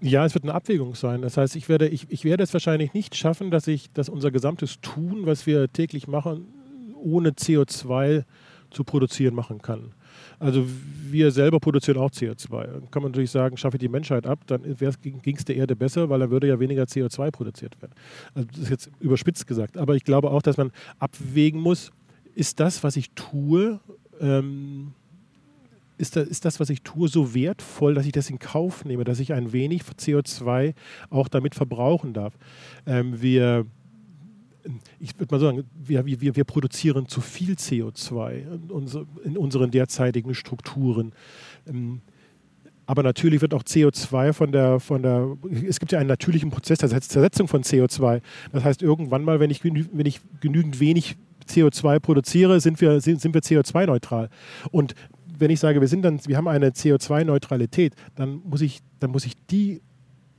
Ja, 0.00 0.24
es 0.24 0.34
wird 0.34 0.44
eine 0.44 0.54
Abwägung 0.54 0.94
sein. 0.94 1.22
Das 1.22 1.36
heißt, 1.36 1.56
ich 1.56 1.68
werde, 1.68 1.88
ich, 1.88 2.06
ich 2.10 2.24
werde 2.24 2.42
es 2.44 2.52
wahrscheinlich 2.52 2.92
nicht 2.92 3.16
schaffen, 3.16 3.50
dass 3.50 3.66
ich, 3.66 3.90
dass 3.92 4.08
unser 4.08 4.30
gesamtes 4.30 4.80
Tun, 4.80 5.24
was 5.24 5.46
wir 5.46 5.72
täglich 5.72 6.06
machen, 6.06 6.46
ohne 7.02 7.30
CO2 7.30 8.24
zu 8.70 8.84
produzieren 8.84 9.34
machen 9.34 9.62
kann. 9.62 9.92
Also 10.38 10.66
wir 11.10 11.30
selber 11.30 11.60
produzieren 11.60 11.98
auch 11.98 12.10
CO2. 12.10 12.66
Dann 12.66 12.90
kann 12.90 13.02
man 13.02 13.12
natürlich 13.12 13.30
sagen, 13.30 13.56
schaffe 13.56 13.78
die 13.78 13.88
Menschheit 13.88 14.26
ab, 14.26 14.40
dann 14.46 14.62
ging 14.62 15.36
es 15.36 15.44
der 15.44 15.56
Erde 15.56 15.76
besser, 15.76 16.08
weil 16.10 16.20
dann 16.20 16.30
würde 16.30 16.48
ja 16.48 16.58
weniger 16.60 16.84
CO2 16.84 17.30
produziert 17.30 17.80
werden. 17.80 17.92
Also 18.34 18.48
das 18.48 18.58
ist 18.58 18.70
jetzt 18.70 18.90
überspitzt 19.00 19.46
gesagt. 19.46 19.76
Aber 19.76 19.94
ich 19.94 20.04
glaube 20.04 20.30
auch, 20.30 20.42
dass 20.42 20.56
man 20.56 20.72
abwägen 20.98 21.60
muss, 21.60 21.90
ist 22.34 22.60
das, 22.60 22.82
was 22.82 22.96
ich 22.96 23.10
tue, 23.12 23.80
ähm, 24.20 24.92
ist 25.96 26.16
das, 26.16 26.26
ist 26.26 26.44
das, 26.44 26.58
was 26.60 26.70
ich 26.70 26.82
tue, 26.82 27.08
so 27.08 27.34
wertvoll, 27.34 27.94
dass 27.94 28.06
ich 28.06 28.12
das 28.12 28.28
in 28.28 28.38
Kauf 28.38 28.84
nehme, 28.84 29.04
dass 29.04 29.20
ich 29.20 29.32
ein 29.32 29.52
wenig 29.52 29.82
CO2 29.82 30.74
auch 31.10 31.28
damit 31.28 31.54
verbrauchen 31.54 32.12
darf. 32.12 32.34
Ähm, 32.86 33.22
wir 33.22 33.66
ich 34.98 35.18
würde 35.18 35.34
mal 35.34 35.40
sagen, 35.40 35.64
wir, 35.74 36.06
wir, 36.06 36.36
wir 36.36 36.44
produzieren 36.44 37.08
zu 37.08 37.20
viel 37.20 37.54
CO2 37.54 38.44
in, 39.24 39.36
unseren 39.36 39.70
derzeitigen 39.70 40.34
Strukturen. 40.34 41.12
Ähm, 41.66 42.00
aber 42.86 43.02
natürlich 43.02 43.40
wird 43.40 43.54
auch 43.54 43.62
CO2 43.62 44.32
von 44.32 44.52
der, 44.52 44.78
von 44.78 45.02
der, 45.02 45.36
es 45.66 45.80
gibt 45.80 45.92
ja 45.92 45.98
einen 45.98 46.08
natürlichen 46.08 46.50
Prozess, 46.50 46.78
heißt 46.92 47.10
Zersetzung 47.10 47.48
von 47.48 47.62
CO2. 47.62 48.20
Das 48.52 48.64
heißt, 48.64 48.82
irgendwann 48.82 49.24
mal, 49.24 49.40
wenn 49.40 49.50
ich, 49.50 49.64
wenn 49.64 50.06
ich 50.06 50.20
genügend 50.40 50.80
wenig 50.80 51.16
CO2 51.48 52.00
produziere, 52.00 52.60
sind 52.60 52.80
wir, 52.80 53.00
sind, 53.00 53.20
sind 53.20 53.34
wir 53.34 53.40
CO2-neutral. 53.40 54.28
Und 54.70 54.94
wenn 55.38 55.50
ich 55.50 55.60
sage, 55.60 55.80
wir, 55.80 55.88
sind 55.88 56.02
dann, 56.02 56.20
wir 56.26 56.36
haben 56.36 56.48
eine 56.48 56.70
CO2-Neutralität, 56.70 57.94
dann 58.14 58.42
dann 59.00 59.10
muss 59.10 59.24
ich 59.26 59.32
die 59.50 59.80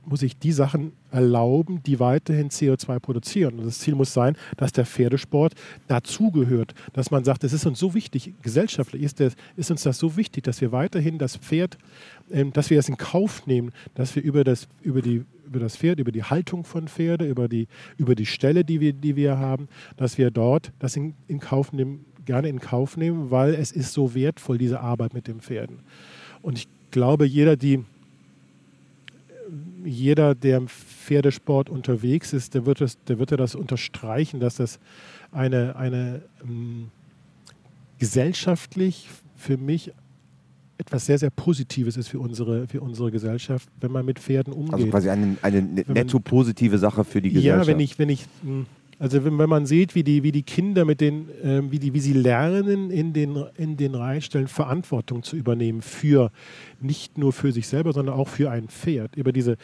muss 0.06 0.22
ich 0.22 0.38
die 0.38 0.52
Sachen 0.52 0.92
erlauben, 1.10 1.82
die 1.84 2.00
weiterhin 2.00 2.48
CO2 2.48 3.00
produzieren. 3.00 3.58
Und 3.58 3.66
das 3.66 3.80
Ziel 3.80 3.94
muss 3.94 4.12
sein, 4.12 4.36
dass 4.56 4.72
der 4.72 4.86
Pferdesport 4.86 5.54
dazugehört, 5.88 6.74
dass 6.92 7.10
man 7.10 7.24
sagt, 7.24 7.44
es 7.44 7.52
ist 7.52 7.66
uns 7.66 7.78
so 7.78 7.94
wichtig, 7.94 8.32
gesellschaftlich 8.42 9.02
ist, 9.02 9.20
das, 9.20 9.34
ist, 9.56 9.70
uns 9.70 9.82
das 9.82 9.98
so 9.98 10.16
wichtig, 10.16 10.44
dass 10.44 10.60
wir 10.60 10.72
weiterhin 10.72 11.18
das 11.18 11.36
Pferd, 11.36 11.76
ähm, 12.30 12.52
dass 12.52 12.70
wir 12.70 12.78
es 12.78 12.88
in 12.88 12.96
Kauf 12.96 13.46
nehmen, 13.46 13.72
dass 13.94 14.14
wir 14.14 14.22
über 14.22 14.44
das, 14.44 14.68
über 14.82 15.02
die 15.02 15.24
über 15.46 15.60
das 15.60 15.76
Pferd, 15.76 16.00
über 16.00 16.10
die 16.10 16.24
Haltung 16.24 16.64
von 16.64 16.88
Pferde, 16.88 17.24
über 17.24 17.46
die, 17.46 17.68
über 17.96 18.16
die 18.16 18.26
Stelle, 18.26 18.64
die 18.64 18.80
wir, 18.80 18.92
die 18.92 19.14
wir 19.14 19.38
haben, 19.38 19.68
dass 19.96 20.18
wir 20.18 20.32
dort 20.32 20.72
das 20.80 20.96
in, 20.96 21.14
in 21.28 21.38
Kauf 21.38 21.72
nehmen, 21.72 22.04
gerne 22.24 22.48
in 22.48 22.58
Kauf 22.58 22.96
nehmen, 22.96 23.30
weil 23.30 23.54
es 23.54 23.70
ist 23.70 23.92
so 23.92 24.14
wertvoll, 24.14 24.58
diese 24.58 24.80
Arbeit 24.80 25.14
mit 25.14 25.28
den 25.28 25.40
Pferden. 25.40 25.78
Und 26.42 26.58
ich 26.58 26.68
glaube, 26.90 27.26
jeder, 27.26 27.56
die 27.56 27.84
jeder, 29.86 30.34
der 30.34 30.58
im 30.58 30.68
Pferdesport 30.68 31.70
unterwegs 31.70 32.32
ist, 32.32 32.54
der 32.54 32.66
wird, 32.66 32.80
das, 32.80 33.02
der 33.04 33.18
wird 33.18 33.32
das 33.32 33.54
unterstreichen, 33.54 34.40
dass 34.40 34.56
das 34.56 34.78
eine, 35.32 35.76
eine 35.76 36.22
ähm, 36.42 36.88
gesellschaftlich 37.98 39.08
für 39.36 39.56
mich 39.56 39.92
etwas 40.78 41.06
sehr, 41.06 41.18
sehr 41.18 41.30
Positives 41.30 41.96
ist 41.96 42.08
für 42.08 42.20
unsere, 42.20 42.66
für 42.68 42.80
unsere 42.80 43.10
Gesellschaft, 43.10 43.68
wenn 43.80 43.92
man 43.92 44.04
mit 44.04 44.18
Pferden 44.18 44.52
umgeht. 44.52 44.74
Also 44.74 44.86
quasi 44.88 45.08
eine, 45.08 45.36
eine 45.40 45.62
netto 45.62 46.20
positive 46.20 46.76
Sache 46.78 47.04
für 47.04 47.22
die 47.22 47.30
Gesellschaft. 47.30 47.66
Ja, 47.66 47.72
wenn 47.72 47.80
ich, 47.80 47.98
wenn 47.98 48.08
ich 48.10 48.26
hm, 48.42 48.66
also 48.98 49.24
wenn, 49.24 49.38
wenn, 49.38 49.48
man 49.48 49.66
sieht, 49.66 49.94
wie 49.94 50.02
die, 50.02 50.22
wie 50.22 50.32
die 50.32 50.42
Kinder 50.42 50.86
mit 50.86 51.02
den, 51.02 51.28
äh, 51.42 51.62
wie, 51.70 51.78
die, 51.78 51.92
wie 51.92 52.00
sie 52.00 52.14
lernen, 52.14 52.90
in 52.90 53.12
den, 53.12 53.36
in 53.56 53.76
den 53.76 53.94
Reitstellen 53.94 54.48
Verantwortung 54.48 55.22
zu 55.22 55.36
übernehmen 55.36 55.82
für 55.82 56.30
nicht 56.80 57.18
nur 57.18 57.32
für 57.32 57.52
sich 57.52 57.68
selber, 57.68 57.92
sondern 57.92 58.14
auch 58.14 58.28
für 58.28 58.50
ein 58.50 58.68
Pferd. 58.68 59.14
Über 59.14 59.32
diese, 59.32 59.56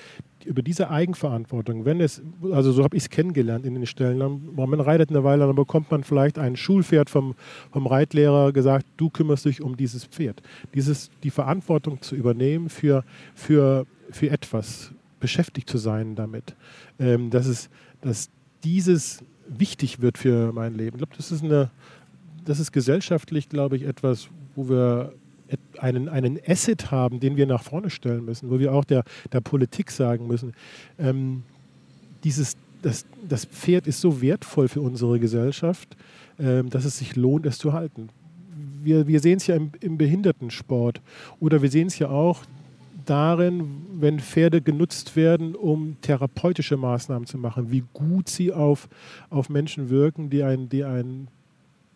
über 0.45 0.61
diese 0.61 0.91
Eigenverantwortung, 0.91 1.87
wenn 1.87 2.01
es, 2.03 2.21
also 2.53 2.73
so 2.73 2.85
habe 2.85 2.97
ich 2.97 3.05
es 3.05 3.11
kennengelernt 3.11 3.65
in 3.65 3.75
den 3.75 3.87
Stellen, 3.87 4.19
dann, 4.19 4.51
man 4.55 4.81
reitet 4.81 5.09
eine 5.09 5.25
Weile, 5.25 5.47
dann 5.47 5.57
bekommt 5.57 5.91
man 5.91 6.05
vielleicht 6.05 6.39
ein 6.39 6.55
Schulpferd 6.55 7.09
vom, 7.09 7.35
vom 7.73 7.87
Reitlehrer 7.87 8.53
gesagt, 8.53 8.85
du 8.99 9.09
kümmerst 9.09 9.47
dich 9.47 9.63
um 9.63 9.79
dieses 9.79 10.05
Pferd. 10.05 10.43
Dieses, 10.75 11.11
die 11.23 11.31
Verantwortung 11.31 12.03
zu 12.03 12.17
übernehmen 12.17 12.69
für, 12.69 13.03
für, 13.35 13.87
für 14.11 14.29
etwas, 14.29 14.93
beschäftigt 15.21 15.71
zu 15.71 15.79
sein 15.79 16.17
damit. 16.17 16.55
Ähm, 16.99 17.31
dass 17.31 17.47
es, 17.47 17.71
dass 18.03 18.29
dieses 18.65 19.25
wichtig 19.49 20.01
wird 20.01 20.19
für 20.19 20.53
mein 20.53 20.75
Leben. 20.75 20.97
Ich 20.97 20.99
glaube, 20.99 21.17
das 21.17 21.33
ist 21.33 21.43
eine, 21.43 21.71
das 22.45 22.61
ist 22.61 22.73
gesellschaftlich, 22.73 23.49
glaube 23.49 23.77
ich, 23.77 23.83
etwas, 23.85 24.29
wo 24.55 24.69
wir 24.69 25.13
einen, 25.79 26.09
einen 26.09 26.39
Asset 26.47 26.91
haben, 26.91 27.21
den 27.21 27.37
wir 27.37 27.47
nach 27.47 27.63
vorne 27.63 27.91
stellen 27.91 28.25
müssen, 28.25 28.51
wo 28.51 28.59
wir 28.59 28.73
auch 28.73 28.85
der, 28.85 29.05
der 29.33 29.41
Politik 29.41 29.91
sagen 29.91 30.27
müssen, 30.27 30.55
ähm, 30.99 31.43
dieses, 32.25 32.57
das, 32.83 33.05
das 33.29 33.45
Pferd 33.45 33.87
ist 33.87 34.01
so 34.01 34.23
wertvoll 34.23 34.69
für 34.69 34.81
unsere 34.81 35.19
Gesellschaft, 35.19 35.97
ähm, 36.39 36.71
dass 36.71 36.85
es 36.85 36.99
sich 36.99 37.17
lohnt, 37.17 37.47
es 37.47 37.59
zu 37.59 37.73
halten. 37.73 38.09
Wir, 38.83 39.07
wir 39.07 39.21
sehen 39.21 39.37
es 39.37 39.47
ja 39.47 39.57
im, 39.57 39.73
im 39.81 39.99
Behindertensport 39.99 41.01
oder 41.41 41.63
wir 41.63 41.71
sehen 41.71 41.89
es 41.89 41.99
ja 41.99 42.09
auch 42.09 42.43
darin, 43.05 43.87
wenn 43.95 44.21
Pferde 44.21 44.61
genutzt 44.61 45.17
werden, 45.17 45.55
um 45.55 45.97
therapeutische 46.01 46.77
Maßnahmen 46.77 47.27
zu 47.27 47.39
machen, 47.39 47.71
wie 47.71 47.85
gut 47.93 48.29
sie 48.29 48.53
auf, 48.53 48.89
auf 49.31 49.49
Menschen 49.49 49.91
wirken, 49.91 50.31
die 50.31 50.43
ein, 50.43 50.69
die 50.69 50.85
ein 50.85 51.29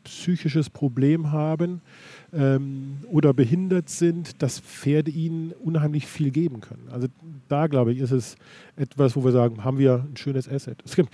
psychisches 0.07 0.71
Problem 0.71 1.33
haben 1.33 1.81
ähm, 2.33 2.99
oder 3.11 3.35
behindert 3.35 3.89
sind, 3.89 4.41
dass 4.41 4.61
Pferde 4.61 5.11
ihnen 5.11 5.53
unheimlich 5.53 6.07
viel 6.07 6.31
geben 6.31 6.61
können. 6.61 6.89
Also 6.91 7.09
da, 7.49 7.67
glaube 7.67 7.93
ich, 7.93 7.99
ist 7.99 8.13
es 8.13 8.37
etwas, 8.77 9.17
wo 9.17 9.25
wir 9.25 9.33
sagen, 9.33 9.65
haben 9.65 9.79
wir 9.79 10.07
ein 10.09 10.17
schönes 10.17 10.49
Asset. 10.49 10.81
Es 10.85 10.95
gibt, 10.95 11.11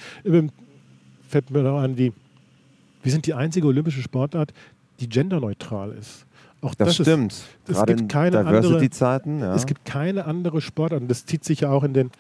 fällt 1.26 1.50
mir 1.50 1.62
noch 1.62 1.80
an, 1.80 1.96
die, 1.96 2.12
wir 3.02 3.12
sind 3.12 3.26
die 3.26 3.34
einzige 3.34 3.66
olympische 3.66 4.02
Sportart, 4.02 4.52
die 5.00 5.08
genderneutral 5.08 5.92
ist. 5.92 6.26
Auch 6.62 6.76
das, 6.76 6.96
das 6.96 7.06
stimmt. 7.06 7.32
Ist, 7.32 7.44
es 7.66 7.84
gibt 7.84 8.08
keine 8.08 8.38
andere, 8.38 8.80
ja. 9.40 9.54
Es 9.54 9.66
gibt 9.66 9.84
keine 9.84 10.24
andere 10.26 10.60
Sportart 10.60 11.02
und 11.02 11.08
das 11.08 11.26
zieht 11.26 11.44
sich 11.44 11.60
ja 11.60 11.70
auch 11.70 11.82
in 11.82 11.92
den, 11.92 12.10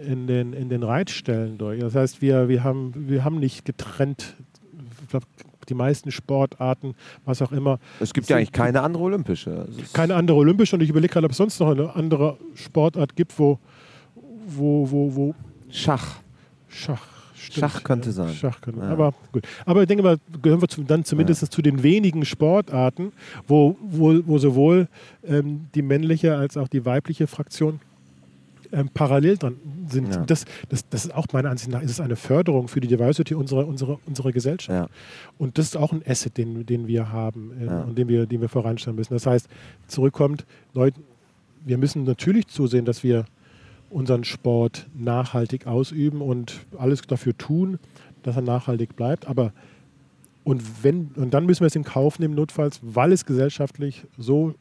in 0.00 0.26
den, 0.26 0.54
in 0.54 0.70
den 0.70 0.82
Reitstellen 0.82 1.58
durch. 1.58 1.80
Das 1.80 1.94
heißt, 1.94 2.22
wir, 2.22 2.48
wir, 2.48 2.64
haben, 2.64 2.92
wir 2.96 3.22
haben 3.22 3.38
nicht 3.38 3.66
getrennt, 3.66 4.34
die 5.68 5.74
meisten 5.74 6.10
Sportarten, 6.10 6.94
was 7.26 7.42
auch 7.42 7.52
immer. 7.52 7.78
Es 8.00 8.14
gibt 8.14 8.28
ja 8.30 8.36
eigentlich 8.36 8.52
keine 8.52 8.80
andere 8.80 9.02
olympische. 9.02 9.68
Keine 9.92 10.14
andere 10.14 10.38
olympische 10.38 10.74
und 10.76 10.82
ich 10.82 10.88
überlege 10.88 11.12
gerade, 11.12 11.26
ob 11.26 11.32
es 11.32 11.36
sonst 11.36 11.60
noch 11.60 11.68
eine 11.68 11.94
andere 11.94 12.38
Sportart 12.54 13.14
gibt, 13.14 13.38
wo, 13.38 13.58
wo, 14.46 14.90
wo, 14.90 15.14
wo 15.14 15.34
Schach. 15.68 16.16
Schach. 16.68 17.06
Stimmt, 17.42 17.58
Schach 17.58 17.82
könnte 17.82 18.10
ja, 18.10 18.12
sein. 18.12 18.34
Schach 18.34 18.60
könnte. 18.60 18.80
Ja. 18.80 18.90
Aber 18.90 19.14
gut. 19.32 19.46
Aber 19.66 19.82
ich 19.82 19.88
denke 19.88 20.04
mal, 20.04 20.16
gehören 20.40 20.62
wir 20.62 20.68
zu, 20.68 20.82
dann 20.84 21.04
zumindest 21.04 21.42
ja. 21.42 21.50
zu 21.50 21.60
den 21.60 21.82
wenigen 21.82 22.24
Sportarten, 22.24 23.12
wo, 23.48 23.76
wo, 23.80 24.20
wo 24.24 24.38
sowohl 24.38 24.88
ähm, 25.24 25.66
die 25.74 25.82
männliche 25.82 26.36
als 26.36 26.56
auch 26.56 26.68
die 26.68 26.84
weibliche 26.84 27.26
Fraktion 27.26 27.80
ähm, 28.70 28.88
parallel 28.94 29.38
dran 29.38 29.56
sind. 29.88 30.14
Ja. 30.14 30.24
Das, 30.24 30.44
das, 30.68 30.88
das 30.88 31.06
ist 31.06 31.14
auch 31.14 31.26
meiner 31.32 31.50
Ansicht 31.50 31.70
nach 31.70 31.82
ist 31.82 31.90
es 31.90 32.00
eine 32.00 32.16
Förderung 32.16 32.68
für 32.68 32.80
die 32.80 32.88
Diversity 32.88 33.34
unserer, 33.34 33.66
unserer, 33.66 33.98
unserer 34.06 34.32
Gesellschaft. 34.32 34.90
Ja. 34.90 34.96
Und 35.36 35.58
das 35.58 35.66
ist 35.66 35.76
auch 35.76 35.92
ein 35.92 36.02
Asset, 36.06 36.38
den, 36.38 36.64
den 36.64 36.86
wir 36.86 37.10
haben 37.10 37.52
äh, 37.60 37.66
ja. 37.66 37.80
und 37.82 37.98
den 37.98 38.08
wir, 38.08 38.26
den 38.26 38.40
wir 38.40 38.48
voranstellen 38.48 38.96
müssen. 38.96 39.14
Das 39.14 39.26
heißt, 39.26 39.48
zurückkommt, 39.88 40.46
neu, 40.74 40.90
wir 41.64 41.78
müssen 41.78 42.04
natürlich 42.04 42.46
zusehen, 42.46 42.84
dass 42.84 43.02
wir 43.02 43.24
unseren 43.92 44.24
Sport 44.24 44.88
nachhaltig 44.94 45.66
ausüben 45.66 46.20
und 46.20 46.66
alles 46.78 47.02
dafür 47.02 47.36
tun, 47.36 47.78
dass 48.22 48.36
er 48.36 48.42
nachhaltig 48.42 48.96
bleibt. 48.96 49.26
Aber 49.26 49.52
und 50.44 50.62
wenn 50.82 51.10
und 51.16 51.34
dann 51.34 51.46
müssen 51.46 51.60
wir 51.60 51.66
es 51.66 51.76
in 51.76 51.84
Kauf 51.84 52.18
nehmen, 52.18 52.34
notfalls, 52.34 52.80
weil 52.82 53.12
es 53.12 53.24
gesellschaftlich 53.24 54.04
so 54.18 54.54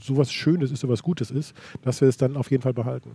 so 0.00 0.16
was 0.16 0.32
Schönes 0.32 0.70
ist, 0.70 0.80
so 0.80 0.88
was 0.88 1.02
Gutes 1.02 1.30
ist, 1.30 1.54
dass 1.82 2.00
wir 2.00 2.08
es 2.08 2.16
dann 2.16 2.36
auf 2.36 2.50
jeden 2.50 2.62
Fall 2.62 2.74
behalten. 2.74 3.10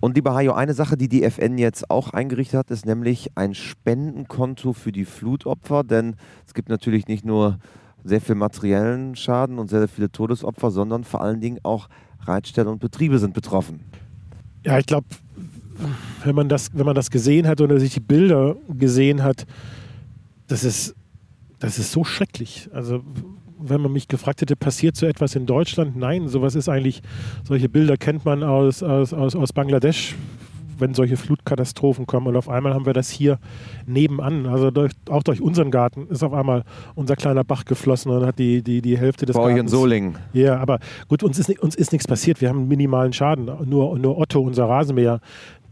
Und 0.00 0.16
lieber 0.16 0.34
Hajo, 0.34 0.52
eine 0.52 0.74
Sache, 0.74 0.96
die 0.96 1.08
die 1.08 1.22
FN 1.24 1.56
jetzt 1.56 1.90
auch 1.90 2.10
eingerichtet 2.10 2.58
hat, 2.58 2.70
ist 2.70 2.84
nämlich 2.84 3.30
ein 3.36 3.54
Spendenkonto 3.54 4.74
für 4.74 4.92
die 4.92 5.06
Flutopfer, 5.06 5.82
denn 5.82 6.16
es 6.46 6.52
gibt 6.52 6.68
natürlich 6.68 7.08
nicht 7.08 7.24
nur 7.24 7.58
sehr 8.04 8.20
viel 8.20 8.34
materiellen 8.34 9.16
Schaden 9.16 9.58
und 9.58 9.70
sehr, 9.70 9.78
sehr 9.78 9.88
viele 9.88 10.12
Todesopfer, 10.12 10.70
sondern 10.70 11.04
vor 11.04 11.22
allen 11.22 11.40
Dingen 11.40 11.58
auch 11.62 11.88
Reitstellen 12.20 12.68
und 12.68 12.80
Betriebe 12.80 13.18
sind 13.18 13.32
betroffen. 13.32 13.80
Ja, 14.64 14.78
ich 14.78 14.86
glaube, 14.86 15.06
wenn 16.24 16.34
man 16.34 16.48
das, 16.48 16.70
wenn 16.74 16.86
man 16.86 16.94
das 16.94 17.10
gesehen 17.10 17.46
hat 17.46 17.60
oder 17.60 17.78
sich 17.78 17.94
die 17.94 18.00
Bilder 18.00 18.56
gesehen 18.68 19.22
hat, 19.22 19.46
das 20.48 20.64
ist, 20.64 20.94
das 21.58 21.78
ist 21.78 21.92
so 21.92 22.04
schrecklich. 22.04 22.68
Also 22.72 23.02
wenn 23.58 23.80
man 23.80 23.92
mich 23.92 24.08
gefragt 24.08 24.40
hätte, 24.40 24.56
passiert 24.56 24.96
so 24.96 25.06
etwas 25.06 25.34
in 25.34 25.46
Deutschland? 25.46 25.96
Nein, 25.96 26.28
sowas 26.28 26.54
ist 26.54 26.68
eigentlich, 26.68 27.02
solche 27.46 27.68
Bilder 27.68 27.96
kennt 27.96 28.24
man 28.24 28.42
aus, 28.42 28.82
aus, 28.82 29.12
aus, 29.12 29.34
aus 29.34 29.52
Bangladesch, 29.52 30.14
wenn 30.78 30.94
solche 30.94 31.16
Flutkatastrophen 31.16 32.06
kommen. 32.06 32.26
Und 32.26 32.36
auf 32.36 32.48
einmal 32.48 32.74
haben 32.74 32.86
wir 32.86 32.92
das 32.92 33.10
hier 33.10 33.38
nebenan. 33.86 34.46
Also 34.46 34.70
durch, 34.70 34.92
auch 35.08 35.22
durch 35.22 35.40
unseren 35.40 35.70
Garten 35.70 36.06
ist 36.08 36.22
auf 36.22 36.32
einmal 36.32 36.64
unser 36.94 37.16
kleiner 37.16 37.44
Bach 37.44 37.64
geflossen 37.64 38.10
und 38.10 38.24
hat 38.24 38.38
die, 38.38 38.62
die, 38.62 38.82
die 38.82 38.98
Hälfte 38.98 39.26
des 39.26 39.34
Bei 39.34 39.40
Gartens. 39.40 39.54
Bei 39.54 39.58
euch 39.58 39.60
in 39.60 39.68
Solingen. 39.68 40.18
Ja, 40.32 40.58
aber 40.58 40.78
gut, 41.08 41.22
uns 41.22 41.38
ist, 41.38 41.58
uns 41.60 41.74
ist 41.74 41.92
nichts 41.92 42.06
passiert. 42.06 42.40
Wir 42.40 42.48
haben 42.48 42.60
einen 42.60 42.68
minimalen 42.68 43.12
Schaden. 43.12 43.50
Nur, 43.68 43.98
nur 43.98 44.18
Otto, 44.18 44.40
unser 44.40 44.68
Rasenmäher, 44.68 45.20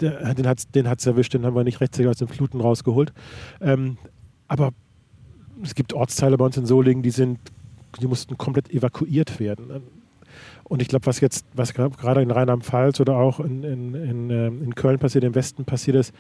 der, 0.01 0.35
den 0.35 0.47
hat 0.47 0.59
es 0.59 0.71
den 0.71 0.87
erwischt, 0.87 1.35
den 1.35 1.45
haben 1.47 1.57
wir 1.57 1.65
nicht 1.65 1.81
rechtzeitig 1.81 2.09
aus 2.09 2.19
den 2.19 2.29
Fluten 2.29 2.61
rausgeholt. 2.61 3.13
Ähm, 3.61 3.97
aber 4.49 4.71
es 5.63 5.75
gibt 5.75 5.93
Ortsteile 5.93 6.37
bei 6.37 6.45
uns 6.45 6.57
in 6.57 6.67
Solingen, 6.67 7.03
die 7.03 7.11
sind, 7.11 7.39
die 8.01 8.07
mussten 8.07 8.37
komplett 8.37 8.71
evakuiert 8.71 9.39
werden. 9.41 9.83
Und 10.65 10.83
ich 10.83 10.89
glaube, 10.89 11.07
was 11.07 11.21
jetzt, 11.21 11.47
was 11.55 11.75
gerade 11.75 12.23
in 12.23 12.31
Rheinland-Pfalz 12.31 13.01
oder 13.01 13.17
auch 13.17 13.41
in, 13.41 13.63
in, 13.63 13.95
in, 13.95 14.31
ähm, 14.31 14.63
in 14.63 14.75
Köln 14.75 14.99
passiert, 14.99 15.25
im 15.25 15.35
Westen 15.35 15.65
passiert 15.65 15.97
ist, 15.97 16.15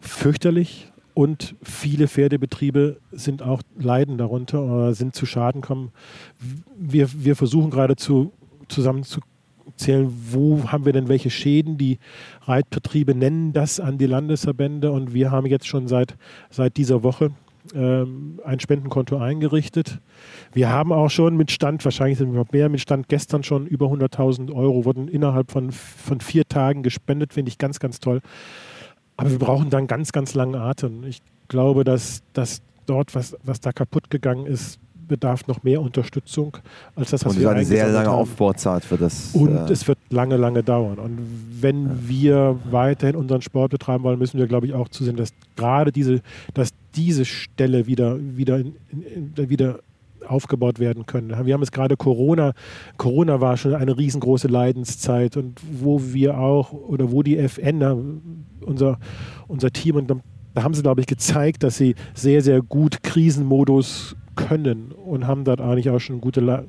fürchterlich. 0.00 0.90
Und 1.14 1.54
viele 1.62 2.08
Pferdebetriebe 2.08 2.98
sind 3.12 3.40
auch 3.40 3.62
leiden 3.78 4.18
darunter 4.18 4.62
oder 4.62 4.94
sind 4.94 5.14
zu 5.14 5.26
Schaden 5.26 5.60
gekommen. 5.60 5.92
Wir, 6.76 7.08
wir 7.12 7.36
versuchen 7.36 7.70
gerade 7.70 7.94
zu, 7.94 8.32
zusammenzuzählen, 8.66 10.12
wo 10.32 10.72
haben 10.72 10.84
wir 10.84 10.92
denn 10.92 11.06
welche 11.06 11.30
Schäden. 11.30 11.78
Die 11.78 12.00
Reitbetriebe 12.42 13.14
nennen 13.14 13.52
das 13.52 13.78
an 13.78 13.96
die 13.96 14.06
Landesverbände 14.06 14.90
und 14.90 15.14
wir 15.14 15.30
haben 15.30 15.46
jetzt 15.46 15.68
schon 15.68 15.86
seit, 15.86 16.16
seit 16.50 16.76
dieser 16.76 17.04
Woche 17.04 17.30
ähm, 17.74 18.40
ein 18.44 18.60
Spendenkonto 18.60 19.16
eingerichtet. 19.16 20.00
Wir 20.52 20.68
haben 20.68 20.92
auch 20.92 21.08
schon 21.08 21.36
mit 21.36 21.50
Stand, 21.50 21.84
wahrscheinlich 21.84 22.18
sind 22.18 22.34
wir 22.34 22.44
mehr, 22.52 22.68
mit 22.68 22.80
Stand 22.80 23.08
gestern 23.08 23.42
schon 23.42 23.66
über 23.66 23.86
100.000 23.86 24.52
Euro, 24.52 24.84
wurden 24.84 25.08
innerhalb 25.08 25.50
von, 25.50 25.72
von 25.72 26.20
vier 26.20 26.44
Tagen 26.46 26.82
gespendet, 26.82 27.32
finde 27.32 27.48
ich 27.48 27.58
ganz, 27.58 27.80
ganz 27.80 28.00
toll. 28.00 28.20
Aber 29.16 29.30
wir 29.30 29.38
brauchen 29.38 29.70
dann 29.70 29.86
ganz, 29.86 30.12
ganz 30.12 30.34
langen 30.34 30.56
Atem. 30.56 31.04
Ich 31.04 31.22
glaube, 31.48 31.84
dass, 31.84 32.22
dass 32.32 32.62
dort, 32.86 33.14
was, 33.14 33.36
was 33.42 33.60
da 33.60 33.72
kaputt 33.72 34.10
gegangen 34.10 34.46
ist, 34.46 34.80
bedarf 35.06 35.46
noch 35.46 35.62
mehr 35.62 35.80
Unterstützung 35.80 36.56
als 36.94 37.10
das, 37.10 37.24
was 37.24 37.34
und 37.34 37.40
wir 37.40 37.50
eine 37.50 37.64
sehr 37.64 37.88
lange 37.88 38.08
haben. 38.08 38.20
Aufbauzeit 38.20 38.84
für 38.84 38.96
das. 38.96 39.30
Und 39.34 39.54
äh 39.54 39.72
es 39.72 39.86
wird 39.86 39.98
lange, 40.10 40.36
lange 40.36 40.62
dauern. 40.62 40.98
Und 40.98 41.18
wenn 41.60 41.84
ja. 41.84 41.90
wir 42.08 42.58
weiterhin 42.70 43.16
unseren 43.16 43.42
Sport 43.42 43.72
betreiben 43.72 44.02
wollen, 44.04 44.18
müssen 44.18 44.38
wir, 44.38 44.46
glaube 44.46 44.66
ich, 44.66 44.74
auch 44.74 44.88
zusehen, 44.88 45.16
dass 45.16 45.30
gerade 45.56 45.92
diese, 45.92 46.22
dass 46.54 46.70
diese 46.96 47.24
Stelle 47.24 47.86
wieder, 47.86 48.18
wieder, 48.20 48.62
wieder 49.36 49.80
aufgebaut 50.26 50.78
werden 50.78 51.06
können. 51.06 51.46
Wir 51.46 51.54
haben 51.54 51.62
es 51.62 51.72
gerade 51.72 51.96
Corona, 51.96 52.54
Corona 52.96 53.40
war 53.40 53.56
schon 53.56 53.74
eine 53.74 53.96
riesengroße 53.96 54.48
Leidenszeit 54.48 55.36
und 55.36 55.60
wo 55.80 56.00
wir 56.02 56.38
auch 56.38 56.72
oder 56.72 57.12
wo 57.12 57.22
die 57.22 57.36
FN, 57.36 58.22
unser, 58.60 58.98
unser 59.48 59.70
Team 59.70 59.96
und 59.96 60.10
da 60.54 60.62
haben 60.62 60.74
sie, 60.74 60.82
glaube 60.82 61.00
ich, 61.00 61.06
gezeigt, 61.06 61.62
dass 61.62 61.76
sie 61.76 61.94
sehr, 62.14 62.40
sehr 62.40 62.62
gut 62.62 63.02
Krisenmodus 63.02 64.16
können 64.36 64.92
und 64.92 65.26
haben 65.26 65.44
dort 65.44 65.60
eigentlich 65.60 65.90
auch 65.90 65.98
schon 65.98 66.20
gute, 66.20 66.64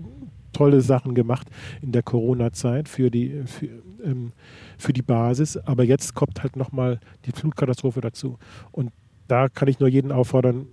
tolle 0.54 0.82
Sachen 0.82 1.14
gemacht 1.14 1.48
in 1.82 1.92
der 1.92 2.02
Corona-Zeit 2.02 2.90
für 2.90 3.12
die, 3.12 3.44
für, 3.46 3.68
ähm, 4.04 4.32
für 4.78 4.94
die 4.94 5.02
Basis. 5.02 5.58
Aber 5.58 5.84
jetzt 5.84 6.16
kommt 6.16 6.42
halt 6.42 6.56
nochmal 6.56 7.00
die 7.26 7.32
Flutkatastrophe 7.32 8.02
dazu. 8.02 8.38
Und 8.72 8.92
da 9.28 9.50
kann 9.50 9.68
ich 9.68 9.80
nur 9.80 9.90
jeden 9.90 10.12
auffordern, 10.12 10.68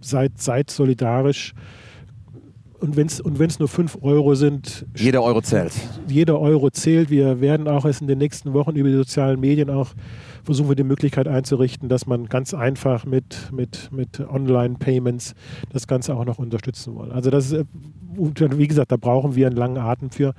seid, 0.00 0.40
seid 0.40 0.70
solidarisch. 0.70 1.54
Und 2.80 2.96
wenn 2.96 3.06
es 3.06 3.20
und 3.20 3.38
wenn's 3.38 3.58
nur 3.58 3.68
5 3.68 3.98
Euro 4.02 4.34
sind. 4.34 4.84
Jeder 4.94 5.22
Euro 5.22 5.40
zählt. 5.40 5.72
Jeder 6.06 6.38
Euro 6.38 6.70
zählt. 6.70 7.08
Wir 7.08 7.40
werden 7.40 7.66
auch 7.66 7.86
es 7.86 8.02
in 8.02 8.08
den 8.08 8.18
nächsten 8.18 8.52
Wochen 8.52 8.76
über 8.76 8.90
die 8.90 8.96
sozialen 8.96 9.40
Medien 9.40 9.70
auch 9.70 9.94
versuchen 10.44 10.68
wir 10.68 10.76
die 10.76 10.84
Möglichkeit 10.84 11.26
einzurichten, 11.26 11.88
dass 11.88 12.06
man 12.06 12.26
ganz 12.26 12.54
einfach 12.54 13.06
mit, 13.06 13.50
mit, 13.50 13.90
mit 13.90 14.20
Online-Payments 14.20 15.34
das 15.72 15.86
Ganze 15.86 16.14
auch 16.14 16.24
noch 16.24 16.38
unterstützen 16.38 16.96
will. 16.96 17.10
Also 17.12 17.30
das 17.30 17.46
ist, 17.46 17.52
äh, 17.52 18.58
wie 18.58 18.68
gesagt, 18.68 18.92
da 18.92 18.96
brauchen 18.96 19.34
wir 19.34 19.46
einen 19.46 19.56
langen 19.56 19.78
Atem 19.78 20.10
für. 20.10 20.34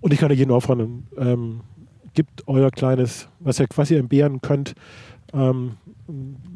Und 0.00 0.12
ich 0.12 0.18
kann 0.18 0.32
jeden 0.32 0.50
auffordern, 0.50 1.04
ähm, 1.16 1.60
gibt 2.12 2.46
euer 2.46 2.70
kleines, 2.70 3.28
was 3.38 3.60
ihr, 3.60 3.66
was 3.76 3.90
ihr 3.90 3.98
entbehren 3.98 4.40
könnt, 4.40 4.74
ähm, 5.36 5.72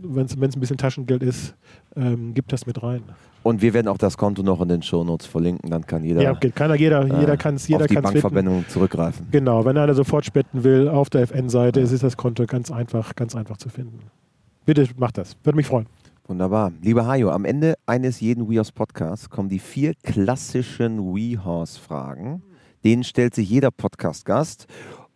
wenn 0.03 0.26
es 0.26 0.37
ein 0.37 0.61
bisschen 0.61 0.78
Taschengeld 0.78 1.22
ist, 1.22 1.55
ähm, 1.97 2.35
gibt 2.35 2.53
das 2.53 2.66
mit 2.66 2.83
rein. 2.83 3.03
Und 3.43 3.62
wir 3.62 3.72
werden 3.72 3.89
auch 3.89 3.99
das 3.99 4.16
Konto 4.16 4.43
noch 4.43 4.61
in 4.61 4.68
den 4.68 4.83
Shownotes 4.83 5.26
verlinken, 5.26 5.70
dann 5.70 5.87
kann 5.87 6.05
jeder. 6.05 6.22
Ja, 6.22 6.33
okay. 6.33 6.51
kann 6.51 6.74
jeder, 6.76 7.03
äh, 7.03 7.20
jeder 7.20 7.37
kann 7.37 7.55
es 7.55 7.68
jeder 7.68 7.83
auf 7.83 7.87
die 7.87 7.95
Bankverbindung 7.95 8.64
zurückgreifen. 8.68 9.28
Genau, 9.31 9.64
wenn 9.64 9.76
einer 9.76 9.95
sofort 9.95 10.24
spenden 10.24 10.64
will, 10.64 10.89
auf 10.89 11.11
der 11.11 11.22
FN-Seite 11.22 11.81
ja. 11.81 11.85
ist 11.87 12.03
das 12.03 12.16
Konto 12.16 12.45
ganz 12.47 12.70
einfach, 12.70 13.14
ganz 13.14 13.35
einfach 13.35 13.57
zu 13.57 13.68
finden. 13.68 14.01
Bitte 14.66 14.87
macht 14.97 15.18
das, 15.18 15.37
würde 15.43 15.57
mich 15.57 15.66
freuen. 15.66 15.87
Wunderbar. 16.26 16.70
Lieber 16.81 17.07
Hajo, 17.07 17.31
am 17.31 17.45
Ende 17.45 17.74
eines 17.87 18.20
jeden 18.20 18.49
WeHorse 18.49 18.72
Podcasts 18.72 19.31
kommen 19.31 19.49
die 19.49 19.59
vier 19.59 19.95
klassischen 20.05 21.14
WeHorse-Fragen. 21.14 22.43
Denen 22.85 23.05
stellt 23.05 23.35
sich 23.35 23.51
jeder 23.51 23.70
Podcast-Gast. 23.70 24.66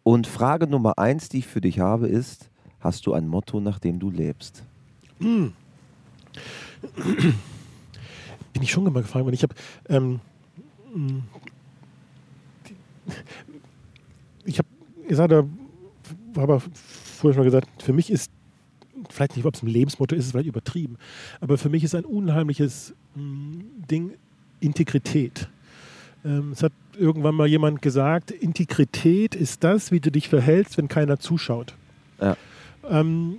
Und 0.03 0.27
Frage 0.27 0.67
Nummer 0.67 0.99
eins, 0.99 1.29
die 1.29 1.39
ich 1.39 1.47
für 1.47 1.61
dich 1.61 1.79
habe, 1.79 2.09
ist: 2.09 2.51
Hast 2.85 3.07
du 3.07 3.14
ein 3.14 3.26
Motto, 3.26 3.61
nach 3.61 3.78
dem 3.78 3.99
du 3.99 4.11
lebst? 4.11 4.62
Bin 5.18 5.55
ich 8.61 8.70
schon 8.70 8.85
mal 8.85 9.03
gefragt 9.03 9.24
worden. 9.24 9.35
Ich 9.35 9.43
habe 9.43 9.55
ähm, 9.89 10.20
ich 14.45 14.59
habe 14.59 14.68
gesagt, 15.09 15.32
habe 15.32 15.49
aber 16.37 16.61
vorher 16.61 17.35
schon 17.35 17.45
gesagt, 17.45 17.82
für 17.82 17.95
mich 17.95 18.11
ist 18.11 18.30
vielleicht 19.09 19.37
nicht, 19.37 19.47
ob 19.47 19.55
es 19.55 19.62
ein 19.62 19.68
Lebensmotto 19.68 20.14
ist, 20.14 20.26
ist 20.26 20.32
vielleicht 20.32 20.49
übertrieben, 20.49 20.99
aber 21.41 21.57
für 21.57 21.70
mich 21.70 21.85
ist 21.85 21.95
ein 21.95 22.05
unheimliches 22.05 22.95
mh, 23.14 23.64
Ding 23.91 24.12
Integrität. 24.61 25.49
Ähm, 26.22 26.53
es 26.53 26.62
hat 26.62 26.72
irgendwann 26.99 27.35
mal 27.35 27.47
jemand 27.47 27.80
gesagt, 27.80 28.30
Integrität 28.30 29.35
ist 29.35 29.64
das, 29.64 29.91
wie 29.91 30.01
du 30.01 30.11
dich 30.11 30.28
verhältst, 30.28 30.76
wenn 30.76 30.89
keiner 30.89 31.18
zuschaut. 31.18 31.74
Ja. 32.20 32.37
Ähm, 32.89 33.37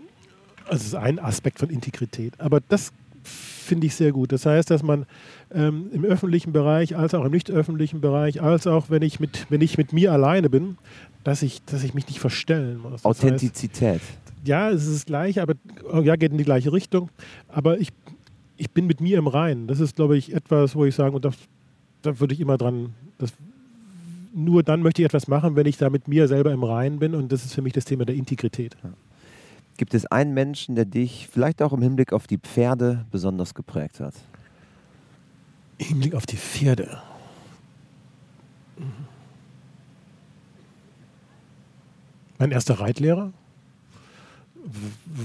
also 0.66 0.78
das 0.78 0.86
ist 0.88 0.96
ein 0.96 1.20
Aspekt 1.20 1.60
von 1.60 1.70
Integrität. 1.70 2.34
Aber 2.40 2.60
das 2.60 2.92
finde 3.24 3.88
ich 3.88 3.96
sehr 3.96 4.12
gut. 4.12 4.32
Das 4.32 4.46
heißt, 4.46 4.70
dass 4.70 4.84
man 4.84 5.06
ähm, 5.54 5.90
im 5.92 6.06
öffentlichen 6.06 6.54
Bereich, 6.54 6.96
als 6.96 7.14
auch 7.14 7.26
im 7.26 7.32
nicht 7.32 7.50
öffentlichen 7.50 8.02
Bereich, 8.02 8.42
als 8.42 8.68
auch 8.68 8.90
wenn 8.90 9.02
ich 9.02 9.20
mit, 9.20 9.48
wenn 9.50 9.62
ich 9.62 9.78
mit 9.78 9.94
mir 9.94 10.12
alleine 10.12 10.50
bin, 10.50 10.78
dass 11.24 11.42
ich, 11.42 11.64
dass 11.66 11.84
ich 11.84 11.94
mich 11.94 12.08
nicht 12.08 12.20
verstellen 12.20 12.78
muss. 12.78 13.02
Das 13.02 13.06
Authentizität. 13.06 13.96
Heißt, 13.96 14.04
ja, 14.46 14.70
es 14.70 14.86
ist 14.86 14.96
das 14.96 15.06
Gleiche, 15.06 15.42
aber 15.42 15.56
ja, 16.04 16.16
geht 16.16 16.32
in 16.32 16.38
die 16.38 16.44
gleiche 16.44 16.72
Richtung. 16.72 17.10
Aber 17.48 17.80
ich, 17.80 17.90
ich 18.58 18.70
bin 18.70 18.86
mit 18.86 19.02
mir 19.02 19.18
im 19.18 19.28
Reinen. 19.28 19.68
Das 19.68 19.80
ist, 19.80 19.96
glaube 19.96 20.18
ich, 20.18 20.34
etwas, 20.34 20.76
wo 20.76 20.86
ich 20.86 20.94
sage, 20.94 21.16
und 21.16 21.26
das, 21.26 21.36
da 22.04 22.20
würde 22.20 22.34
ich 22.34 22.40
immer 22.40 22.58
dran, 22.58 22.94
das, 23.18 23.34
nur 24.34 24.62
dann 24.62 24.82
möchte 24.84 25.02
ich 25.02 25.06
etwas 25.08 25.28
machen, 25.28 25.56
wenn 25.56 25.66
ich 25.66 25.78
da 25.78 25.90
mit 25.90 26.08
mir 26.08 26.28
selber 26.28 26.52
im 26.52 26.64
Reinen 26.64 27.00
bin. 27.00 27.16
Und 27.16 27.32
das 27.32 27.44
ist 27.44 27.54
für 27.54 27.64
mich 27.64 27.74
das 27.74 27.86
Thema 27.86 28.06
der 28.06 28.16
Integrität. 28.16 28.78
Gibt 29.78 29.94
es 29.94 30.06
einen 30.06 30.34
Menschen, 30.34 30.76
der 30.76 30.86
dich 30.86 31.28
vielleicht 31.32 31.62
auch 31.62 31.74
im 31.74 31.82
Hinblick 31.82 32.14
auf 32.14 32.28
die 32.28 32.38
Pferde 32.38 33.06
besonders 33.12 33.54
geprägt 33.54 34.00
hat? 34.00 34.14
Im 35.78 35.88
Hinblick 35.88 36.16
auf 36.16 36.26
die 36.26 36.38
Pferde. 36.38 37.02
Mein 42.38 42.52
erster 42.52 42.80
Reitlehrer 42.80 43.32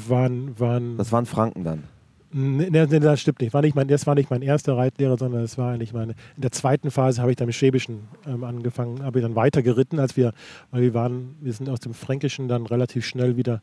waren, 0.09 0.59
waren. 0.59 0.97
Das 0.97 1.13
waren 1.13 1.27
Franken 1.27 1.65
dann. 1.65 1.85
Nee, 2.33 2.71
nee, 2.71 2.87
das 2.87 3.21
stimmt 3.21 3.41
nicht. 3.41 3.53
War 3.53 3.63
nicht 3.63 3.75
mein, 3.75 3.89
das 3.89 4.07
war 4.07 4.15
nicht 4.15 4.31
mein 4.31 4.43
erster 4.43 4.77
Reitlehrer, 4.77 5.19
sondern 5.19 5.43
das 5.43 5.59
war 5.59 5.73
eigentlich 5.73 5.93
meine. 5.93 6.13
In 6.37 6.43
der 6.43 6.53
zweiten 6.53 6.93
Phase 6.93 7.21
habe 7.21 7.33
ich 7.33 7.37
dann 7.37 7.47
mit 7.47 7.57
Schwäbischen 7.57 8.07
ähm, 8.25 8.45
angefangen, 8.45 9.03
habe 9.03 9.19
ich 9.19 9.25
dann 9.25 9.35
weiter 9.35 9.63
geritten, 9.63 9.99
als 9.99 10.17
wir, 10.17 10.33
weil 10.71 10.83
wir 10.83 10.95
waren, 10.95 11.35
wir 11.41 11.53
sind 11.53 11.69
aus 11.69 11.81
dem 11.81 11.93
Fränkischen 11.93 12.47
dann 12.47 12.67
relativ 12.67 13.05
schnell 13.05 13.37
wieder 13.37 13.63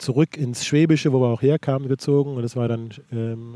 zurück 0.00 0.36
ins 0.36 0.64
Schwäbische, 0.64 1.12
wo 1.12 1.20
wir 1.20 1.28
auch 1.28 1.42
herkamen, 1.42 1.88
gezogen. 1.88 2.34
Und 2.34 2.42
das 2.42 2.56
war 2.56 2.68
dann 2.68 2.90
ähm, 3.12 3.54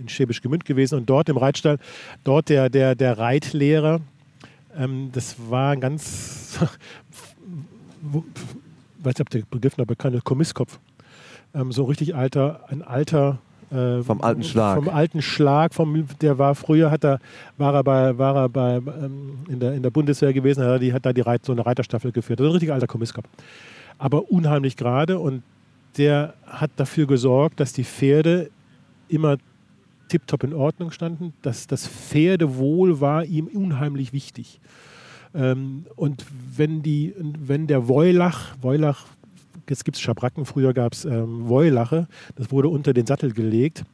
in 0.00 0.08
Schwäbisch 0.08 0.42
Gemünd 0.42 0.64
gewesen. 0.64 0.96
Und 0.96 1.10
dort 1.10 1.28
im 1.28 1.36
Reitstall, 1.36 1.78
dort 2.24 2.48
der, 2.48 2.68
der, 2.68 2.94
der 2.94 3.18
Reitlehrer, 3.18 4.00
ähm, 4.76 5.10
das 5.12 5.36
war 5.48 5.72
ein 5.72 5.80
ganz, 5.80 6.58
weiß 8.02 9.14
nicht, 9.14 9.20
ob 9.20 9.30
der 9.30 9.42
Begriff 9.50 9.76
noch 9.76 9.86
bekannt 9.86 10.14
ist, 10.16 10.24
Kommisskopf. 10.24 10.78
Ähm, 11.54 11.72
so 11.72 11.84
richtig 11.84 12.14
alter, 12.14 12.60
ein 12.68 12.82
alter 12.82 13.38
äh, 13.70 14.02
vom 14.02 14.20
alten 14.20 14.44
Schlag. 14.44 14.76
Vom 14.76 14.88
alten 14.88 15.22
Schlag, 15.22 15.74
vom, 15.74 16.06
der 16.20 16.38
war 16.38 16.54
früher, 16.54 16.90
hat 16.90 17.04
er, 17.04 17.18
war 17.56 17.74
er 17.74 17.82
bei, 17.82 18.16
war 18.16 18.36
er 18.36 18.48
bei 18.48 18.76
ähm, 18.76 19.38
in, 19.48 19.58
der, 19.58 19.74
in 19.74 19.82
der 19.82 19.90
Bundeswehr 19.90 20.32
gewesen, 20.32 20.62
hat, 20.62 20.70
er 20.70 20.78
die, 20.78 20.92
hat 20.92 21.04
da 21.04 21.12
die 21.12 21.22
Reit, 21.22 21.44
so 21.44 21.52
eine 21.52 21.66
Reiterstaffel 21.66 22.12
geführt. 22.12 22.40
Ist 22.40 22.46
ein 22.46 22.52
richtig 22.52 22.72
alter 22.72 22.86
Kommisskopf. 22.86 23.28
Aber 23.98 24.30
unheimlich 24.30 24.76
gerade 24.76 25.18
und 25.18 25.42
der 25.96 26.34
hat 26.46 26.70
dafür 26.76 27.06
gesorgt, 27.06 27.60
dass 27.60 27.72
die 27.72 27.84
Pferde 27.84 28.50
immer 29.08 29.38
tiptop 30.08 30.44
in 30.44 30.52
Ordnung 30.52 30.90
standen. 30.90 31.32
Dass 31.42 31.66
das 31.66 31.86
Pferdewohl 31.86 33.00
war 33.00 33.24
ihm 33.24 33.46
unheimlich 33.46 34.12
wichtig. 34.12 34.60
Ähm, 35.34 35.86
und 35.96 36.24
wenn, 36.56 36.82
die, 36.82 37.14
wenn 37.18 37.66
der 37.66 37.88
Woilach, 37.88 38.56
Woilach 38.60 39.06
jetzt 39.68 39.84
gibt 39.84 39.96
es 39.96 40.00
Schabracken, 40.00 40.44
früher 40.44 40.72
gab 40.72 40.92
es 40.92 41.04
ähm, 41.04 41.48
Woilache, 41.48 42.06
das 42.36 42.50
wurde 42.50 42.68
unter 42.68 42.92
den 42.92 43.06
Sattel 43.06 43.32
gelegt. 43.32 43.84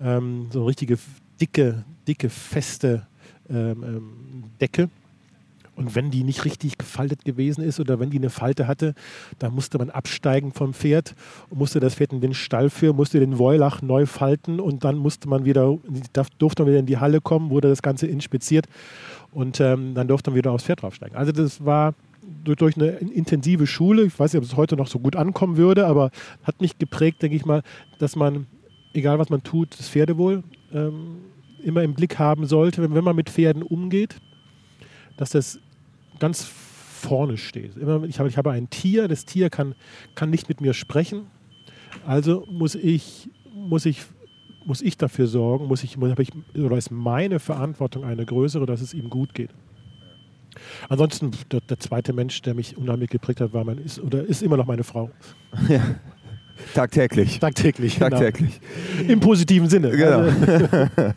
Ähm, 0.00 0.46
so 0.50 0.60
eine 0.60 0.68
richtige 0.68 0.98
dicke, 1.40 1.84
dicke, 2.06 2.28
feste 2.28 3.06
ähm, 3.50 3.82
ähm, 3.82 4.12
Decke. 4.60 4.90
Und 5.78 5.94
wenn 5.94 6.10
die 6.10 6.24
nicht 6.24 6.44
richtig 6.44 6.76
gefaltet 6.76 7.24
gewesen 7.24 7.62
ist 7.62 7.78
oder 7.78 8.00
wenn 8.00 8.10
die 8.10 8.18
eine 8.18 8.30
Falte 8.30 8.66
hatte, 8.66 8.94
dann 9.38 9.54
musste 9.54 9.78
man 9.78 9.90
absteigen 9.90 10.52
vom 10.52 10.74
Pferd 10.74 11.14
musste 11.50 11.78
das 11.78 11.94
Pferd 11.94 12.12
in 12.12 12.20
den 12.20 12.34
Stall 12.34 12.68
führen, 12.68 12.96
musste 12.96 13.20
den 13.20 13.38
Woilach 13.38 13.80
neu 13.80 14.04
falten 14.04 14.58
und 14.58 14.82
dann 14.82 14.96
musste 14.96 15.28
man 15.28 15.44
wieder, 15.44 15.78
durfte 16.38 16.64
man 16.64 16.70
wieder 16.70 16.80
in 16.80 16.86
die 16.86 16.98
Halle 16.98 17.20
kommen, 17.20 17.50
wurde 17.50 17.68
das 17.68 17.80
Ganze 17.80 18.08
inspiziert 18.08 18.66
und 19.30 19.60
ähm, 19.60 19.94
dann 19.94 20.08
durfte 20.08 20.30
man 20.30 20.38
wieder 20.38 20.50
aufs 20.50 20.64
Pferd 20.64 20.82
draufsteigen. 20.82 21.16
Also 21.16 21.30
das 21.30 21.64
war 21.64 21.94
durch 22.44 22.76
eine 22.76 22.88
intensive 22.88 23.68
Schule, 23.68 24.02
ich 24.02 24.18
weiß 24.18 24.32
nicht, 24.32 24.38
ob 24.38 24.44
es 24.44 24.56
heute 24.56 24.76
noch 24.76 24.88
so 24.88 24.98
gut 24.98 25.14
ankommen 25.14 25.56
würde, 25.56 25.86
aber 25.86 26.10
hat 26.42 26.60
mich 26.60 26.78
geprägt, 26.78 27.22
denke 27.22 27.36
ich 27.36 27.46
mal, 27.46 27.62
dass 28.00 28.16
man, 28.16 28.48
egal 28.94 29.20
was 29.20 29.30
man 29.30 29.44
tut, 29.44 29.78
das 29.78 29.88
Pferdewohl 29.88 30.42
ähm, 30.72 31.18
immer 31.62 31.84
im 31.84 31.94
Blick 31.94 32.18
haben 32.18 32.46
sollte, 32.46 32.82
wenn 32.92 33.04
man 33.04 33.14
mit 33.14 33.30
Pferden 33.30 33.62
umgeht, 33.62 34.16
dass 35.16 35.30
das 35.30 35.60
ganz 36.18 36.44
vorne 36.44 37.36
steht. 37.36 37.76
Immer, 37.76 38.04
ich, 38.04 38.18
habe, 38.18 38.28
ich 38.28 38.36
habe 38.36 38.50
ein 38.50 38.70
Tier, 38.70 39.08
das 39.08 39.24
Tier 39.24 39.50
kann, 39.50 39.74
kann 40.14 40.30
nicht 40.30 40.48
mit 40.48 40.60
mir 40.60 40.74
sprechen, 40.74 41.26
also 42.06 42.46
muss 42.50 42.74
ich, 42.74 43.30
muss 43.54 43.86
ich, 43.86 44.02
muss 44.64 44.82
ich 44.82 44.96
dafür 44.96 45.26
sorgen, 45.26 45.66
muss 45.66 45.84
ich, 45.84 45.96
habe 45.96 46.22
ich, 46.22 46.30
oder 46.56 46.76
ist 46.76 46.90
meine 46.90 47.38
Verantwortung 47.38 48.04
eine 48.04 48.24
größere, 48.26 48.66
dass 48.66 48.80
es 48.80 48.94
ihm 48.94 49.10
gut 49.10 49.34
geht. 49.34 49.50
Ansonsten, 50.88 51.30
der, 51.52 51.60
der, 51.60 51.78
zweite 51.78 52.12
Mensch, 52.12 52.42
der 52.42 52.54
mich 52.54 52.76
unheimlich 52.76 53.10
geprägt 53.10 53.40
hat, 53.40 53.52
war 53.52 53.64
mein, 53.64 53.78
ist, 53.78 54.00
oder 54.00 54.24
ist 54.24 54.42
immer 54.42 54.56
noch 54.56 54.66
meine 54.66 54.84
Frau. 54.84 55.10
Ja. 55.68 55.82
Tagtäglich. 56.74 57.38
Tagtäglich. 57.38 58.00
Genau. 58.00 58.10
Tagtäglich. 58.10 58.60
Im 59.06 59.20
positiven 59.20 59.68
Sinne. 59.68 59.90
Genau. 59.90 60.22
Also 60.22 60.32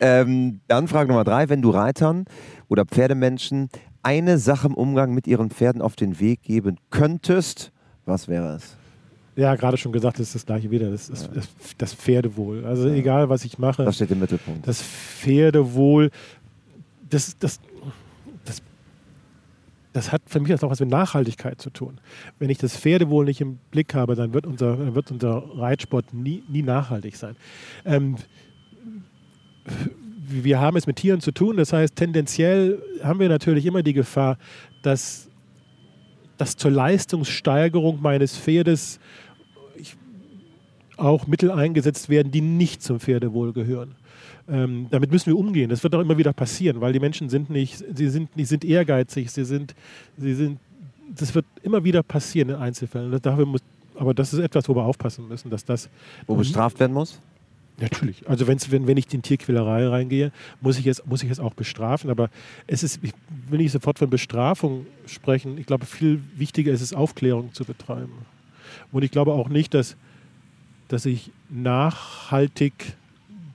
ähm, 0.00 0.60
dann 0.68 0.86
Frage 0.86 1.08
Nummer 1.08 1.24
drei: 1.24 1.48
Wenn 1.48 1.60
du 1.60 1.70
Reitern 1.70 2.24
oder 2.68 2.84
Pferdemenschen 2.84 3.68
eine 4.06 4.38
Sache 4.38 4.68
im 4.68 4.74
Umgang 4.74 5.12
mit 5.12 5.26
ihren 5.26 5.50
Pferden 5.50 5.82
auf 5.82 5.96
den 5.96 6.20
Weg 6.20 6.42
geben 6.42 6.78
könntest, 6.90 7.72
was 8.04 8.28
wäre 8.28 8.54
es? 8.54 8.76
Ja, 9.34 9.56
gerade 9.56 9.76
schon 9.76 9.90
gesagt, 9.90 10.20
das 10.20 10.28
ist 10.28 10.36
das 10.36 10.46
gleiche 10.46 10.70
wieder, 10.70 10.90
das, 10.90 11.08
ist, 11.08 11.28
ja. 11.34 11.42
das 11.76 11.92
Pferdewohl. 11.92 12.64
Also 12.64 12.86
ja. 12.88 12.94
egal, 12.94 13.28
was 13.28 13.44
ich 13.44 13.58
mache. 13.58 13.84
Das 13.84 13.96
steht 13.96 14.12
im 14.12 14.20
Mittelpunkt. 14.20 14.66
Das 14.66 14.80
Pferdewohl, 14.80 16.12
das, 17.10 17.36
das, 17.36 17.58
das, 18.44 18.62
das 19.92 20.12
hat 20.12 20.22
für 20.26 20.38
mich 20.38 20.54
auch 20.54 20.70
was 20.70 20.78
mit 20.78 20.88
Nachhaltigkeit 20.88 21.60
zu 21.60 21.70
tun. 21.70 21.98
Wenn 22.38 22.48
ich 22.48 22.58
das 22.58 22.76
Pferdewohl 22.76 23.24
nicht 23.24 23.40
im 23.40 23.58
Blick 23.72 23.92
habe, 23.92 24.14
dann 24.14 24.32
wird 24.32 24.46
unser, 24.46 24.94
wird 24.94 25.10
unser 25.10 25.42
Reitsport 25.58 26.14
nie, 26.14 26.44
nie 26.48 26.62
nachhaltig 26.62 27.16
sein. 27.16 27.34
Ähm, 27.84 28.14
wir 30.28 30.60
haben 30.60 30.76
es 30.76 30.86
mit 30.86 30.96
Tieren 30.96 31.20
zu 31.20 31.32
tun, 31.32 31.56
das 31.56 31.72
heißt, 31.72 31.96
tendenziell 31.96 32.82
haben 33.02 33.20
wir 33.20 33.28
natürlich 33.28 33.66
immer 33.66 33.82
die 33.82 33.92
Gefahr, 33.92 34.38
dass, 34.82 35.28
dass 36.36 36.56
zur 36.56 36.70
Leistungssteigerung 36.70 38.00
meines 38.00 38.36
Pferdes 38.36 38.98
auch 40.96 41.26
Mittel 41.26 41.50
eingesetzt 41.50 42.08
werden, 42.08 42.32
die 42.32 42.40
nicht 42.40 42.82
zum 42.82 43.00
Pferdewohl 43.00 43.52
gehören. 43.52 43.94
Ähm, 44.48 44.86
damit 44.90 45.10
müssen 45.10 45.26
wir 45.26 45.36
umgehen. 45.36 45.68
Das 45.68 45.82
wird 45.82 45.94
auch 45.94 46.00
immer 46.00 46.16
wieder 46.16 46.32
passieren, 46.32 46.80
weil 46.80 46.92
die 46.92 47.00
Menschen 47.00 47.28
sind 47.28 47.50
nicht, 47.50 47.84
sie 47.94 48.08
sind, 48.08 48.30
die 48.34 48.44
sind 48.44 48.64
ehrgeizig, 48.64 49.30
sie 49.30 49.44
sind, 49.44 49.74
sie 50.16 50.34
sind, 50.34 50.58
das 51.14 51.34
wird 51.34 51.44
immer 51.62 51.84
wieder 51.84 52.02
passieren 52.02 52.50
in 52.50 52.54
Einzelfällen. 52.56 53.18
Dafür 53.20 53.44
muss, 53.44 53.60
aber 53.96 54.14
das 54.14 54.32
ist 54.32 54.40
etwas, 54.40 54.68
wo 54.68 54.74
wir 54.74 54.84
aufpassen 54.84 55.28
müssen, 55.28 55.50
dass 55.50 55.64
das. 55.64 55.88
Wo 56.26 56.36
bestraft 56.36 56.78
werden 56.80 56.92
muss? 56.92 57.20
Natürlich. 57.78 58.26
Also 58.28 58.46
wenn's, 58.46 58.70
wenn, 58.70 58.86
wenn 58.86 58.96
ich 58.96 59.12
in 59.12 59.22
Tierquälerei 59.22 59.86
reingehe, 59.86 60.32
muss 60.60 60.78
ich, 60.78 60.86
es, 60.86 61.04
muss 61.04 61.22
ich 61.22 61.30
es 61.30 61.38
auch 61.38 61.52
bestrafen. 61.52 62.08
Aber 62.10 62.30
es 62.66 62.82
ist, 62.82 63.00
ich 63.02 63.12
will 63.48 63.58
nicht 63.58 63.72
sofort 63.72 63.98
von 63.98 64.08
Bestrafung 64.08 64.86
sprechen. 65.06 65.58
Ich 65.58 65.66
glaube, 65.66 65.84
viel 65.84 66.22
wichtiger 66.36 66.72
ist 66.72 66.80
es, 66.80 66.94
Aufklärung 66.94 67.52
zu 67.52 67.64
betreiben. 67.64 68.12
Und 68.92 69.02
ich 69.02 69.10
glaube 69.10 69.32
auch 69.32 69.48
nicht, 69.48 69.74
dass, 69.74 69.96
dass 70.88 71.04
ich 71.04 71.30
nachhaltig 71.50 72.72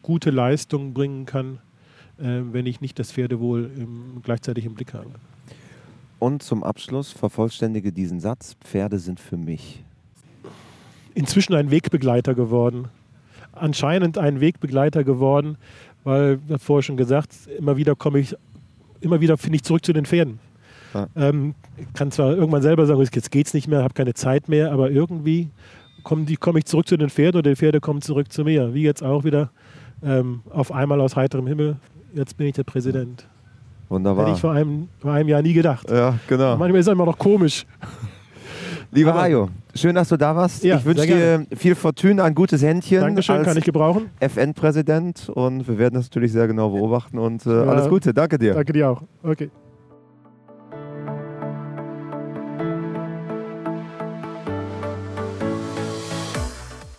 gute 0.03 0.30
Leistungen 0.30 0.93
bringen 0.93 1.26
kann, 1.26 1.57
äh, 2.19 2.41
wenn 2.51 2.67
ich 2.67 2.80
nicht 2.80 2.99
das 2.99 3.11
Pferdewohl 3.11 3.72
im, 3.76 4.22
gleichzeitig 4.24 4.65
im 4.65 4.76
Blick 4.76 4.93
habe. 4.93 5.09
Und 6.19 6.43
zum 6.43 6.63
Abschluss 6.63 7.11
vervollständige 7.11 7.91
diesen 7.91 8.19
Satz: 8.19 8.55
Pferde 8.63 8.99
sind 8.99 9.19
für 9.19 9.38
mich. 9.38 9.84
Inzwischen 11.15 11.55
ein 11.55 11.72
Wegbegleiter 11.72 12.36
geworden 12.36 12.89
anscheinend 13.54 14.18
ein 14.18 14.41
Wegbegleiter 14.41 15.04
geworden, 15.04 15.58
weil, 16.04 16.39
wie 16.47 16.58
vorher 16.58 16.84
schon 16.84 16.97
gesagt, 16.97 17.32
immer 17.58 17.78
wieder 17.78 17.95
komme 17.95 18.20
ich, 18.20 18.36
immer 19.02 19.22
wieder 19.22 19.38
finde 19.38 19.58
ich 19.58 19.64
zurück 19.64 19.86
zu 19.86 19.93
den 19.93 20.06
Pferden. 20.06 20.39
Ja. 20.93 21.08
Ähm, 21.16 21.56
kann 21.93 22.12
zwar 22.12 22.36
irgendwann 22.36 22.62
selber 22.62 22.86
sagen, 22.86 23.02
jetzt 23.02 23.32
geht 23.32 23.47
es 23.47 23.54
nicht 23.54 23.68
mehr, 23.68 23.84
habe 23.84 23.93
keine 23.93 24.14
Zeit 24.14 24.49
mehr, 24.49 24.72
aber 24.72 24.91
irgendwie 24.91 25.49
komme 26.04 26.26
komm 26.39 26.58
ich 26.58 26.66
zurück 26.66 26.88
zu 26.88 26.97
den 26.97 27.10
Pferden 27.10 27.39
und 27.39 27.45
die 27.45 27.56
Pferde 27.56 27.80
kommen 27.80 28.02
zurück 28.02 28.32
zu 28.32 28.43
mir. 28.43 28.74
Wie 28.74 28.84
jetzt 28.84 29.04
auch 29.04 29.24
wieder 29.24 29.52
ähm, 30.04 30.41
auf 30.49 30.72
einmal 30.72 30.99
aus 30.99 31.16
heiterem 31.16 31.47
Himmel, 31.47 31.78
jetzt 32.14 32.38
bin 32.38 32.47
ich 32.47 32.56
der 32.56 32.64
Präsident. 32.64 33.28
Wunderbar. 33.89 34.26
Hätte 34.26 34.36
ich 34.36 34.41
vor 34.41 34.52
einem, 34.54 34.88
vor 34.99 35.12
einem 35.12 35.30
Jahr 35.30 35.41
nie 35.41 35.54
gedacht. 35.54 35.89
Ja, 35.89 36.18
genau. 36.28 36.58
Manchmal 36.58 36.80
ist 36.80 36.88
es 36.88 36.93
immer 36.93 37.06
noch 37.06 37.18
komisch. 37.18 37.66
Lieber 38.91 39.14
Hajo, 39.14 39.49
schön, 39.76 39.95
dass 39.95 40.09
du 40.09 40.17
da 40.17 40.36
warst. 40.36 40.63
Ja, 40.63 40.78
ich 40.78 40.86
wünsche 40.86 41.05
dir 41.05 41.45
viel 41.55 41.76
Fortune, 41.76 42.24
ein 42.24 42.36
gutes 42.36 42.61
Händchen. 42.61 43.01
Dankeschön, 43.01 43.43
kann 43.43 43.57
ich 43.57 43.63
gebrauchen. 43.63 44.09
FN-Präsident 44.19 45.30
und 45.30 45.67
wir 45.67 45.78
werden 45.78 45.95
das 45.95 46.05
natürlich 46.05 46.32
sehr 46.32 46.47
genau 46.47 46.69
beobachten 46.69 47.17
und 47.17 47.45
äh, 47.45 47.49
ja, 47.49 47.63
alles 47.63 47.89
Gute. 47.89 48.13
Danke 48.13 48.38
dir. 48.38 48.53
Danke 48.53 48.74
dir 48.74 48.89
auch. 48.89 49.01
Okay. 49.24 49.49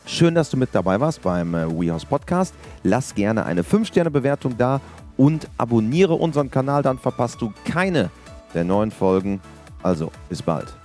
Schön, 0.06 0.34
dass 0.34 0.50
du 0.50 0.58
mit 0.58 0.68
dabei 0.72 1.00
warst 1.00 1.22
beim 1.22 1.54
äh, 1.54 1.66
WeHouse 1.68 2.04
Podcast. 2.04 2.54
Lass 2.82 3.14
gerne 3.14 3.46
eine 3.46 3.62
5-Sterne-Bewertung 3.62 4.58
da 4.58 4.80
und 5.16 5.48
abonniere 5.56 6.14
unseren 6.14 6.50
Kanal, 6.50 6.82
dann 6.82 6.98
verpasst 6.98 7.40
du 7.40 7.52
keine 7.64 8.10
der 8.52 8.64
neuen 8.64 8.90
Folgen. 8.90 9.40
Also, 9.82 10.10
bis 10.28 10.42
bald. 10.42 10.81